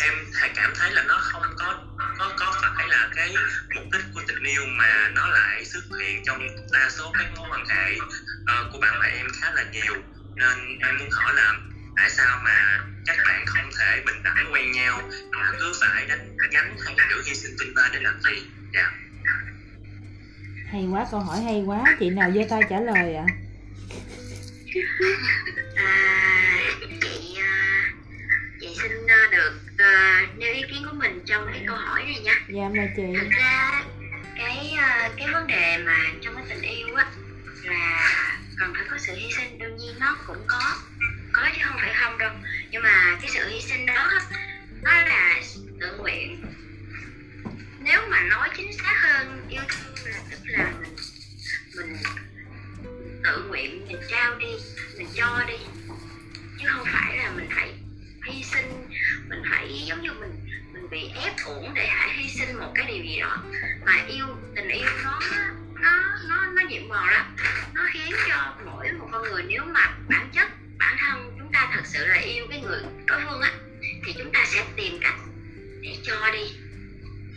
[0.00, 0.14] em
[0.54, 1.84] cảm thấy là nó không có
[2.18, 3.34] có có phải là cái
[3.74, 7.48] mục đích của tình yêu mà nó lại xuất hiện trong đa số các mối
[7.50, 9.94] quan hệ uh, của bạn bè em khá là nhiều.
[10.36, 11.54] Nên em muốn hỏi là
[11.96, 15.02] tại sao mà các bạn không thể bình đẳng quen nhau?
[15.30, 18.42] Mà cứ phải đánh gánh hai cái chữ hy sinh tinh ba để làm gì?
[18.74, 18.90] Dạ.
[20.72, 21.84] Hay quá câu hỏi hay quá.
[22.00, 23.24] Chị nào giơ tay trả lời ạ?
[23.28, 23.34] À?
[25.76, 26.58] à,
[27.00, 27.90] chị à,
[28.60, 32.20] chị xin à, được uh, nêu ý kiến của mình trong cái câu hỏi này
[32.24, 32.34] nha.
[32.48, 33.02] Dạ mời chị.
[33.20, 33.84] Thực ra
[34.36, 37.06] cái uh, cái vấn đề mà trong cái tình yêu á
[37.62, 38.10] là
[38.58, 40.76] cần phải có sự hy sinh đương nhiên nó cũng có
[41.32, 42.30] có chứ, không phải không đâu.
[42.70, 44.10] Nhưng mà cái sự hy sinh đó,
[44.82, 45.40] nó là
[45.80, 46.44] tự nguyện.
[47.80, 50.96] Nếu mà nói chính xác hơn, yêu thương là tức là mình
[51.76, 51.96] mình
[53.24, 54.46] tự nguyện, mình trao đi,
[54.96, 55.58] mình cho đi.
[56.58, 57.74] Chứ không phải là mình phải
[58.26, 58.88] hy sinh,
[59.28, 62.86] mình phải giống như mình mình bị ép uổng để phải hy sinh một cái
[62.86, 63.44] điều gì đó.
[63.86, 64.26] Mà yêu,
[64.56, 65.20] tình yêu nó
[65.80, 67.36] nó nó nó nhiệm màu lắm
[67.74, 70.48] nó khiến cho mỗi một con người, nếu mà bản chất
[70.82, 73.52] bản thân chúng ta thật sự là yêu cái người đối phương á
[74.04, 75.14] thì chúng ta sẽ tìm cách
[75.80, 76.52] để cho đi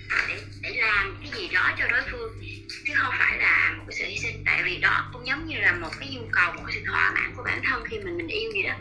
[0.10, 2.42] à, để để làm cái gì đó cho đối phương
[2.86, 4.44] chứ không phải là một cái sự hy sinh.
[4.46, 7.12] Tại vì đó cũng giống như là một cái nhu cầu một cái sự thỏa
[7.12, 8.74] mãn của bản thân khi mình mình yêu gì đó.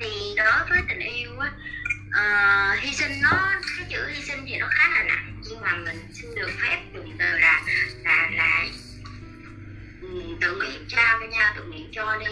[0.00, 1.52] Thì đối với tình yêu á
[2.16, 5.76] uh, hy sinh nó cái chữ hy sinh thì nó khá là nặng nhưng mà
[5.76, 7.62] mình xin được phép dùng từ là
[8.04, 8.66] là là
[10.02, 10.08] ừ,
[10.40, 12.26] tự nguyện trao cho nhau tự nguyện cho đi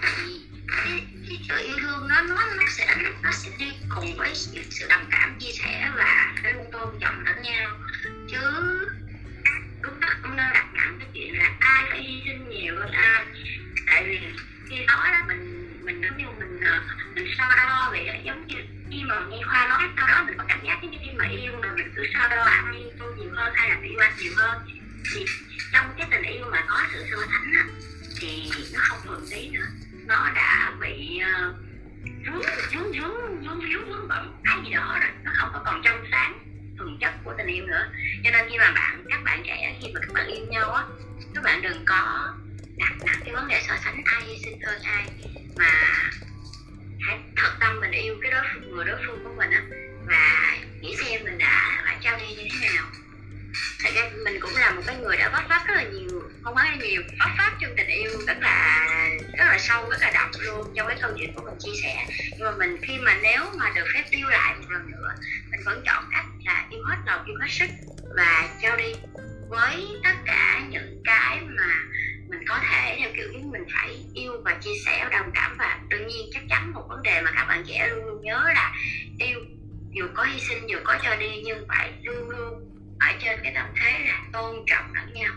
[0.00, 0.40] thì
[0.76, 4.34] cái, cái sự yêu thương nó nó nó sẽ nó sẽ đi cùng với
[4.70, 7.78] sự đồng cảm chia sẻ và cái luôn tôn trọng lẫn nhau.
[8.30, 8.38] Chứ
[9.82, 12.90] đúng đó không nên đặt nặng cái chuyện là ai phải hy sinh nhiều hơn
[12.90, 13.24] ai.
[13.86, 14.20] Tại vì
[14.70, 16.80] khi đó là mình mình giống như mình ờ,
[17.14, 18.14] mình so đo vậy đó.
[18.24, 18.56] Giống như
[18.90, 21.52] khi mà nghe khoa nói sau đó mình có cảm giác như khi mà yêu
[21.62, 24.32] mà mình cứ so đo anh yêu tôi nhiều hơn hay là yêu quan nhiều
[24.36, 24.58] hơn.
[25.14, 25.24] Thì
[25.72, 27.64] trong cái tình yêu mà có sự so sánh á
[28.20, 29.66] thì nó không thuần tí nữa
[30.10, 31.54] nó đã bị ờ, uh,
[32.26, 32.42] vướng
[32.72, 36.04] vướng vướng vướng vướng vướng bận cái gì đó rồi nó không có còn trong
[36.10, 36.38] sáng
[36.78, 37.88] thường chất của tình yêu nữa.
[38.24, 40.84] Cho nên khi mà bạn các bạn trẻ khi mà các bạn yêu nhau á
[41.34, 42.28] các bạn đừng có
[42.76, 45.06] đặt nặng cái vấn đề so sánh ai hy hơn ai
[45.56, 45.72] mà
[47.00, 49.62] hãy thật tâm mình yêu cái đối phương người đối phương của mình á
[50.06, 52.84] và nghĩ xem mình đã phải trao đi như thế nào.
[53.82, 56.54] Thật ra mình cũng là một cái người đã vấp vấp rất là nhiều không
[56.54, 58.86] quá nhiều vấp vấp trong tình yêu rất là
[59.40, 62.06] rất là sâu, rất là đậm luôn trong cái câu chuyện của mình chia sẻ.
[62.30, 65.14] Nhưng mà mình, khi mà nếu mà được phép yêu lại một lần nữa,
[65.50, 67.70] mình vẫn chọn cách là yêu hết lòng yêu hết sức
[68.16, 68.94] và cho đi
[69.48, 71.74] với tất cả những cái mà
[72.28, 75.56] mình có thể theo kiểu như mình phải yêu và chia sẻ đồng cảm.
[75.58, 78.44] Và đương nhiên chắc chắn một vấn đề mà các bạn trẻ luôn luôn nhớ
[78.54, 78.74] là
[79.18, 79.40] yêu,
[79.90, 83.52] dù có hy sinh, dù có cho đi, nhưng phải luôn luôn ở trên cái
[83.54, 85.32] tâm thế là tôn trọng lẫn nhau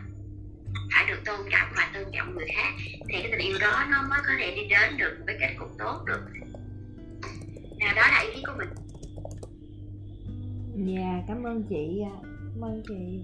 [0.94, 2.74] phải được tôn trọng và tôn trọng người khác
[3.10, 5.70] thì cái tình yêu đó nó mới có thể đi đến được với kết cục
[5.80, 6.22] tốt được
[7.80, 8.70] nào đó là ý kiến của mình
[10.76, 12.02] Dạ, cảm ơn chị.
[12.54, 13.22] Cảm ơn chị.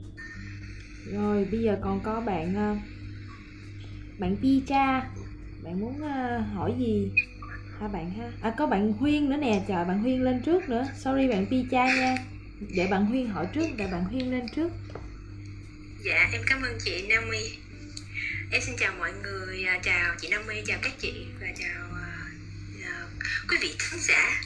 [1.14, 2.76] Rồi, bây giờ còn có bạn ờ,
[4.20, 5.10] bạn bạn Picha.
[5.64, 7.12] Bạn muốn ờ, hỏi gì?
[7.80, 8.32] Hả bạn ha?
[8.42, 10.84] À có bạn Huyên nữa nè, chờ bạn Huyên lên trước nữa.
[10.96, 12.16] Sorry bạn Picha nha.
[12.76, 14.72] Để bạn Huyên hỏi trước, để bạn Huyên lên trước.
[16.04, 17.58] Dạ, em cảm ơn chị Naomi.
[18.52, 23.50] Em xin chào mọi người, à, chào chị Naomi, chào các chị và chào uh,
[23.50, 24.42] quý vị khán giả.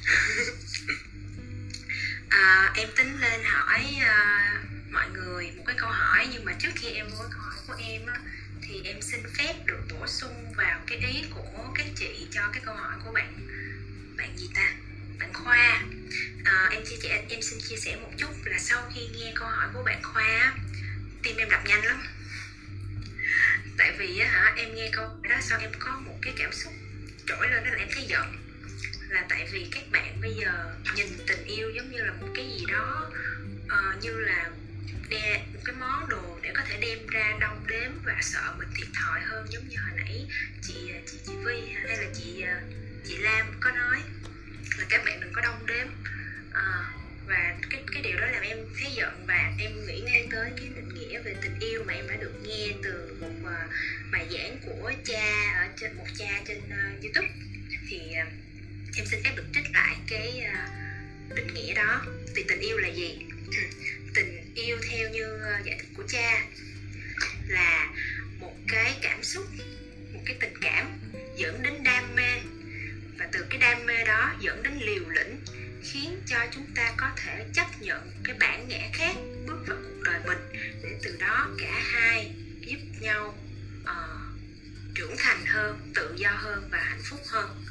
[2.30, 6.72] à, em tính lên hỏi uh, mọi người một cái câu hỏi nhưng mà trước
[6.76, 8.20] khi em nói câu hỏi của em á,
[8.62, 12.62] thì em xin phép được bổ sung vào cái ý của các chị cho cái
[12.66, 13.48] câu hỏi của bạn
[14.18, 14.74] bạn gì ta
[15.20, 15.84] bạn khoa
[16.46, 19.48] à, em chia sẻ em xin chia sẻ một chút là sau khi nghe câu
[19.48, 20.54] hỏi của bạn khoa
[21.24, 22.04] tim em đập nhanh lắm.
[23.78, 26.74] Tại vì á hả em nghe câu đó sau em có một cái cảm xúc
[27.26, 28.38] trỗi lên đó là em thấy giận.
[29.10, 32.45] Là tại vì các bạn bây giờ nhìn tình yêu giống như là một cái
[32.45, 33.12] gì đó
[33.66, 34.50] uh, như là
[35.10, 38.70] đe, một cái món đồ để có thể đem ra đong đếm và sợ mình
[38.76, 40.28] thiệt thòi hơn giống như hồi nãy
[40.62, 42.56] chị chị chị Vi hay là chị ờ,
[43.08, 44.02] chị Lam có nói.
[44.78, 45.88] Là các bạn đừng có đong đếm.
[46.50, 50.52] Uh, và cái cái điều đó làm em thấy giận và em nghĩ ngay tới
[50.58, 53.72] cái định nghĩa về tình yêu mà em đã được nghe từ một uh,
[54.12, 57.28] bài giảng của cha ở trên một cha trên uh, youtube.
[57.90, 58.28] Thì uh,
[58.98, 62.06] em xin phép được trích lại cái uh, định nghĩa đó.
[62.36, 63.20] Thì tình yêu là gì?
[64.16, 66.45] Tình yêu theo như uh, giải thích của cha
[67.48, 67.94] là
[68.40, 69.45] một cái cảm xúc
[70.14, 70.88] một cái tình cảm
[71.38, 72.40] dẫn đến đam mê.
[73.18, 75.38] Và từ cái đam mê đó dẫn đến liều lĩnh
[75.84, 79.15] khiến cho chúng ta có thể chấp nhận cái bản ngã khác
[79.47, 80.38] bước vào cuộc đời mình
[80.84, 83.38] để từ đó cả hai giúp nhau
[83.81, 84.23] uh,
[84.95, 87.65] trưởng thành hơn tự do hơn và hạnh phúc hơn.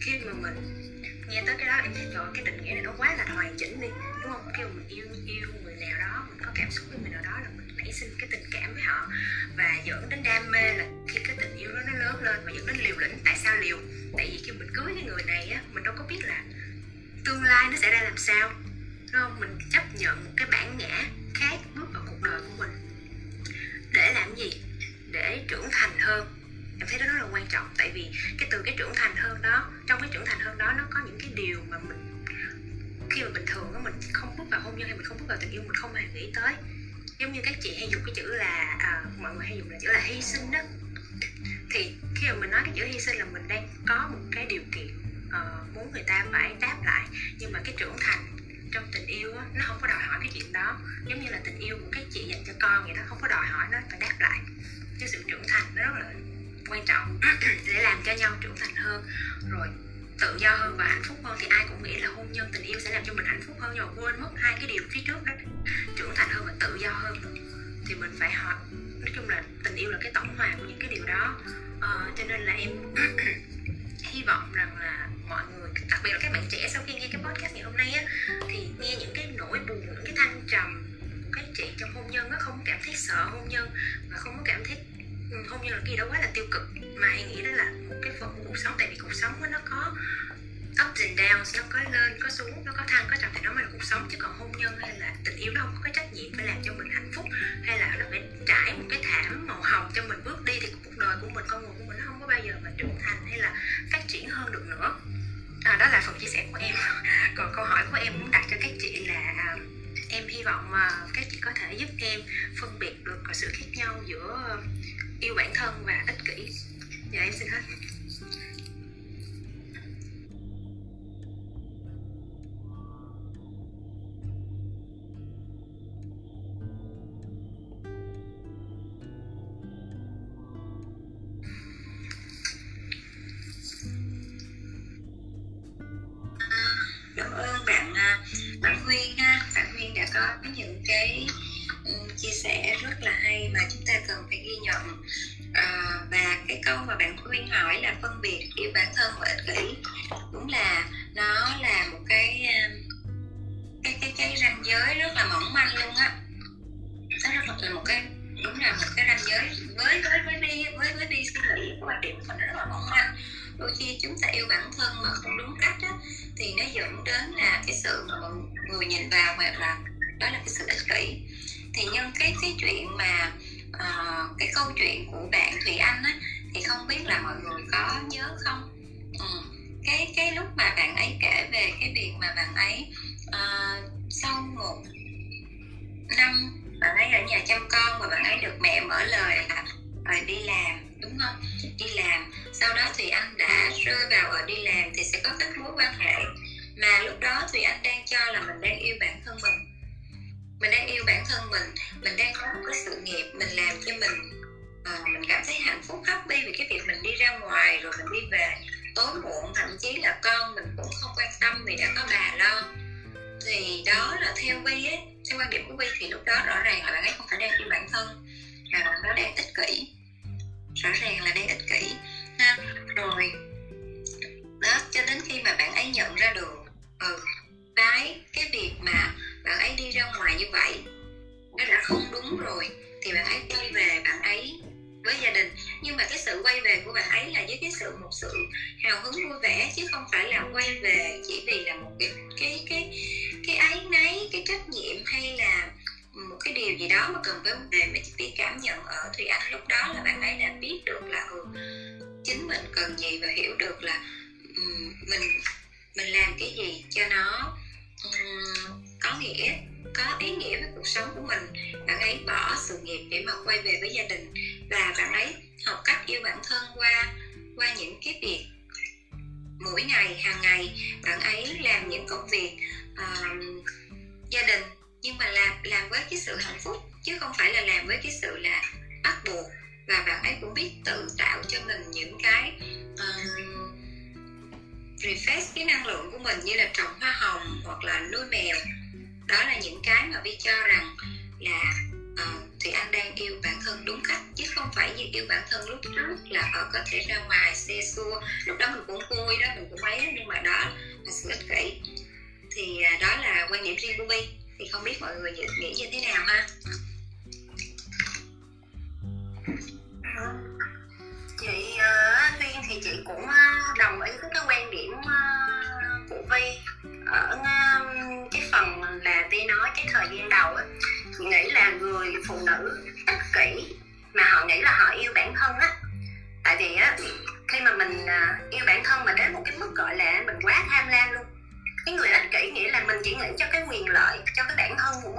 [0.00, 0.76] Khi mà mình
[1.28, 3.56] nghe tới cái đó em thấy trời cái định nghĩa này nó quá là hoàn
[3.58, 3.88] chỉnh đi
[4.22, 4.52] đúng không?
[4.56, 7.22] Khi mà mình yêu yêu người nào đó mình có cảm xúc với người nào
[7.22, 9.08] đó là mình nảy sinh cái tình cảm với họ
[9.56, 12.52] và dẫn đến đam mê là khi cái tình yêu đó nó lớn lên và
[12.52, 13.18] dẫn đến liều lĩnh.
[13.24, 13.78] Tại sao liều?
[14.16, 16.44] Tại vì khi mình cưới cái người này á mình đâu có biết là
[17.24, 18.52] tương lai nó sẽ ra làm sao?
[19.12, 22.54] Đúng không mình chấp nhận một cái bản ngã khác bước vào cuộc đời của
[22.58, 22.70] mình.
[23.92, 24.50] Để làm gì?
[25.10, 26.36] Để trưởng thành hơn.
[26.80, 29.42] Em thấy đó rất là quan trọng tại vì cái từ cái trưởng thành hơn
[29.42, 32.24] đó trong cái trưởng thành hơn đó nó có những cái điều mà mình
[33.10, 35.24] khi mà bình thường á mình không bước vào hôn nhân hay mình không bước
[35.28, 36.54] vào tình yêu mình không hề nghĩ tới.
[37.18, 39.78] Giống như các chị hay dùng cái chữ là à, mọi người hay dùng là
[39.82, 40.58] chữ là hy sinh đó.
[41.70, 44.46] Thì khi mà mình nói cái chữ hy sinh là mình đang có một cái
[44.46, 44.99] điều kiện
[45.36, 47.06] uh, muốn người ta phải đáp lại.
[47.38, 48.26] Nhưng mà cái trưởng thành
[48.72, 50.78] trong tình yêu á, nó không có đòi hỏi cái chuyện đó.
[51.06, 53.28] Giống như là tình yêu của các chị dành cho con vậy đó không có
[53.28, 54.38] đòi hỏi nó phải đáp lại.
[55.00, 56.12] Cái sự trưởng thành nó rất là
[56.68, 57.20] quan trọng
[57.66, 59.04] để làm cho nhau trưởng thành hơn.
[59.50, 59.68] Rồi
[60.20, 62.62] tự do hơn và hạnh phúc hơn thì ai cũng nghĩ là hôn nhân tình
[62.62, 63.72] yêu sẽ làm cho mình hạnh phúc hơn.
[63.74, 65.32] Nhưng mà quên mất hai cái điều phía trước đó
[65.96, 67.16] trưởng thành hơn và tự do hơn.
[67.86, 68.54] Thì mình phải hỏi
[69.00, 71.40] nói chung là tình yêu là cái tổng hòa của những cái điều đó.
[71.76, 72.70] Uh, cho nên là em
[74.10, 77.08] hy vọng rằng là mọi người, đặc biệt là các bạn trẻ sau khi nghe
[77.12, 78.02] cái podcast ngày hôm nay á,
[78.48, 82.10] thì nghe những cái nỗi buồn, những cái thăng trầm của các chị trong hôn
[82.10, 83.70] nhân á, không cảm thấy sợ hôn nhân
[84.10, 84.76] và không có cảm thấy
[85.30, 86.62] ừ, hôn nhân là cái gì đó quá là tiêu cực.
[86.96, 89.32] Mà hãy nghĩ đó là một cái phần của cuộc sống, tại vì cuộc sống
[89.50, 89.92] nó có
[90.70, 93.52] ups and downs, nó có lên, có xuống, nó có thăng, có trầm thì nó
[93.52, 94.08] mới là cuộc sống.
[94.10, 96.46] Chứ còn hôn nhân hay là tình yêu nó không có cái trách nhiệm phải
[96.46, 97.26] làm cho mình hạnh phúc,
[97.62, 100.68] hay là nó phải trải một cái thảm màu hồng cho mình bước đi, thì
[100.84, 102.98] cuộc đời của mình, con người của mình nó không có bao giờ mà trưởng
[103.02, 103.54] thành, hay là
[103.92, 103.99] phát
[104.40, 104.94] hơn được nữa.
[105.64, 106.74] À, đó là phần chia sẻ của em.
[107.36, 109.56] Còn câu hỏi của em muốn đặt cho các chị là à,
[110.08, 112.20] em hy vọng mà các chị có thể giúp em
[112.60, 114.58] phân biệt được sự khác nhau giữa
[115.20, 116.48] yêu bản thân và ích kỷ.
[117.10, 117.60] Dạ em xin hết.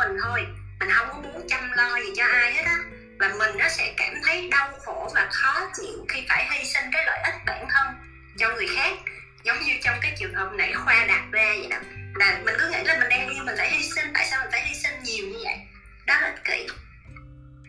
[0.01, 0.47] Mình thôi.
[0.79, 2.77] Mình không có muốn chăm lo gì cho ai hết á.
[3.19, 6.85] Và mình nó sẽ cảm thấy đau khổ và khó chịu khi phải hy sinh
[6.91, 7.87] cái lợi ích bản thân
[8.37, 8.93] cho người khác.
[9.43, 11.77] Giống như trong cái trường hợp nãy khoa đặt ra vậy đó.
[12.15, 14.13] Là mình cứ nghĩ là mình đang yêu, mình phải hy sinh.
[14.13, 15.55] Tại sao mình phải hy sinh nhiều như vậy?
[16.05, 16.67] Đó là ích kỷ.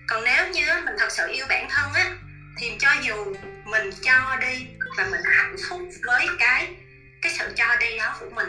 [0.09, 2.11] Còn nếu như mình thật sự yêu bản thân á,
[2.59, 3.35] thì cho dù
[3.65, 6.69] mình cho đi và mình hạnh phúc với cái
[7.23, 8.49] cái sự cho đi đó của mình.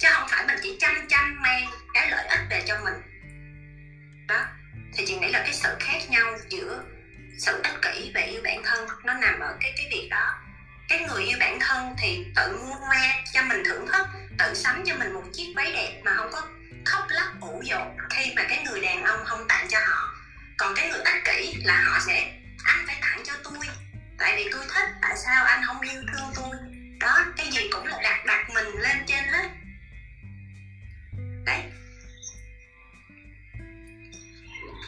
[0.00, 2.94] Chứ không phải mình chỉ chăm chăm mang cái lợi ích về cho mình
[4.30, 4.44] đó.
[4.94, 6.82] Thì chị nghĩ là cái sự khác nhau giữa
[7.38, 10.34] sự ích kỷ và yêu bản thân, nó nằm ở cái cái việc đó.
[10.88, 14.06] Cái người yêu bản thân thì tự mua hoa cho mình thưởng thức,
[14.38, 16.42] tự sắm cho mình một chiếc váy đẹp mà không có
[16.84, 17.88] khóc lóc, ủ dột.
[18.10, 20.14] Khi mà cái người đàn ông không tặng cho họ,
[20.58, 22.32] còn cái người ích kỷ là họ sẽ,
[22.64, 23.66] anh phải tặng cho tôi,
[24.18, 26.56] tại vì tôi thích, tại sao anh không yêu thương tôi?
[27.00, 29.48] Đó, cái gì cũng là đặt đặt mình lên trên hết.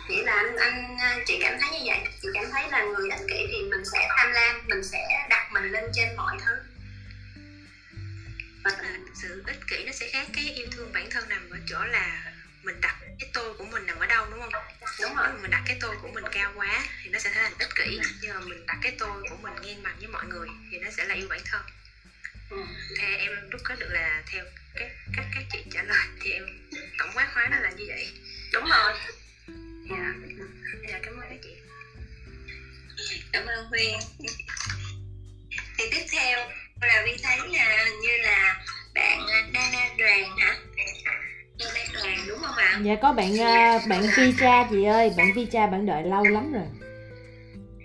[0.09, 1.99] Nghĩa là anh, anh chị cảm thấy như vậy.
[2.23, 5.53] Chị cảm thấy là người ích kỷ thì mình sẽ tham lam mình sẽ đặt
[5.53, 6.53] mình lên trên mọi thứ.
[8.65, 8.71] Và
[9.23, 12.33] sự ích kỷ nó sẽ khác cái yêu thương bản thân nằm ở chỗ là
[12.63, 14.53] mình đặt cái tôi của mình nằm ở đâu đúng không?
[15.03, 15.29] Đúng rồi.
[15.43, 18.01] mình đặt cái tôi của mình cao quá thì nó sẽ thành ích kỷ.
[18.21, 20.91] Nhưng mà mình đặt cái tôi của mình ngang bằng với mọi người thì nó
[20.91, 21.63] sẽ là yêu bản thân.
[22.51, 22.59] Ừ.
[22.99, 26.45] theo em rút kết được là theo các các các chị trả lời thì em
[26.99, 28.13] tổng quát hóa nó là như vậy.
[28.53, 28.93] Đúng rồi
[29.91, 30.15] dạ
[30.89, 31.51] dạ cảm ơn các chị.
[33.33, 33.99] Cảm ơn Huyên
[35.79, 36.39] thì tiếp theo
[36.81, 38.65] là Vi thấy là như là
[38.95, 39.21] bạn
[39.55, 40.57] Dana Đoàn hả?
[41.59, 42.81] Dana Đoàn đúng không ạ?
[42.83, 45.11] Dạ có bạn uh, bạn Vi Cha chị ơi.
[45.17, 46.67] Bạn Vi Cha bạn đợi lâu lắm rồi.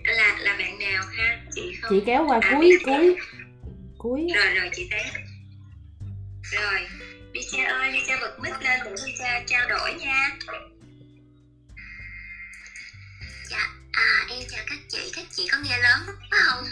[0.04, 1.40] Là là bạn nào ha?
[1.54, 3.16] Chị không chị kéo qua à, cuối cuối
[3.98, 4.26] cuối.
[4.34, 5.02] Rồi rồi chị thấy
[6.52, 6.86] rồi
[7.32, 10.36] Vi Cha ơi Vi Cha bật mic lên để Vi Cha trao đổi nha
[13.92, 16.64] à em chào các chị các chị có nghe lớn phải không?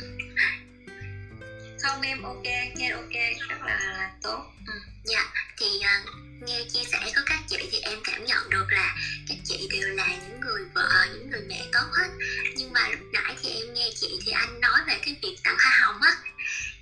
[1.82, 2.44] Không em ok
[2.76, 3.12] nghe ok
[3.48, 4.44] rất là, là tốt.
[4.66, 4.72] Ừ.
[5.04, 5.24] dạ
[5.56, 8.94] thì uh, nghe chia sẻ của các chị thì em cảm nhận được là
[9.28, 12.08] các chị đều là những người vợ những người mẹ tốt hết.
[12.56, 15.56] Nhưng mà lúc nãy thì em nghe chị thì anh nói về cái việc tặng
[15.58, 16.12] hoa hồng á.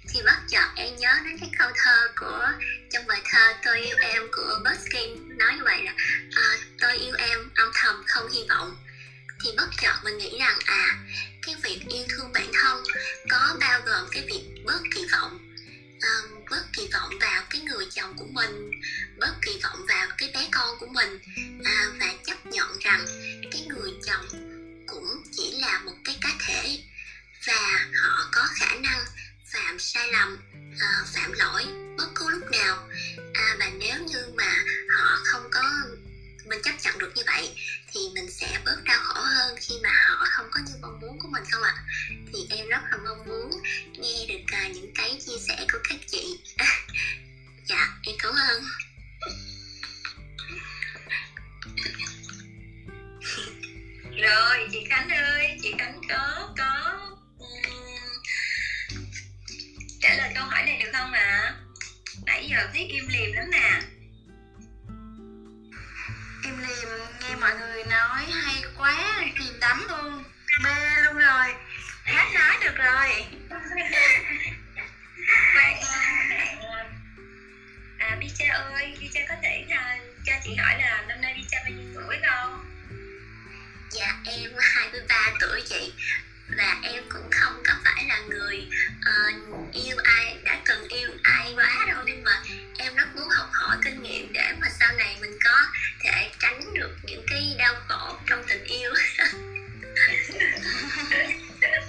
[0.08, 2.48] Thì bất chợt em nhớ đến cái câu thơ của
[2.90, 5.94] trong bài thơ tôi yêu em của Buskin nói như vậy là
[6.36, 8.76] à, tôi yêu em âm thầm không hy vọng
[9.42, 10.98] thì bất chợt mình nghĩ rằng à
[11.42, 12.82] cái việc yêu thương bản thân
[13.30, 15.38] có bao gồm cái việc bớt kỳ vọng
[16.02, 18.70] um, bớt kỳ vọng vào cái người chồng của mình
[19.18, 21.18] bớt kỳ vọng vào cái bé con của mình
[21.64, 23.06] à, và chấp nhận rằng
[23.52, 24.26] cái người chồng
[24.86, 26.82] cũng chỉ là một cái cá thể
[27.46, 29.04] và họ có khả năng
[29.52, 30.38] phạm sai lầm
[30.80, 31.64] à, phạm lỗi
[31.96, 32.88] bất cứ lúc nào.
[33.34, 34.64] À, và nếu như mà
[34.96, 35.62] họ không có
[36.44, 37.56] mình chấp nhận được như vậy
[37.94, 41.18] thì mình sẽ bớt đau khổ hơn khi mà họ không có như mong muốn
[41.18, 41.74] của mình không ạ.
[42.08, 43.50] Thì em rất là mong muốn
[43.92, 46.38] nghe được uh, những cái chia sẻ của các chị.
[47.66, 48.62] Dạ em cảm ơn.
[54.22, 57.00] Rồi chị khánh ơi chị khánh có có
[60.00, 61.20] trả lời câu hỏi này được không ạ?
[61.20, 61.54] À?
[62.26, 63.80] nãy giờ thấy im lìm lắm nè
[66.44, 66.88] im lìm
[67.20, 70.24] nghe mọi người nói hay quá chìm đắm luôn.
[70.62, 71.54] Mê luôn rồi
[72.04, 73.24] hết nói được rồi.
[77.98, 81.70] À Bicha ơi Bicha có thể là cho chị hỏi là năm nay Bicha bao
[81.70, 82.64] nhiêu tuổi không
[83.90, 85.92] dạ em 23 tuổi chị
[86.56, 88.66] và em cũng không có phải là người
[88.98, 92.42] uh, yêu ai đã từng yêu ai quá đâu nhưng mà
[92.78, 95.56] em rất muốn học hỏi kinh nghiệm để mà sau này mình có
[96.00, 98.92] thể tránh được những cái đau khổ trong tình yêu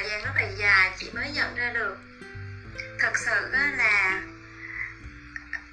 [0.00, 1.96] thời gian rất là dài, chị mới nhận ra được.
[2.98, 4.20] Thật sự là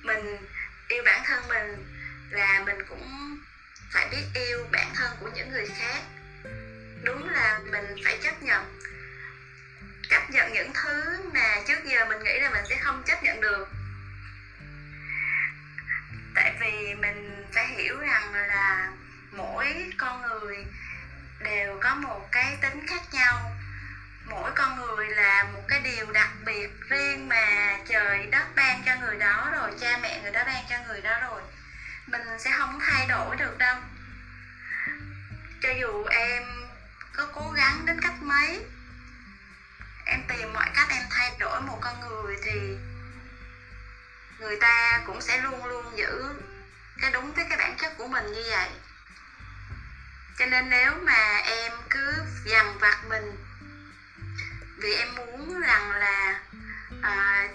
[0.04, 0.46] mình
[0.88, 1.84] yêu bản thân mình
[2.30, 3.36] là mình cũng
[3.92, 6.02] phải biết yêu bản thân của những người khác.
[7.04, 8.80] Đúng là mình phải chấp nhận
[10.10, 13.42] chấp nhận những thứ mà trước giờ mình nghĩ là mình sẽ không chấp nhận
[13.42, 13.68] được.
[16.36, 18.92] Tại vì mình phải hiểu rằng là
[19.32, 20.66] mỗi con người
[21.40, 23.57] đều có một cái tính khác nhau
[24.30, 28.96] mỗi con người là một cái điều đặc biệt riêng mà trời đất ban cho
[28.96, 31.42] người đó rồi, cha mẹ người đó ban cho người đó rồi.
[32.08, 33.78] Mình sẽ không thay đổi được đâu.
[35.62, 36.44] Cho dù em
[37.18, 38.66] có cố gắng đến cách mấy,
[40.06, 42.78] em tìm mọi cách em thay đổi một con người thì
[44.40, 46.36] người ta cũng sẽ luôn luôn giữ
[47.02, 48.70] cái đúng với cái bản chất của mình như vậy.
[50.38, 52.14] Cho nên nếu mà em cứ
[52.46, 53.47] dằn vặt mình
[54.78, 56.40] vì em muốn rằng là
[57.02, 57.48] à,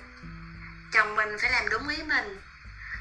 [0.92, 2.40] chồng mình phải làm đúng ý mình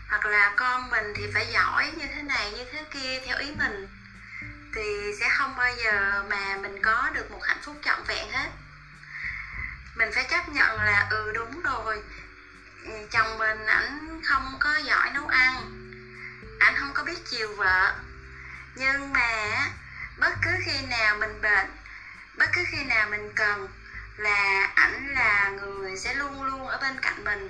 [0.10, 3.52] hoặc là con mình thì phải giỏi như thế này như thế kia theo ý
[3.57, 3.88] mình
[4.76, 8.49] thì sẽ không bao giờ mà mình có được một hạnh phúc trọn vẹn hết.
[9.95, 12.03] Mình phải chấp nhận là ừ đúng rồi
[13.11, 15.81] chồng mình ảnh không có giỏi nấu ăn
[16.60, 17.93] ảnh không có biết chiều vợ
[18.76, 19.68] nhưng mà
[20.18, 21.68] bất cứ khi nào mình bệnh
[22.38, 23.68] bất cứ khi nào mình cần
[24.17, 27.49] là ảnh là người sẽ luôn luôn ở bên cạnh mình.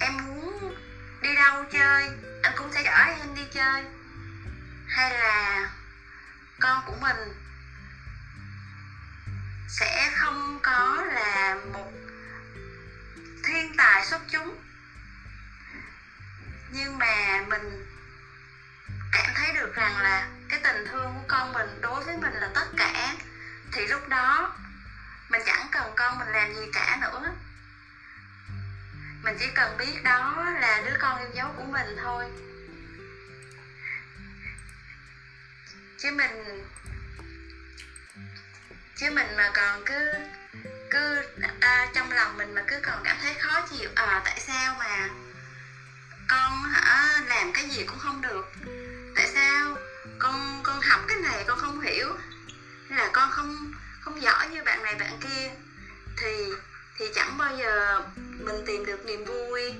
[0.00, 0.74] Em muốn
[1.22, 2.10] đi đâu chơi,
[2.42, 3.84] anh cũng sẽ chở em đi chơi.
[4.88, 5.68] Hay là
[6.60, 7.32] con của mình
[9.68, 11.90] sẽ không có là một
[13.44, 14.54] thiên tài xuất chúng.
[16.70, 17.84] Nhưng mà mình
[19.12, 22.48] cảm thấy được rằng là cái tình thương của con mình đối với mình là
[22.54, 23.14] tất cả
[23.74, 24.52] thì lúc đó
[25.28, 27.32] mình chẳng cần con mình làm gì cả nữa.
[29.22, 32.24] Mình chỉ cần biết đó là đứa con yêu dấu của mình thôi.
[35.98, 36.64] Chứ mình
[38.96, 40.12] chứ mình mà còn cứ
[40.90, 41.22] cứ
[41.60, 45.08] à, trong lòng mình mà cứ còn cảm thấy khó chịu à tại sao mà
[46.28, 48.52] con hả làm cái gì cũng không được?
[49.16, 49.76] Tại sao
[50.18, 52.16] con con học cái này con không hiểu?
[52.94, 55.50] Hay là con không không giỏi như bạn này bạn kia.
[56.16, 56.28] Thì
[56.98, 59.72] thì chẳng bao giờ mình tìm được niềm vui.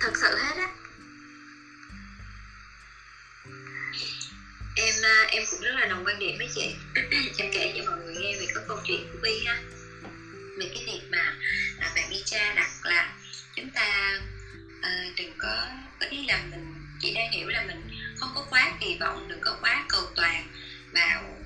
[0.00, 0.68] Thật sự hết á.
[4.76, 6.74] Em à, em cũng rất là đồng quan điểm với chị.
[7.38, 9.62] Em kể cho mọi người nghe về cái câu chuyện của bi ha.
[10.58, 11.36] Về cái việc mà
[11.80, 13.12] à, bạn đi cha đặt là
[13.56, 14.18] chúng ta
[14.82, 15.68] à, đừng có
[16.00, 17.90] có ý là mình chị đang hiểu là mình
[18.20, 20.48] không có quá kỳ vọng đừng có quá cầu toàn
[20.92, 21.37] vào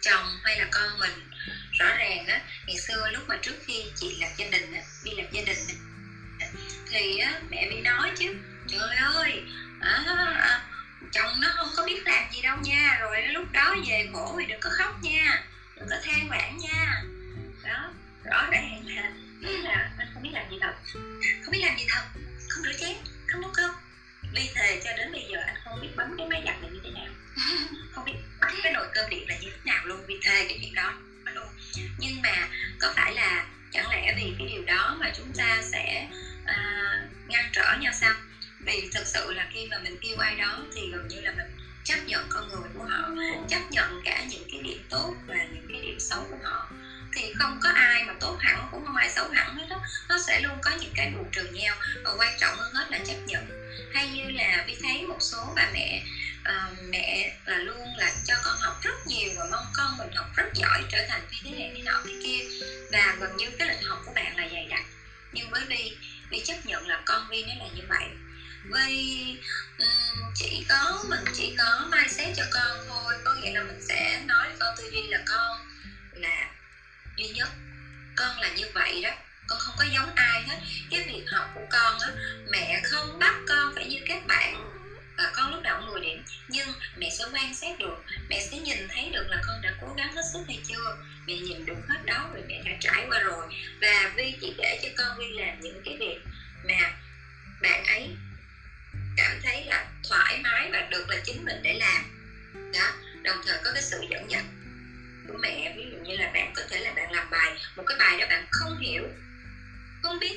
[0.00, 1.30] chồng hay là con mình.
[1.78, 5.12] Rõ ràng á ngày xưa lúc mà trước khi chị lập gia đình á đi
[5.16, 6.46] lập gia đình á,
[6.90, 8.26] thì á, mẹ mới nói chứ
[8.68, 9.42] trời ơi
[9.80, 10.04] à,
[10.40, 10.60] à,
[11.12, 14.46] chồng nó không có biết làm gì đâu nha rồi lúc đó về khổ thì
[14.46, 15.42] đừng có khóc nha
[15.76, 17.02] đừng có than vãn nha.
[17.64, 17.92] Đó
[18.24, 19.10] rõ ràng là
[19.40, 20.72] là anh không biết làm gì thật.
[21.44, 22.02] Không biết làm gì thật
[22.48, 22.96] không rửa chén
[23.32, 23.70] không nấu cơm
[24.32, 26.80] đi thề cho đến bây giờ anh không biết bấm cái máy giặt là như
[26.84, 27.12] thế nào.
[27.92, 30.58] Không biết bấm cái nồi cơm điện là như thế nào luôn vì thề cái
[30.62, 30.92] chuyện đó
[31.34, 31.48] luôn.
[31.98, 32.48] Nhưng mà
[32.80, 36.08] có phải là chẳng lẽ vì cái điều đó mà chúng ta sẽ
[36.44, 36.56] à,
[37.28, 38.14] ngăn trở nhau sao?
[38.60, 41.56] Vì thực sự là khi mà mình yêu ai đó thì gần như là mình
[41.84, 43.10] chấp nhận con người của họ
[43.48, 46.70] chấp nhận cả những cái điểm tốt và những cái điểm xấu của họ.
[47.16, 50.18] Thì không có ai mà tốt hẳn cũng không ai xấu hẳn hết đó nó
[50.18, 53.16] sẽ luôn có những cái bù trừ nhau và quan trọng hơn hết là chấp
[53.26, 53.59] nhận
[53.94, 56.02] hay như là vi thấy một số bà mẹ
[56.40, 60.26] uh, mẹ là luôn là cho con học rất nhiều và mong con mình học
[60.36, 62.66] rất giỏi trở thành cái thế này thế nọ thế kia.
[62.92, 64.82] Và gần như cái lịch học của bạn là dày đặc.
[65.32, 65.96] Nhưng với vi
[66.30, 68.08] vi chấp nhận là con vi nó là như vậy.
[68.64, 69.36] Vì
[69.78, 69.86] um, ừ,
[70.34, 73.14] chỉ có mình chỉ có mai xét cho con thôi.
[73.24, 75.60] Có nghĩa là mình sẽ nói con tư duy là con
[76.12, 76.50] là
[77.16, 77.48] duy nhất.
[78.16, 79.10] Con là như vậy đó
[79.50, 80.56] con không có giống ai hết.
[80.90, 82.08] Cái việc học của con á,
[82.50, 84.54] mẹ không bắt con phải như các bạn.
[85.16, 86.22] Và con lúc đầu 10 điểm.
[86.48, 88.04] Nhưng mẹ sẽ quan sát được.
[88.28, 90.96] Mẹ sẽ nhìn thấy được là con đã cố gắng hết sức hay chưa.
[91.26, 93.46] Mẹ nhìn được hết đó rồi mẹ đã trải qua rồi.
[93.80, 96.18] Và vi chỉ để cho con vi làm những cái việc
[96.64, 96.92] mà
[97.62, 98.08] bạn ấy
[99.16, 102.04] cảm thấy là thoải mái và được là chính mình để làm.
[102.74, 104.44] Đó, đồng thời có cái sự dẫn dắt
[105.28, 105.74] của mẹ.
[105.76, 107.52] Ví dụ như là bạn có thể là bạn làm bài.
[107.76, 109.08] Một cái bài đó bạn không hiểu
[110.02, 110.36] không biết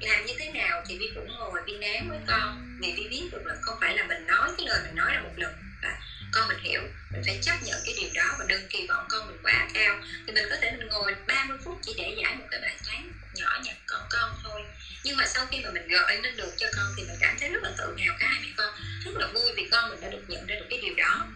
[0.00, 2.78] làm như thế nào thì vi cũng ngồi vi nán với con.
[2.80, 5.20] Vì vi biết được là không phải là mình nói cái lời mình nói là
[5.20, 5.52] một lần,
[5.82, 5.98] và
[6.32, 9.26] con mình hiểu, mình phải chấp nhận cái điều đó và đừng kỳ vọng con
[9.26, 10.00] mình quá cao.
[10.26, 13.12] Thì mình có thể mình ngồi 30 phút chỉ để giải một cái bài toán
[13.34, 14.62] nhỏ nhặt con con thôi.
[15.04, 17.48] Nhưng mà sau khi mà mình gợi lên được cho con thì mình cảm thấy
[17.48, 18.74] rất là tự hào cả hai mẹ con.
[19.04, 21.26] Rất là vui vì con mình đã được nhận ra được cái điều đó.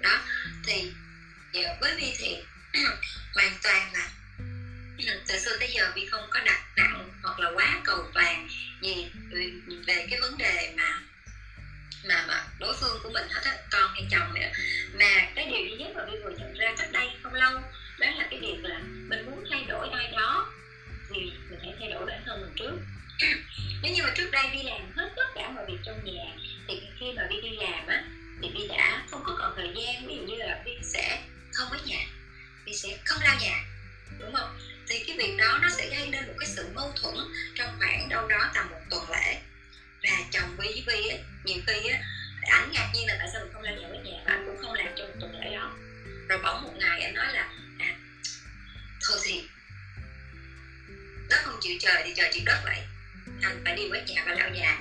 [0.00, 0.20] Đó,
[0.66, 0.92] thì
[1.52, 2.36] giờ với vi thì
[3.34, 4.08] hoàn toàn là
[4.98, 8.46] Ừ, từ xưa tới giờ vi không có đặt nặng hoặc là quá cầu toàn
[8.82, 9.06] gì
[9.86, 11.00] về cái vấn đề mà
[12.08, 14.48] mà mà đối phương của mình hết á, con hay chồng nữa
[14.94, 17.52] mà cái điều duy nhất mà vi vừa nhận ra cách đây không lâu,
[17.98, 20.46] đó là cái việc là mình muốn thay đổi ai đó.
[21.10, 22.76] Thì mình phải thay đổi bản thân mình trước.
[23.82, 26.24] Nếu như mà trước đây đi làm hết tất cả mọi việc trong nhà,
[26.68, 28.02] thì khi mà vi đi làm á,
[28.42, 30.06] thì vi đã không có còn thời gian.
[30.06, 31.18] Ví dụ như là vi sẽ
[31.52, 32.00] không ở nhà
[32.66, 33.64] vi sẽ không lau nhà,
[34.20, 34.58] đúng không?
[34.88, 37.14] Thì cái việc đó nó sẽ gây nên một cái sự mâu thuẫn
[37.54, 39.38] trong khoảng đâu đó tầm một tuần lễ.
[40.02, 41.98] Và chồng với vi ấy, nhiều khi á
[42.50, 44.56] ảnh ngạc nhiên là tại sao mình không làm nhà với nhà và anh cũng
[44.56, 45.70] không làm trong một tuần lễ đó.
[46.28, 47.48] Rồi bỗng một ngày anh nói là
[47.78, 47.94] à
[49.08, 49.42] thôi thì
[51.30, 52.78] đất không chịu trời thì trời chịu đất vậy.
[53.42, 54.78] Anh phải đi quét nhà và lau nhà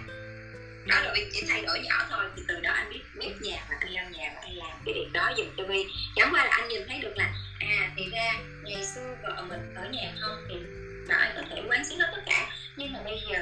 [0.85, 2.25] đó là việc chỉ thay đổi nhỏ thôi.
[2.35, 4.93] Thì từ đó anh biết biết nhà và anh lau nhà và anh làm cái
[4.93, 5.85] việc đó dùm cho vi
[6.15, 7.29] chẳng qua là anh nhìn thấy được là
[7.59, 8.33] à thì ra
[8.63, 10.55] ngày xưa vợ mình ở nhà không thì
[11.07, 12.49] mà anh có thể quán xuyến hết tất cả.
[12.75, 13.39] Nhưng mà bây giờ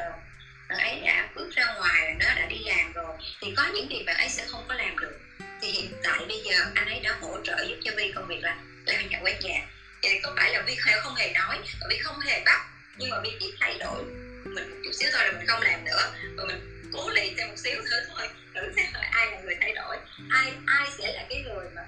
[0.70, 4.04] bạn ấy đã bước ra ngoài nó đã đi làm rồi, thì có những việc
[4.06, 5.20] bạn ấy sẽ không có làm được.
[5.62, 8.40] Thì hiện tại bây giờ anh ấy đã hỗ trợ giúp cho vi công việc
[8.42, 9.68] là lau nhà, quét nhà.
[10.02, 12.66] Thì có phải là vi không hề nói và vi không hề bắt,
[12.98, 14.04] nhưng mà vi chỉ thay đổi
[14.46, 16.12] mình một chút xíu thôi là mình không làm nữa.
[16.38, 18.28] Và mình cố lì thêm một xíu nữa thôi.
[18.56, 19.98] Thử xem là ai là người thay đổi.
[20.30, 21.82] Ai ai sẽ là cái người mà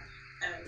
[0.50, 0.66] uh,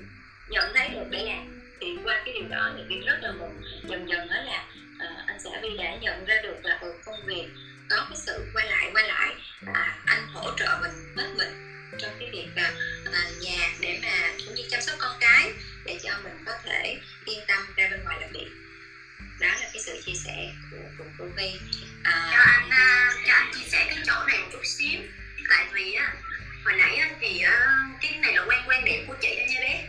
[0.50, 1.40] nhận thấy được cái này,
[1.82, 3.62] thì qua cái điều đó thì vi rất là mừng.
[3.90, 7.26] Dần dần đó là uh, anh xã vi đã nhận ra được là ở công
[7.26, 7.48] việc
[7.90, 9.36] có cái sự quay lại quay lại
[9.74, 12.72] à, anh hỗ trợ mình hết mình trong cái việc là
[13.10, 15.52] uh, nhà để mà cũng như chăm sóc con cái
[15.86, 18.48] để cho mình có thể yên tâm ra bên ngoài làm việc
[19.40, 21.60] đó là cái sự chia sẻ của của, của Vi
[22.04, 22.70] à, cho anh
[23.28, 25.00] cho anh chia sẻ cái chỗ này một chút xíu.
[25.50, 26.14] Tại vì á
[26.66, 27.44] hồi nãy á, thì
[28.02, 29.88] cái này là quan quan điểm của chị đó nha bé.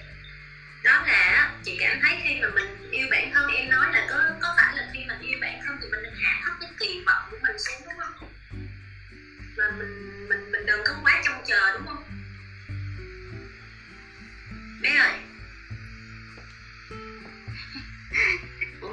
[0.85, 4.25] Đó là chị cảm thấy khi mà mình yêu bản thân em nói là có
[4.43, 7.03] có phải là khi mình yêu bản thân thì mình nên hạ thấp cái kỳ
[7.07, 8.31] vọng của mình xuống đúng không?
[9.57, 12.05] Và mình mình mình đừng có quá trông chờ đúng không?
[14.83, 15.13] Bé ơi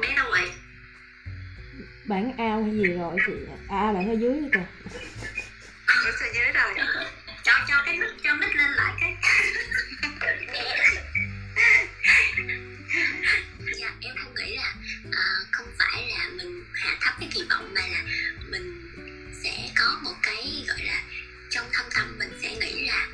[0.03, 0.51] bé đâu vậy
[2.05, 3.33] bản ao hay gì rồi chị?
[3.69, 4.65] À bạn ở dưới kìa.
[5.85, 6.73] Ở sao dưới rồi?
[7.43, 9.15] Cho cho cái mic cho mic lên lại cái.
[13.79, 14.73] Dạ em không nghĩ là
[15.07, 18.03] uh, không phải là mình hạ thấp cái kỳ vọng mà là
[18.49, 18.91] mình
[19.43, 21.01] sẽ có một cái gọi là
[21.49, 23.07] trong thâm tâm mình sẽ nghĩ là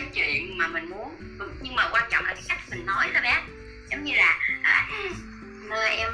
[0.00, 1.16] cái chuyện mà mình muốn.
[1.60, 3.42] Nhưng mà quan trọng là cái cách mình nói thôi bé.
[3.90, 4.88] Giống như là à,
[5.90, 6.12] em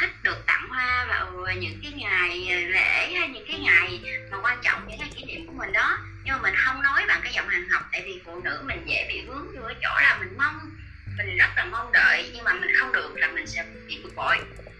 [0.00, 4.58] thích được tặng hoa vào những cái ngày lễ hay những cái ngày mà quan
[4.62, 5.98] trọng những cái kỷ niệm của mình đó.
[6.24, 8.82] Nhưng mà mình không nói bằng cái giọng hàng học tại vì phụ nữ mình
[8.86, 10.70] dễ bị vướng vô cái chỗ là mình mong
[11.16, 12.30] mình rất là mong đợi.
[12.34, 14.36] Nhưng mà mình không được là mình sẽ bị bực bội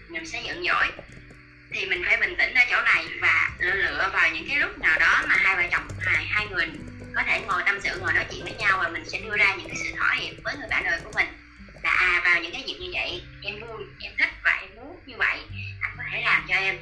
[0.09, 0.87] mình sẽ giận dỗi.
[1.71, 4.99] Thì mình phải bình tĩnh ở chỗ này và lựa vào những cái lúc nào
[4.99, 6.69] đó mà hai vợ chồng hai hai người
[7.15, 9.55] có thể ngồi tâm sự, ngồi nói chuyện với nhau và mình sẽ đưa ra
[9.55, 11.27] những cái sự thỏa hiệp với người bạn đời của mình.
[11.83, 14.99] Là à vào những cái dịp như vậy, em vui, em thích và em muốn
[15.05, 15.39] như vậy,
[15.81, 16.77] anh có thể làm cho em.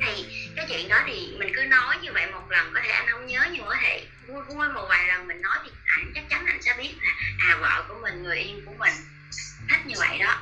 [0.00, 0.26] Thì
[0.56, 3.26] cái chuyện đó thì mình cứ nói như vậy một lần, có thể anh không
[3.26, 6.46] nhớ nhưng có thể vui vui một vài lần mình nói thì ảnh, chắc chắn
[6.46, 8.92] anh sẽ biết là à vợ của mình, người yêu của mình
[9.68, 10.38] thích như vậy đó.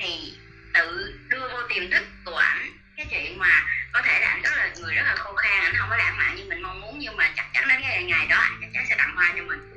[0.00, 0.38] Thì
[0.74, 3.66] tự đưa vô tiềm thức của ảnh cái chuyện mà
[3.98, 6.16] có thể là anh rất là người rất là khô khan anh không có lãng
[6.18, 8.70] mạn như mình mong muốn nhưng mà chắc chắn đến cái ngày đó anh chắc
[8.74, 9.70] chắn sẽ tặng hoa cho mình.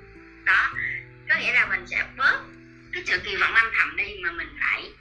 [0.45, 0.73] Đó.
[1.29, 2.39] Có nghĩa là mình sẽ bớt
[2.93, 4.91] cái sự kỳ vọng âm thầm đi mà mình phải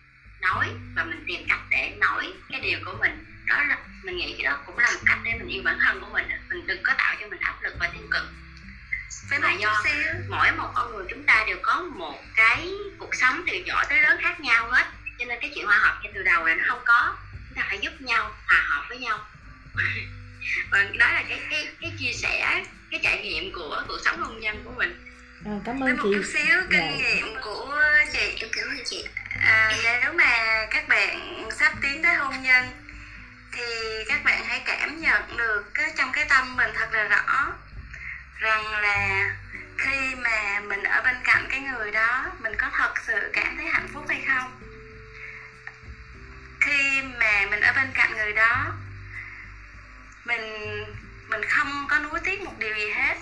[0.40, 0.66] nói
[0.96, 3.24] và mình tìm cách để nói cái điều của mình.
[3.46, 6.00] Đó là mình nghĩ cái đó cũng là một cách để mình yêu bản thân
[6.00, 6.28] của mình.
[6.48, 8.24] Mình đừng có tạo cho mình áp lực và tiêu cực.
[9.30, 9.82] Với mà do
[10.28, 14.02] mỗi một con người chúng ta đều có một cái cuộc sống từ nhỏ tới
[14.02, 14.86] lớn khác nhau hết.
[15.18, 17.16] Cho nên cái chuyện hòa hợp ngay từ đầu là nó không có
[17.50, 19.18] chúng ta phải giúp nhau hòa hợp với nhau.
[20.70, 24.40] Và đó là cái cái cái chia sẻ cái trải nghiệm của cuộc sống hôn
[24.40, 25.06] nhân của mình.
[25.46, 26.02] À, cảm ơn với chị.
[26.02, 26.96] một chút xíu kinh Dạ.
[26.96, 27.80] nghiệm của
[28.12, 29.04] chị em cảm ơn chị.
[29.40, 32.64] À, nếu mà các bạn sắp tiến tới hôn nhân
[33.52, 33.64] thì
[34.08, 37.52] các bạn hãy cảm nhận được cái, trong cái tâm mình thật là rõ
[38.38, 39.30] rằng là
[39.78, 43.66] khi mà mình ở bên cạnh cái người đó mình có thật sự cảm thấy
[43.66, 44.60] hạnh phúc hay không
[46.60, 48.72] khi mà mình ở bên cạnh người đó
[50.24, 50.84] mình
[51.28, 53.16] mình không có nuối tiếc một điều gì hết.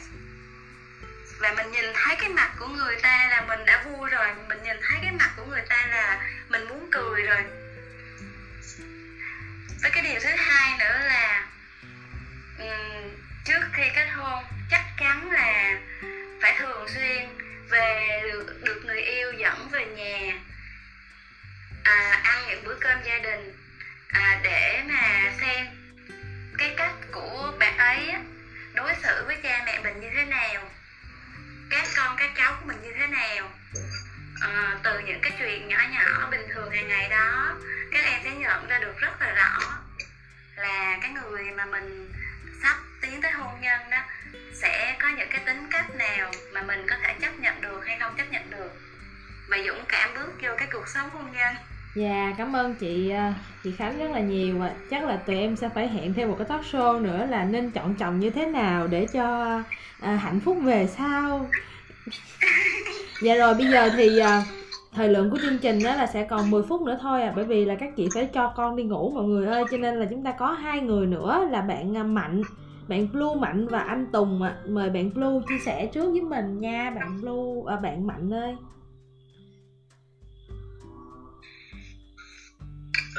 [1.41, 4.63] Và mình nhìn thấy cái mặt của người ta là mình đã vui rồi mình
[4.63, 7.43] nhìn thấy cái mặt của người ta là mình muốn cười rồi.
[9.83, 11.47] Với cái điều thứ hai nữa là
[12.59, 13.11] um,
[13.45, 15.79] trước khi kết hôn chắc chắn là
[16.43, 17.29] phải thường xuyên
[17.71, 20.39] về được, được người yêu dẫn về nhà
[21.89, 23.57] à, ăn những bữa cơm gia đình
[24.09, 25.67] à, để mà xem
[26.59, 28.15] cái cách của bạn ấy
[28.75, 30.71] đối xử với cha mẹ mình như thế nào
[31.71, 33.51] các con các cháu của mình như thế nào.
[34.41, 37.57] À, từ những cái chuyện nhỏ nhỏ bình thường hàng ngày đó
[37.93, 39.79] các em sẽ nhận ra được rất là rõ
[40.57, 42.13] là cái người mà mình
[42.63, 43.99] sắp tiến tới hôn nhân đó
[44.63, 47.99] sẽ có những cái tính cách nào mà mình có thể chấp nhận được hay
[48.01, 48.73] không chấp nhận được
[49.49, 51.55] và dũng cảm bước vô cái cuộc sống hôn nhân.
[51.99, 54.75] Dạ, cảm ơn chị ờ, chị Khánh rất là nhiều ạ.
[54.91, 57.71] Chắc là tụi em sẽ phải hẹn thêm một cái talk show nữa là nên
[57.71, 59.25] chọn chồng như thế nào để cho
[60.01, 61.51] à, hạnh phúc về sau.
[63.21, 64.45] Dạ rồi, bây giờ thì à,
[64.93, 67.45] thời lượng của chương trình đó là sẽ còn 10 phút nữa thôi à bởi
[67.45, 70.07] vì là các chị phải cho con đi ngủ mọi người ơi cho nên là
[70.11, 72.45] chúng ta có hai người nữa là bạn Mạnh
[72.89, 76.61] bạn Blue Mạnh và anh Tùng ạ mời bạn Blue chia sẻ trước với mình
[76.61, 78.57] nha bạn Blue à, bạn Mạnh ơi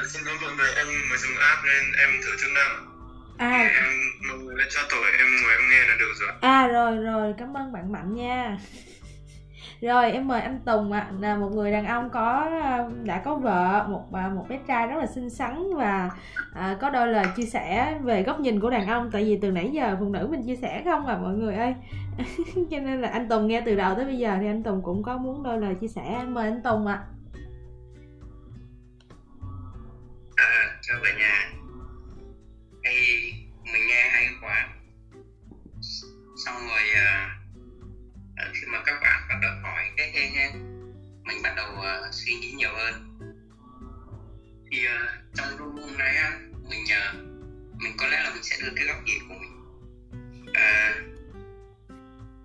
[0.08, 2.86] xin lỗi mọi người, em mới dùng app nên em thử chức năng.
[3.38, 3.86] à Em
[4.30, 6.30] mọi người đã cho tuổi em ngồi em nghe là được rồi.
[6.42, 8.58] À rồi rồi, cảm ơn bạn Mạnh nha.
[9.82, 12.50] Rồi em mời anh Tùng ạ, là một người đàn ông có
[13.04, 16.10] đã có vợ, một à, một bé trai rất là xinh xắn và
[16.54, 19.52] à, có đôi lời chia sẻ về góc nhìn của đàn ông tại vì từ
[19.52, 21.76] nãy giờ phụ nữ mình chia sẻ không à mọi người ơi.
[22.72, 25.04] Cho nên là anh Tùng nghe từ đầu tới bây giờ thì anh Tùng cũng
[25.04, 26.16] có muốn đôi lời chia sẻ.
[26.20, 26.94] Em mời anh Tùng ạ.
[26.94, 27.19] À,
[30.90, 31.52] cho cả nhà.
[32.84, 33.32] Hay
[33.74, 34.70] mình nghe hay quá.
[36.45, 40.52] Xong rồi uh, khi mà các bạn bắt đầu hỏi cái hay cái
[41.24, 43.18] mình bắt đầu uh, suy nghĩ nhiều hơn.
[44.72, 46.40] Thì uh, trong room hôm nay á
[46.70, 47.16] mình uh,
[47.82, 49.52] mình có lẽ là mình sẽ đưa cái góc nhìn của mình.
[50.48, 50.95] Uh,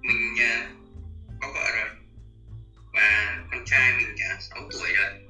[0.03, 0.69] mình uh,
[1.41, 1.89] có vợ rồi
[2.93, 5.24] và con trai mình đã 6 tuổi rồi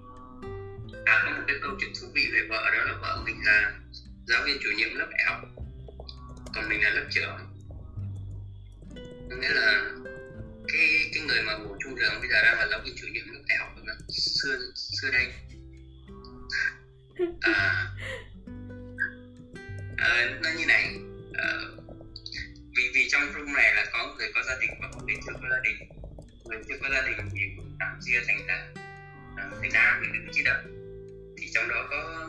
[2.15, 3.73] vị về vợ đó là vợ mình là
[4.27, 5.41] giáo viên chủ nhiệm lớp đại học.
[6.55, 7.39] Còn mình là lớp trưởng.
[9.31, 9.91] Có nghĩa là
[10.69, 13.32] cái cái người mà bố trung trường bây giờ đang là giáo viên chủ nhiệm
[13.32, 15.32] lớp đại học mà xưa xưa đây.
[17.41, 17.86] À,
[19.97, 20.95] à, nó như này.
[21.35, 21.49] À,
[22.77, 25.32] vì vì trong room này là có người có gia đình và có người chưa
[25.43, 25.77] có gia đình.
[26.45, 28.66] Người chưa có gia đình thì cũng tạm chia thành ra
[29.36, 30.84] à, thành nam với nữ chia động
[31.55, 32.28] trong đó có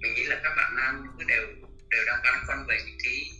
[0.00, 1.46] mình nghĩ là các bạn nam cứ đều
[1.90, 3.30] đều đang băn khoăn về những cái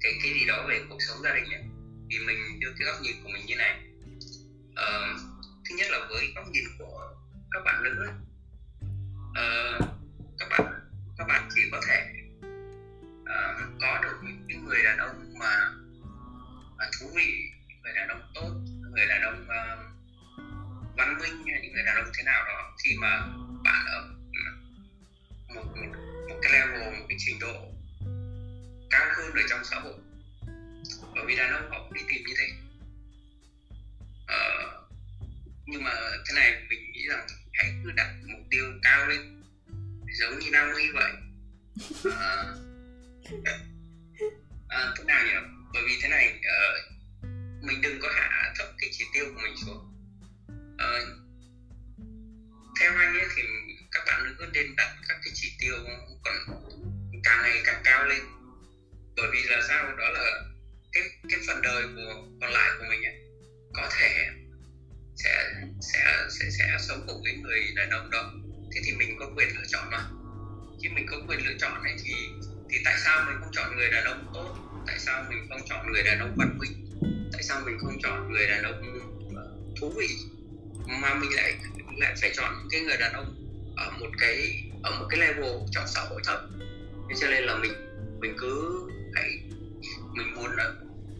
[0.00, 1.62] cái cái gì đó về cuộc sống gia đình ấy.
[2.10, 3.80] thì mình đưa cái góc nhìn của mình như này
[4.74, 5.14] ờ,
[5.68, 7.14] thứ nhất là với góc nhìn của
[7.50, 8.14] các bạn nữ ấy,
[9.30, 9.84] uh,
[10.38, 10.80] các bạn
[11.18, 12.06] các bạn chỉ có thể
[13.20, 14.16] uh, có được
[14.46, 15.70] những người đàn ông mà,
[16.78, 17.32] mà thú vị
[17.82, 18.50] người đàn ông tốt
[18.90, 19.98] người đàn ông uh,
[20.96, 23.26] văn minh hay những người đàn ông thế nào đó khi mà
[23.68, 24.08] bạn ở
[25.54, 27.72] một, một, một cái level một cái trình độ
[28.90, 29.94] cao hơn ở trong xã hội.
[31.14, 32.48] Bởi vì đàn ông họ cũng đi tìm như thế.
[34.26, 34.72] Ờ,
[35.66, 35.92] nhưng mà
[36.28, 39.42] thế này mình nghĩ rằng hãy cứ đặt mục tiêu cao lên
[40.18, 41.12] giống như Nam Huy vậy.
[42.04, 42.56] Ờ,
[44.68, 45.32] à, thế nào nhỉ?
[45.72, 49.56] Bởi vì thế này uh, mình đừng có hạ thấp cái chỉ tiêu của mình
[49.56, 49.94] xuống.
[50.74, 51.27] Uh,
[52.80, 53.42] theo anh ấy thì
[53.92, 55.74] các bạn nữ nên đặt các cái chỉ tiêu
[56.24, 56.34] còn
[57.24, 58.22] càng ngày càng cao lên.
[59.16, 59.96] Bởi vì là sao?
[59.96, 60.42] Đó là
[60.92, 63.14] cái cái phần đời của còn lại của mình ấy,
[63.74, 64.26] có thể
[65.16, 68.32] sẽ sẽ sẽ sẽ sống cùng với người đàn ông đó.
[68.74, 70.04] Thế thì mình có quyền lựa chọn mà.
[70.82, 72.12] Chứ mình có quyền lựa chọn này thì
[72.70, 74.56] thì tại sao mình không chọn người đàn ông tốt?
[74.86, 76.88] Tại sao mình không chọn người đàn ông văn minh?
[77.32, 78.82] Tại sao mình không chọn người đàn ông
[79.36, 80.08] ờ, thú vị
[80.86, 81.54] mà mình lại
[82.00, 83.34] lại phải chọn cái người đàn ông
[83.76, 86.40] ở một cái, ở một cái level trong xã hội thấp
[87.08, 87.72] thế cho nên là mình
[88.20, 88.82] mình cứ
[89.14, 89.40] hãy
[90.14, 90.72] mình muốn là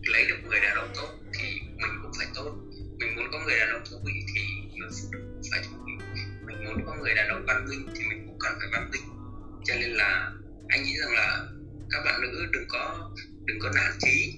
[0.02, 2.56] lấy được người đàn ông tốt thì mình cũng phải tốt.
[2.98, 4.42] Mình muốn có người đàn ông thú vị thì
[4.76, 5.92] người phụ nữ cũng phải thú vị.
[6.46, 9.02] Mình muốn có người đàn ông văn minh thì mình cũng cần phải văn minh.
[9.64, 10.32] Cho nên là
[10.68, 11.46] anh nghĩ rằng là
[11.90, 13.10] các bạn nữ đừng có
[13.44, 14.34] đừng có nản chí.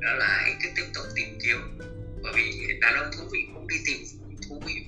[0.00, 1.58] Đó là hãy cứ tiếp tục tìm kiếm.
[2.22, 3.98] Bởi vì đàn ông thú vị cũng đi tìm
[4.48, 4.86] thú vị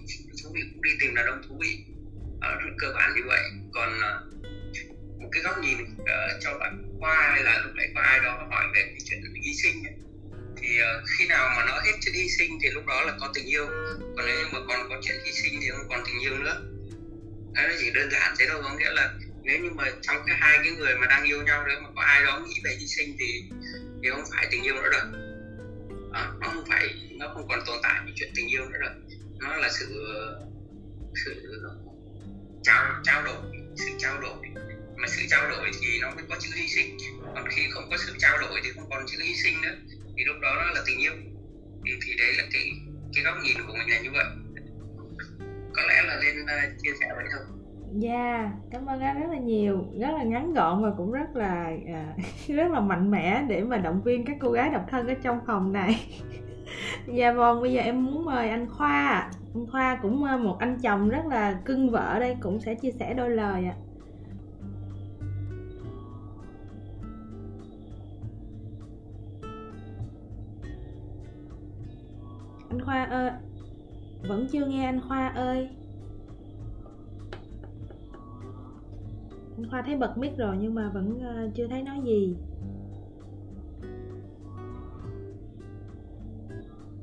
[0.49, 1.85] thú vị cũng đi tìm đàn ông thú vị.
[2.41, 3.43] Ở rất cơ bản như vậy.
[3.73, 8.01] Còn uh, một cái góc nhìn uh, cho bạn khoa hay là lúc nãy có
[8.01, 9.95] ai đó hỏi về cái chuyện hy sinh ấy.
[10.57, 13.31] thì uh, khi nào mà nó hết chuyện hy sinh thì lúc đó là có
[13.35, 13.67] tình yêu.
[14.17, 16.63] Còn nếu mà còn có chuyện hy sinh thì không còn tình yêu nữa.
[17.55, 20.59] Nó chỉ đơn giản thế thôi có nghĩa là nếu như mà trong cái hai
[20.65, 23.17] cái người mà đang yêu nhau đấy mà có ai đó nghĩ về hy sinh
[23.19, 23.45] thì
[24.03, 25.03] thì không phải tình yêu nữa rồi.
[26.13, 28.91] À, nó không phải nó không còn tồn tại cái chuyện tình yêu nữa rồi
[29.41, 29.87] nó là sự
[31.25, 31.63] sự
[32.63, 34.49] trao trao đổi sự trao đổi.
[34.97, 36.97] Mà sự trao đổi thì nó mới có chữ hy sinh.
[37.35, 39.77] Còn khi không có sự trao đổi thì không còn chữ hy sinh nữa.
[40.17, 41.13] Thì lúc đó nó là tình yêu.
[41.85, 42.63] Thì, thì đấy là cái
[43.15, 44.25] cái góc nhìn của mình là như vậy.
[45.75, 47.47] Có lẽ là nên uh, à, chia sẻ vậy thôi
[47.95, 51.37] Dạ, yeah, cảm ơn anh rất là nhiều, rất là ngắn gọn và cũng rất
[51.37, 55.09] là uh, rất là mạnh mẽ để mà động viên các cô gái độc thân
[55.09, 56.07] ở trong phòng này.
[57.07, 60.79] dạ vâng, bây giờ em muốn mời anh Khoa, anh Khoa cũng ờ, một anh
[60.83, 63.75] chồng rất là cưng vợ đây cũng sẽ chia sẻ đôi lời ạ.
[63.75, 63.85] À.
[72.71, 73.31] Anh Khoa ơi,
[74.29, 75.69] vẫn chưa nghe anh Khoa ơi.
[79.59, 82.37] anh Khoa thấy bật mic rồi nhưng mà vẫn ờ, chưa thấy nói gì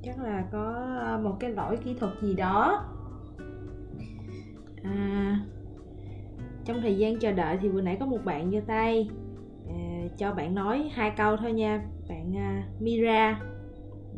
[0.06, 2.86] chắc là có ờ, một cái lỗi kỹ thuật gì đó.
[4.84, 5.40] À,
[6.66, 9.10] trong thời gian chờ đợi thì vừa nãy có một bạn giơ tay
[9.70, 11.86] à, cho bạn nói hai câu thôi nha.
[12.10, 13.42] Bạn uh, Mira.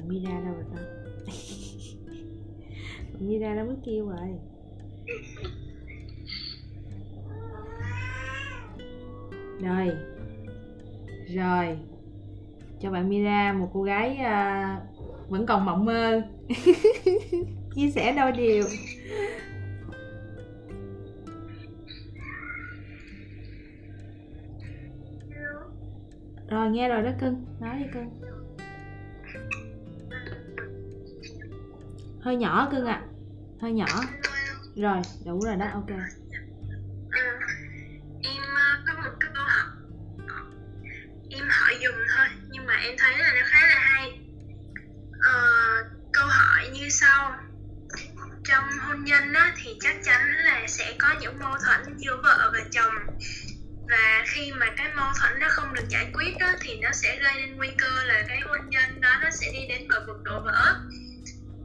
[0.08, 0.82] Mira đâu rồi ta?
[3.20, 4.30] Mira đâu mới kêu rồi.
[9.62, 9.92] Rồi.
[11.36, 11.78] Rồi.
[12.80, 14.97] Cho bạn Mira một cô gái uh,
[15.30, 16.22] vẫn còn mộng mơ.
[17.76, 18.64] Chia sẻ đôi điều.
[26.50, 27.46] Rồi, nghe rồi đó cưng.
[27.60, 28.10] Nói đi cưng.
[32.22, 33.02] Hơi nhỏ cưng ạ.
[33.06, 33.08] À.
[33.62, 33.86] hơi nhỏ.
[34.76, 35.90] Rồi, đủ rồi đó, ok.
[46.88, 47.36] Như sau.
[48.44, 52.52] Trong hôn nhân á, thì chắc chắn là sẽ có những mâu thuẫn giữa vợ
[52.54, 52.96] và chồng.
[53.90, 57.20] Và khi mà cái mâu thuẫn nó không được giải quyết đó, thì nó sẽ
[57.24, 60.24] gây nên nguy cơ là cái hôn nhân đó nó sẽ đi đến bờ vực
[60.24, 60.76] đổ vỡ.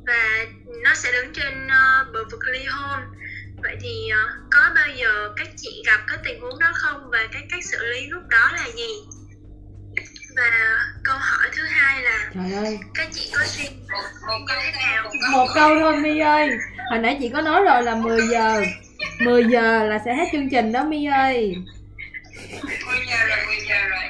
[0.07, 0.45] Và
[0.85, 3.01] nó sẽ đứng trên uh, bờ vực ly hôn.
[3.63, 7.11] Vậy thì uh, có bao giờ các chị gặp cái tình huống đó không?
[7.11, 8.93] Và cái cách xử lý lúc đó là gì?
[10.37, 12.79] Và câu hỏi thứ hai là trời ơi.
[12.95, 15.11] các chị có suy một, một câu nào?
[15.33, 15.97] một câu thôi.
[15.97, 16.51] mi ơi.
[16.91, 18.63] Hồi nãy chị có nói rồi là 10 giờ.
[19.19, 21.57] 10 giờ là sẽ hết chương trình đó mi ơi.
[22.87, 24.03] 10 giờ rồi 10 giờ rồi.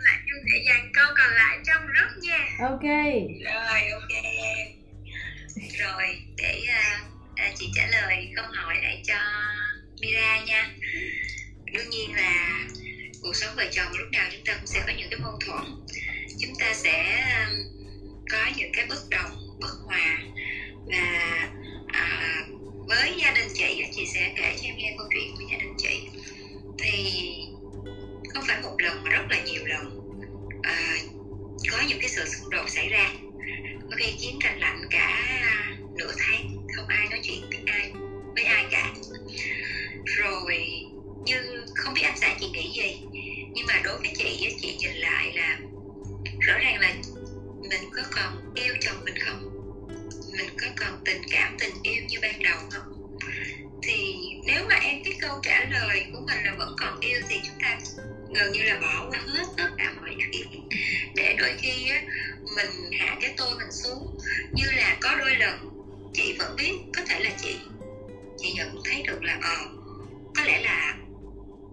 [0.00, 2.46] Lại em sẽ dành câu còn lại trong group nha.
[2.60, 2.82] Ok.
[3.44, 4.24] Rồi ok.
[5.78, 6.62] Rồi để
[7.32, 9.18] uh, chị trả lời câu hỏi lại cho
[10.00, 10.68] Mira nha.
[11.72, 12.58] Đương nhiên là
[13.22, 15.64] cuộc sống vợ chồng lúc nào chúng ta cũng sẽ có những cái mâu thuẫn.
[16.38, 17.56] Chúng ta sẽ um,
[18.30, 19.30] có những cái bất đồng
[19.60, 20.18] bất hòa.
[20.86, 21.48] Và
[21.86, 22.36] à,
[22.88, 25.74] với gia đình chị chị sẽ kể cho em nghe câu chuyện của gia đình
[25.78, 26.08] chị.
[26.78, 27.22] Thì
[28.34, 30.00] không phải một lần mà rất là nhiều lần
[30.62, 30.96] à,
[31.70, 33.12] có những cái sự xung đột xảy ra.
[33.90, 35.36] Có khi chiến tranh lạnh cả
[35.98, 37.90] nửa tháng không ai nói chuyện với ai
[38.34, 38.92] với ai cả.
[40.04, 40.84] Rồi
[41.24, 43.00] như không biết anh xã chị nghĩ gì.
[43.52, 45.56] Nhưng mà đối với chị chị nhìn lại là
[46.40, 46.92] rõ ràng là
[47.70, 49.40] mình có còn yêu chồng mình không?
[50.36, 53.16] Mình có còn tình cảm tình yêu như ban đầu không?
[53.82, 54.14] Thì
[54.46, 57.58] nếu mà em cái câu trả lời của mình là vẫn còn yêu thì chúng
[57.62, 57.76] ta
[58.34, 60.68] gần như là bỏ qua hết tất cả mọi chuyện.
[61.14, 62.02] Để đôi khi á,
[62.56, 64.18] mình hạ cái tôi mình xuống
[64.52, 65.70] như là có đôi lần
[66.14, 67.56] chị vẫn biết có thể là chị
[68.38, 69.56] chị nhận thấy được là ờ
[70.34, 70.94] có lẽ là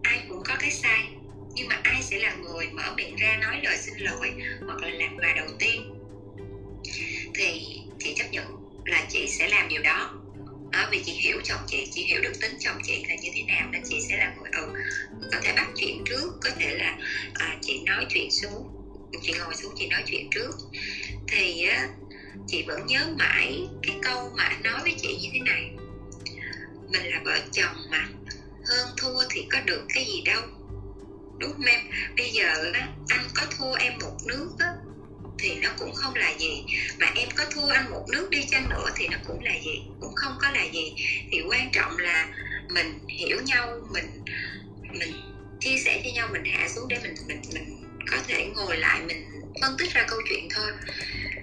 [0.04, 1.10] ai cũng có cái sai
[1.56, 4.32] nhưng mà ai sẽ là người mở miệng ra nói lời xin lỗi
[4.66, 5.82] hoặc là làm quà đầu tiên?
[7.36, 8.46] Thì chị chấp nhận
[8.86, 10.14] là chị sẽ làm điều đó.
[10.72, 13.44] À, vì chị hiểu chồng chị chị hiểu được tính chồng chị là như thế
[13.48, 14.68] nào nên chị sẽ là người ừ
[15.32, 16.98] có thể bắt chuyện trước có thể là
[17.34, 18.68] à, chị nói chuyện xuống
[19.22, 20.52] chị ngồi xuống chị nói chuyện trước.
[21.28, 21.88] Thì á,
[22.48, 25.72] chị vẫn nhớ mãi cái câu mà anh nói với chị như thế này.
[26.92, 28.08] Mình là vợ chồng mà
[28.68, 30.42] hơn thua thì có được cái gì đâu.
[31.40, 31.80] Đúng không em?
[32.18, 34.68] Bây giờ á, anh có thua em một nước á,
[35.38, 36.64] thì nó cũng không là gì.
[37.00, 39.82] Mà em có thua anh một nước đi chăng nữa thì nó cũng là gì
[40.00, 40.94] cũng không có là gì.
[41.32, 42.28] Thì quan trọng là
[42.70, 44.24] mình hiểu nhau mình
[45.00, 45.14] mình
[45.60, 49.02] chia sẻ cho nhau mình hạ xuống để mình mình mình có thể ngồi lại
[49.08, 49.26] mình
[49.62, 50.72] phân tích ra câu chuyện thôi.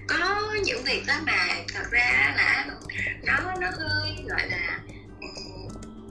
[0.06, 2.66] Có những việc đó mà thật ra là
[3.22, 4.80] nó nó hơi gọi là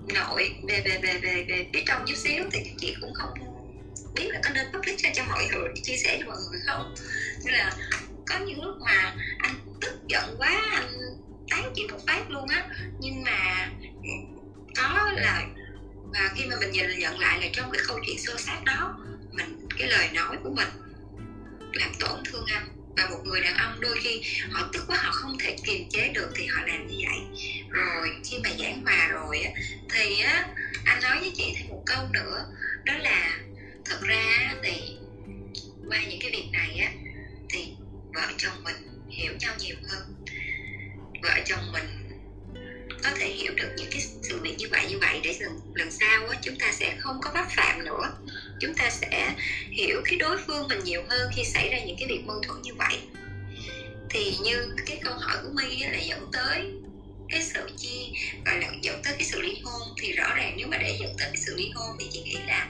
[0.08, 3.34] nội về về về về về phía trong chút xíu thì chị cũng không
[4.16, 6.96] biết là có nên public cho cho mọi người chia sẻ cho mọi người không.
[7.46, 7.72] Nên là
[8.26, 11.18] có những lúc mà anh tức giận quá, anh
[11.50, 12.68] tán chị một phát luôn á.
[13.00, 13.70] Nhưng mà
[14.76, 15.46] có là,
[16.14, 18.98] và khi mà mình nhìn nhận lại là trong cái câu chuyện sâu sát đó,
[19.32, 20.68] mình, cái lời nói của mình
[21.74, 24.22] làm tổn thương anh và một người đàn ông đôi khi
[24.52, 27.20] họ tức quá họ không thể kiềm chế được thì họ làm như vậy.
[27.70, 29.52] Rồi khi mà giảng hòa rồi á
[29.90, 30.48] thì á
[30.86, 32.46] anh nói với chị thêm một câu nữa.
[32.86, 33.38] Đó là
[33.86, 34.98] thật ra thì
[35.90, 36.92] qua những cái việc này á
[37.50, 37.72] thì
[38.14, 38.76] vợ chồng mình
[39.10, 40.24] hiểu nhau nhiều hơn.
[41.24, 41.86] Vợ chồng mình
[43.04, 45.92] có thể hiểu được những cái sự việc như vậy như vậy để lần, lần
[45.92, 48.10] sau á, chúng ta sẽ không có mắc phạm nữa
[48.64, 49.34] chúng ta sẽ
[49.72, 52.62] hiểu cái đối phương mình nhiều hơn khi xảy ra những cái việc mâu thuẫn
[52.62, 53.00] như vậy.
[54.10, 56.62] Thì như cái câu hỏi của my là dẫn tới
[57.30, 58.04] cái sự chia
[58.46, 59.82] gọi là dẫn tới cái sự ly hôn.
[60.02, 62.38] Thì rõ ràng nếu mà để dẫn tới cái sự ly hôn thì chị nghĩ
[62.48, 62.70] là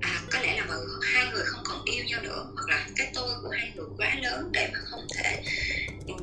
[0.00, 3.10] à, có lẽ là mọi hai người không còn yêu nhau nữa hoặc là cái
[3.14, 5.42] tôi của hai người quá lớn để mà không thể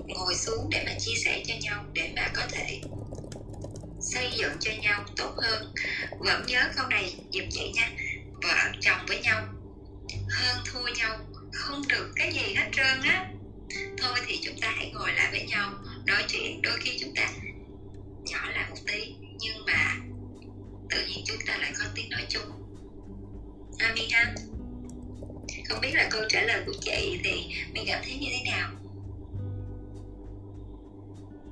[0.08, 2.82] ngồi xuống để mà chia sẻ cho nhau để mà có thể
[4.02, 5.74] xây dựng cho nhau tốt hơn.
[6.20, 7.92] Vẫn nhớ câu này giùm chị nha
[8.44, 9.48] vợ chồng với nhau
[10.30, 11.20] hơn thua nhau
[11.54, 13.28] không được cái gì hết trơn á.
[13.98, 15.74] Thôi thì chúng ta hãy ngồi lại với nhau
[16.06, 17.30] nói chuyện đôi khi chúng ta
[18.24, 19.96] nhỏ lại một tí nhưng mà
[20.90, 22.52] tự nhiên chúng ta lại có tiếng nói chung.
[23.80, 24.34] Ami ha?
[25.70, 28.70] Không biết là câu trả lời của chị thì mình cảm thấy như thế nào?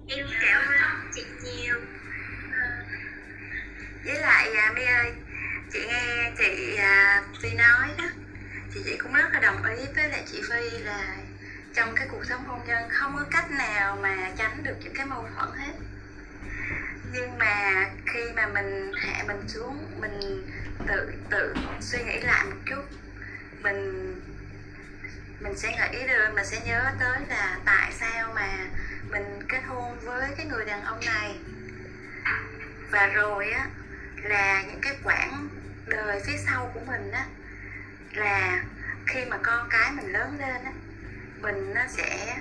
[0.07, 1.76] Em cảm ơn chị nhiều.
[2.52, 2.68] Ờ,
[4.06, 5.11] với lại à, My ơi
[5.74, 8.06] chị nghe chị à, Phi nói đó
[8.74, 11.16] thì chị cũng rất là đồng ý với lại chị Phi là
[11.74, 15.06] trong cái cuộc sống hôn nhân không có cách nào mà tránh được những cái
[15.06, 15.74] mâu thuẫn hết.
[17.14, 20.48] Nhưng mà khi mà mình hạ mình xuống mình
[20.88, 22.84] tự tự suy nghĩ lại một chút
[23.62, 24.14] mình
[25.40, 28.48] mình sẽ nghĩ được mình sẽ nhớ tới là tại sao mà
[29.10, 31.36] mình kết hôn với cái người đàn ông này.
[32.91, 33.68] Và rồi á
[34.24, 35.48] là những cái quãng
[35.90, 37.26] đời phía sau của mình á,
[38.14, 38.64] là
[39.06, 40.72] khi mà con cái mình lớn lên á,
[41.41, 42.38] mình nó sẽ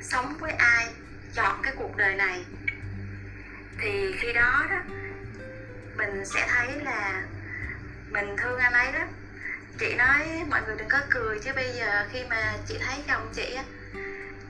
[0.00, 0.86] sống với ai,
[1.34, 2.44] chọn cái cuộc đời này.
[3.78, 4.80] Thì khi đó đó,
[5.96, 7.22] mình sẽ thấy là
[8.10, 9.06] mình thương anh ấy đó
[9.78, 13.30] chị nói mọi người đừng có cười chứ bây giờ khi mà chị thấy chồng
[13.34, 13.64] chị á,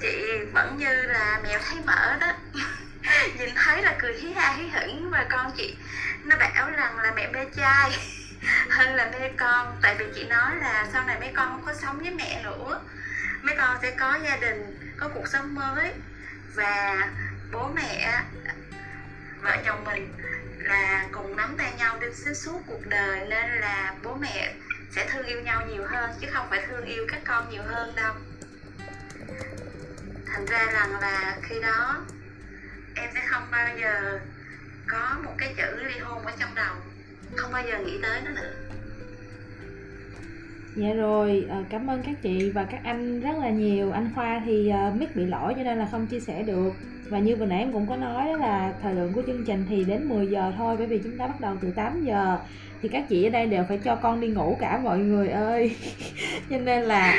[0.01, 2.33] chị vẫn như là mèo thấy mỡ đó.
[3.39, 5.77] Nhìn thấy là cười hí ha hí hửng và con chị
[6.25, 7.91] nó bảo rằng là mẹ mê trai.
[8.71, 11.75] hơn là mấy con, tại vì chị nói là sau này mấy con không có
[11.75, 12.81] sống với mẹ nữa.
[13.43, 15.93] Mấy con sẽ có gia đình, có cuộc sống mới.
[16.55, 17.09] Và
[17.53, 18.23] bố mẹ,
[19.43, 20.15] vợ chồng mình
[20.59, 24.55] là cùng nắm tay nhau đi suốt cuộc đời, nên là bố mẹ
[24.91, 27.97] sẽ thương yêu nhau nhiều hơn, chứ không phải thương yêu các con nhiều hơn
[27.97, 28.15] đâu.
[30.27, 32.05] Thành ra rằng là khi đó,
[32.95, 34.21] em sẽ không bao giờ
[34.89, 36.75] có một cái chữ ly hôn ở trong đầu
[37.37, 38.51] không bao giờ nghĩ tới nó nữa.
[40.75, 43.93] Dạ rồi, ờ, cảm ơn các chị và các anh rất là nhiều.
[43.93, 46.71] Anh Khoa thì ờ, mic bị lỗi cho nên là không chia sẻ được.
[47.09, 49.67] Và như vừa nãy em cũng có nói đó là thời lượng của chương trình
[49.69, 52.39] thì đến 10 giờ thôi bởi vì chúng ta bắt đầu từ 8 giờ.
[52.83, 55.77] Thì các chị ở đây đều phải cho con đi ngủ cả mọi người ơi.
[56.51, 57.15] Cho nên là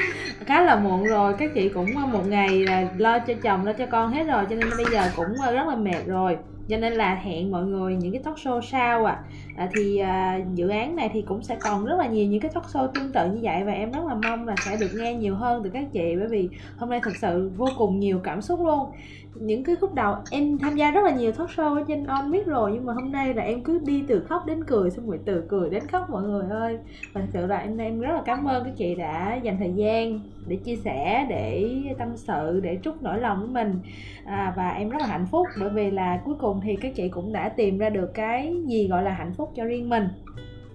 [0.45, 1.33] khá là muộn rồi.
[1.39, 2.65] Các chị cũng ờ, một ngày
[2.97, 5.75] lo cho chồng lo cho con hết rồi cho nên bây giờ cũng rất là
[5.75, 6.37] mệt rồi
[6.71, 9.23] cho nên là hẹn mọi người những cái talk show sau à,
[9.55, 12.51] à thì à, dự án này thì cũng sẽ còn rất là nhiều những cái
[12.53, 15.13] talk show tương tự như vậy và em rất là mong là sẽ được nghe
[15.13, 18.41] nhiều hơn từ các chị bởi vì hôm nay thật sự vô cùng nhiều cảm
[18.41, 18.91] xúc luôn
[19.35, 22.31] những cái khúc đầu em tham gia rất là nhiều talk show ở trên on
[22.31, 25.07] biết rồi nhưng mà hôm nay là em cứ đi từ khóc đến cười xong
[25.07, 26.77] rồi từ cười đến khóc mọi người ơi.
[27.13, 29.73] Và thật sự là em em rất là cảm ơn các chị đã dành thời
[29.73, 33.79] gian để chia sẻ để tâm sự để trút nỗi lòng của mình.
[34.25, 37.09] À, và em rất là hạnh phúc bởi vì là cuối cùng thì các chị
[37.09, 40.07] cũng đã tìm ra được cái gì gọi là hạnh phúc cho riêng mình.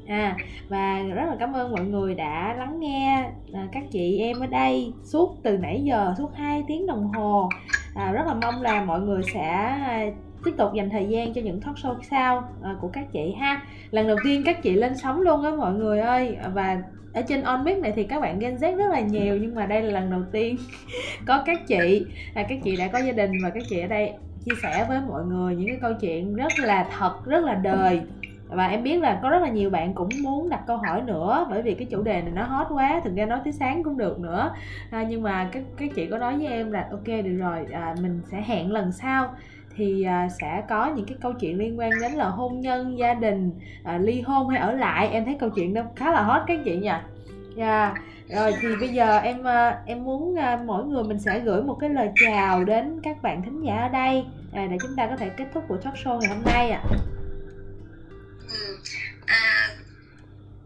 [0.07, 0.37] À
[0.69, 4.47] và rất là cảm ơn mọi người đã lắng nghe à, các chị em ở
[4.47, 7.49] đây suốt từ nãy giờ suốt 2 tiếng đồng hồ
[7.97, 10.07] à, rất là mong là mọi người sẽ à,
[10.45, 13.63] tiếp tục dành thời gian cho những talk show sau à, của các chị ha.
[13.91, 16.37] Lần đầu tiên các chị lên sóng luôn á mọi người ơi.
[16.55, 16.83] Và
[17.15, 19.67] ở trên on mic này thì các bạn Gen Z rất là nhiều nhưng mà
[19.67, 20.57] đây là lần đầu tiên
[21.27, 24.13] có các chị à, các chị đã có gia đình và các chị ở đây
[24.45, 28.01] chia sẻ với mọi người những cái câu chuyện rất là thật rất là đời
[28.49, 31.47] và em biết là có rất là nhiều bạn cũng muốn đặt câu hỏi nữa
[31.51, 33.99] bởi vì cái chủ đề này nó hot quá thực ra nói tới sáng cũng
[33.99, 34.51] được nữa.
[34.91, 37.95] À, nhưng mà các các chị có nói với em là ok được rồi à,
[38.03, 39.35] mình sẽ hẹn lần sau.
[39.77, 43.15] Thì à, sẽ có những cái câu chuyện liên quan đến là hôn nhân gia
[43.15, 43.51] đình
[43.85, 45.09] à, ly hôn hay ở lại.
[45.09, 47.03] Em thấy câu chuyện đó khá là hot các chị nha
[47.57, 47.95] yeah.
[48.29, 48.37] Dạ.
[48.37, 51.77] rồi thì bây giờ em à, em muốn à, mỗi người mình sẽ gửi một
[51.81, 54.25] cái lời chào đến các bạn thính giả ở đây.
[54.53, 56.81] À, để chúng ta có thể kết thúc buổi talk show ngày hôm nay ạ.
[56.91, 56.97] à.
[58.49, 58.79] Ừ.
[59.27, 59.71] À,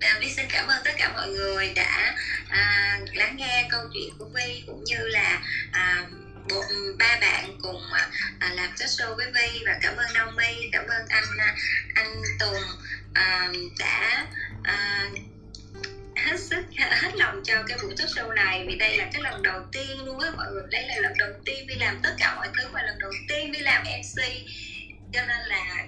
[0.01, 2.15] à, Vi xin cảm ơn tất cả mọi người đã
[2.49, 5.43] à, lắng nghe câu chuyện của Vi cũng như là
[5.73, 6.07] à,
[6.51, 6.63] bộ,
[6.99, 8.09] ba bạn cùng à,
[8.39, 11.55] à làm talk show với Vi và cảm ơn Đông Naomi, cảm ơn anh à,
[11.95, 12.63] anh Tùng
[13.15, 14.27] à, đã
[14.63, 15.09] à,
[16.17, 18.65] hết sức hết lòng cho cái buổi talk show này.
[18.69, 20.63] Vì đây là cái lần đầu tiên luôn á mọi người.
[20.71, 23.53] Đây là lần đầu tiên Vi làm tất cả mọi thứ và lần đầu tiên
[23.53, 24.23] Vi làm MC
[25.13, 25.87] cho nên là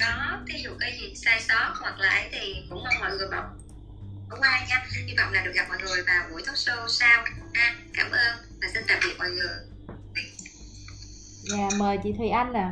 [0.00, 3.28] có ví dụ cái gì sai sót hoặc là ấy thì cũng mong mọi người
[3.30, 3.44] bỏ
[4.30, 4.86] qua nha.
[5.06, 7.24] Hy vọng là được gặp mọi người vào buổi talk show sau.
[7.54, 9.56] Ha cảm ơn và xin tạm biệt mọi người.
[11.42, 12.68] Dạ mời chị Thùy Anh nè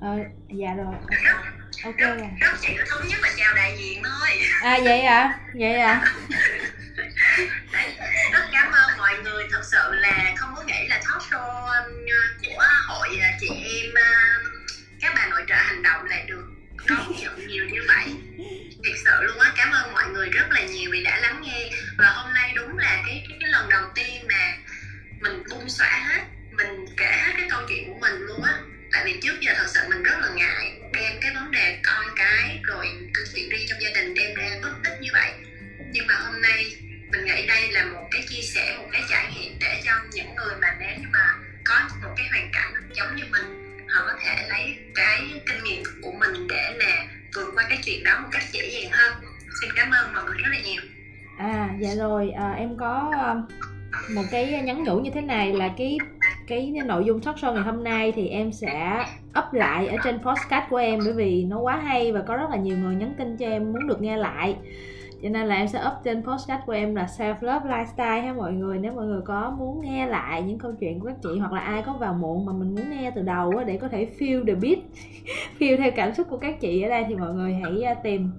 [0.00, 0.94] ờ dạ rồi.
[1.84, 4.28] Ok rồi rất chỉ có thống nhất là chào đại diện thôi.
[4.62, 6.14] À vậy à vậy à
[8.32, 9.44] rất cảm ơn mọi người.
[9.50, 12.06] Thật sự là không có nghĩ là talk show um,
[12.44, 14.38] của hội à, chị em à,
[15.00, 16.44] các bà nội trợ hành động lại được
[16.88, 18.06] đón nhận nhiều như vậy.
[18.84, 21.70] Thật sự luôn á cảm ơn mọi người rất là nhiều vì đã lắng nghe.
[21.98, 24.52] Và hôm nay đúng là cái cái, lần đầu tiên mà
[25.20, 26.22] mình bung xõa hết
[26.52, 28.54] mình kể hết cái câu chuyện của mình luôn á.
[28.92, 32.04] Tại vì trước giờ thật sự mình rất là ngại đem cái vấn đề con
[32.16, 32.86] cái rồi
[33.34, 35.32] chuyện riêng trong gia đình đem ra bất tích như vậy.
[35.92, 36.76] Nhưng mà hôm nay
[37.12, 40.34] mình nghĩ đây là một cái chia sẻ một cái trải nghiệm để cho những
[40.34, 43.58] người mà nếu như mà có một cái hoàn cảnh giống như mình
[43.88, 48.04] họ có thể lấy cái kinh nghiệm của mình để là vượt qua cái chuyện
[48.04, 49.12] đó một cách dễ dàng hơn.
[49.60, 50.82] Xin cảm ơn mọi người rất là nhiều.
[51.38, 53.34] À dạ rồi à, em có à,
[54.14, 55.98] một cái nhắn nhủ như thế này là cái
[56.46, 59.04] cái nội dung talk show ngày hôm nay thì em sẽ
[59.38, 62.50] up lại ở trên podcast của em bởi vì nó quá hay và có rất
[62.50, 64.56] là nhiều người nhắn tin cho em muốn được nghe lại
[65.22, 68.32] cho nên là em sẽ up trên postcard của em là self love lifestyle ha
[68.32, 68.78] mọi người.
[68.78, 71.60] Nếu mọi người có muốn nghe lại những câu chuyện của các chị hoặc là
[71.60, 74.46] ai có vào muộn mà mình muốn nghe từ đầu á, để có thể feel
[74.46, 74.78] the beat
[75.58, 78.30] feel theo cảm xúc của các chị ở đây thì mọi người hãy à, tìm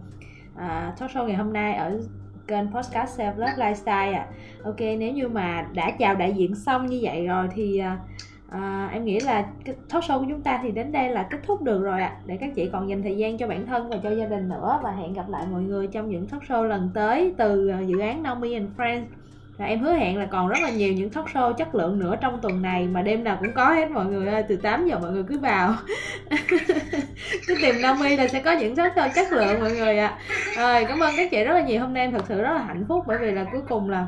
[0.55, 1.99] uh, talk show ngày hôm nay ở
[2.47, 4.27] kênh podcast self love lifestyle à
[4.63, 7.99] ok nếu như mà đã chào đại diện xong như vậy rồi thì uh,
[8.51, 11.37] à, em nghĩ là cái talk show của chúng ta thì đến đây là kết
[11.43, 12.07] thúc được rồi ạ.
[12.07, 12.21] À.
[12.25, 14.79] để các chị còn dành thời gian cho bản thân và cho gia đình nữa.
[14.83, 17.99] Và hẹn gặp lại mọi người trong những talk show lần tới từ ờ, dự
[17.99, 19.03] án Naomi and Friends.
[19.57, 22.15] Và em hứa hẹn là còn rất là nhiều những talk show chất lượng nữa
[22.21, 22.87] trong tuần này.
[22.87, 25.39] Mà đêm nào cũng có hết mọi người ơi từ 8 giờ mọi người cứ
[25.39, 25.73] vào.
[27.47, 30.17] Cứ tìm Naomi là sẽ có những talk show chất lượng mọi người ạ.
[30.57, 30.73] À.
[30.73, 31.81] rồi cảm ơn các chị rất là nhiều.
[31.81, 34.07] Hôm nay em thật sự rất là hạnh phúc bởi vì là cuối cùng là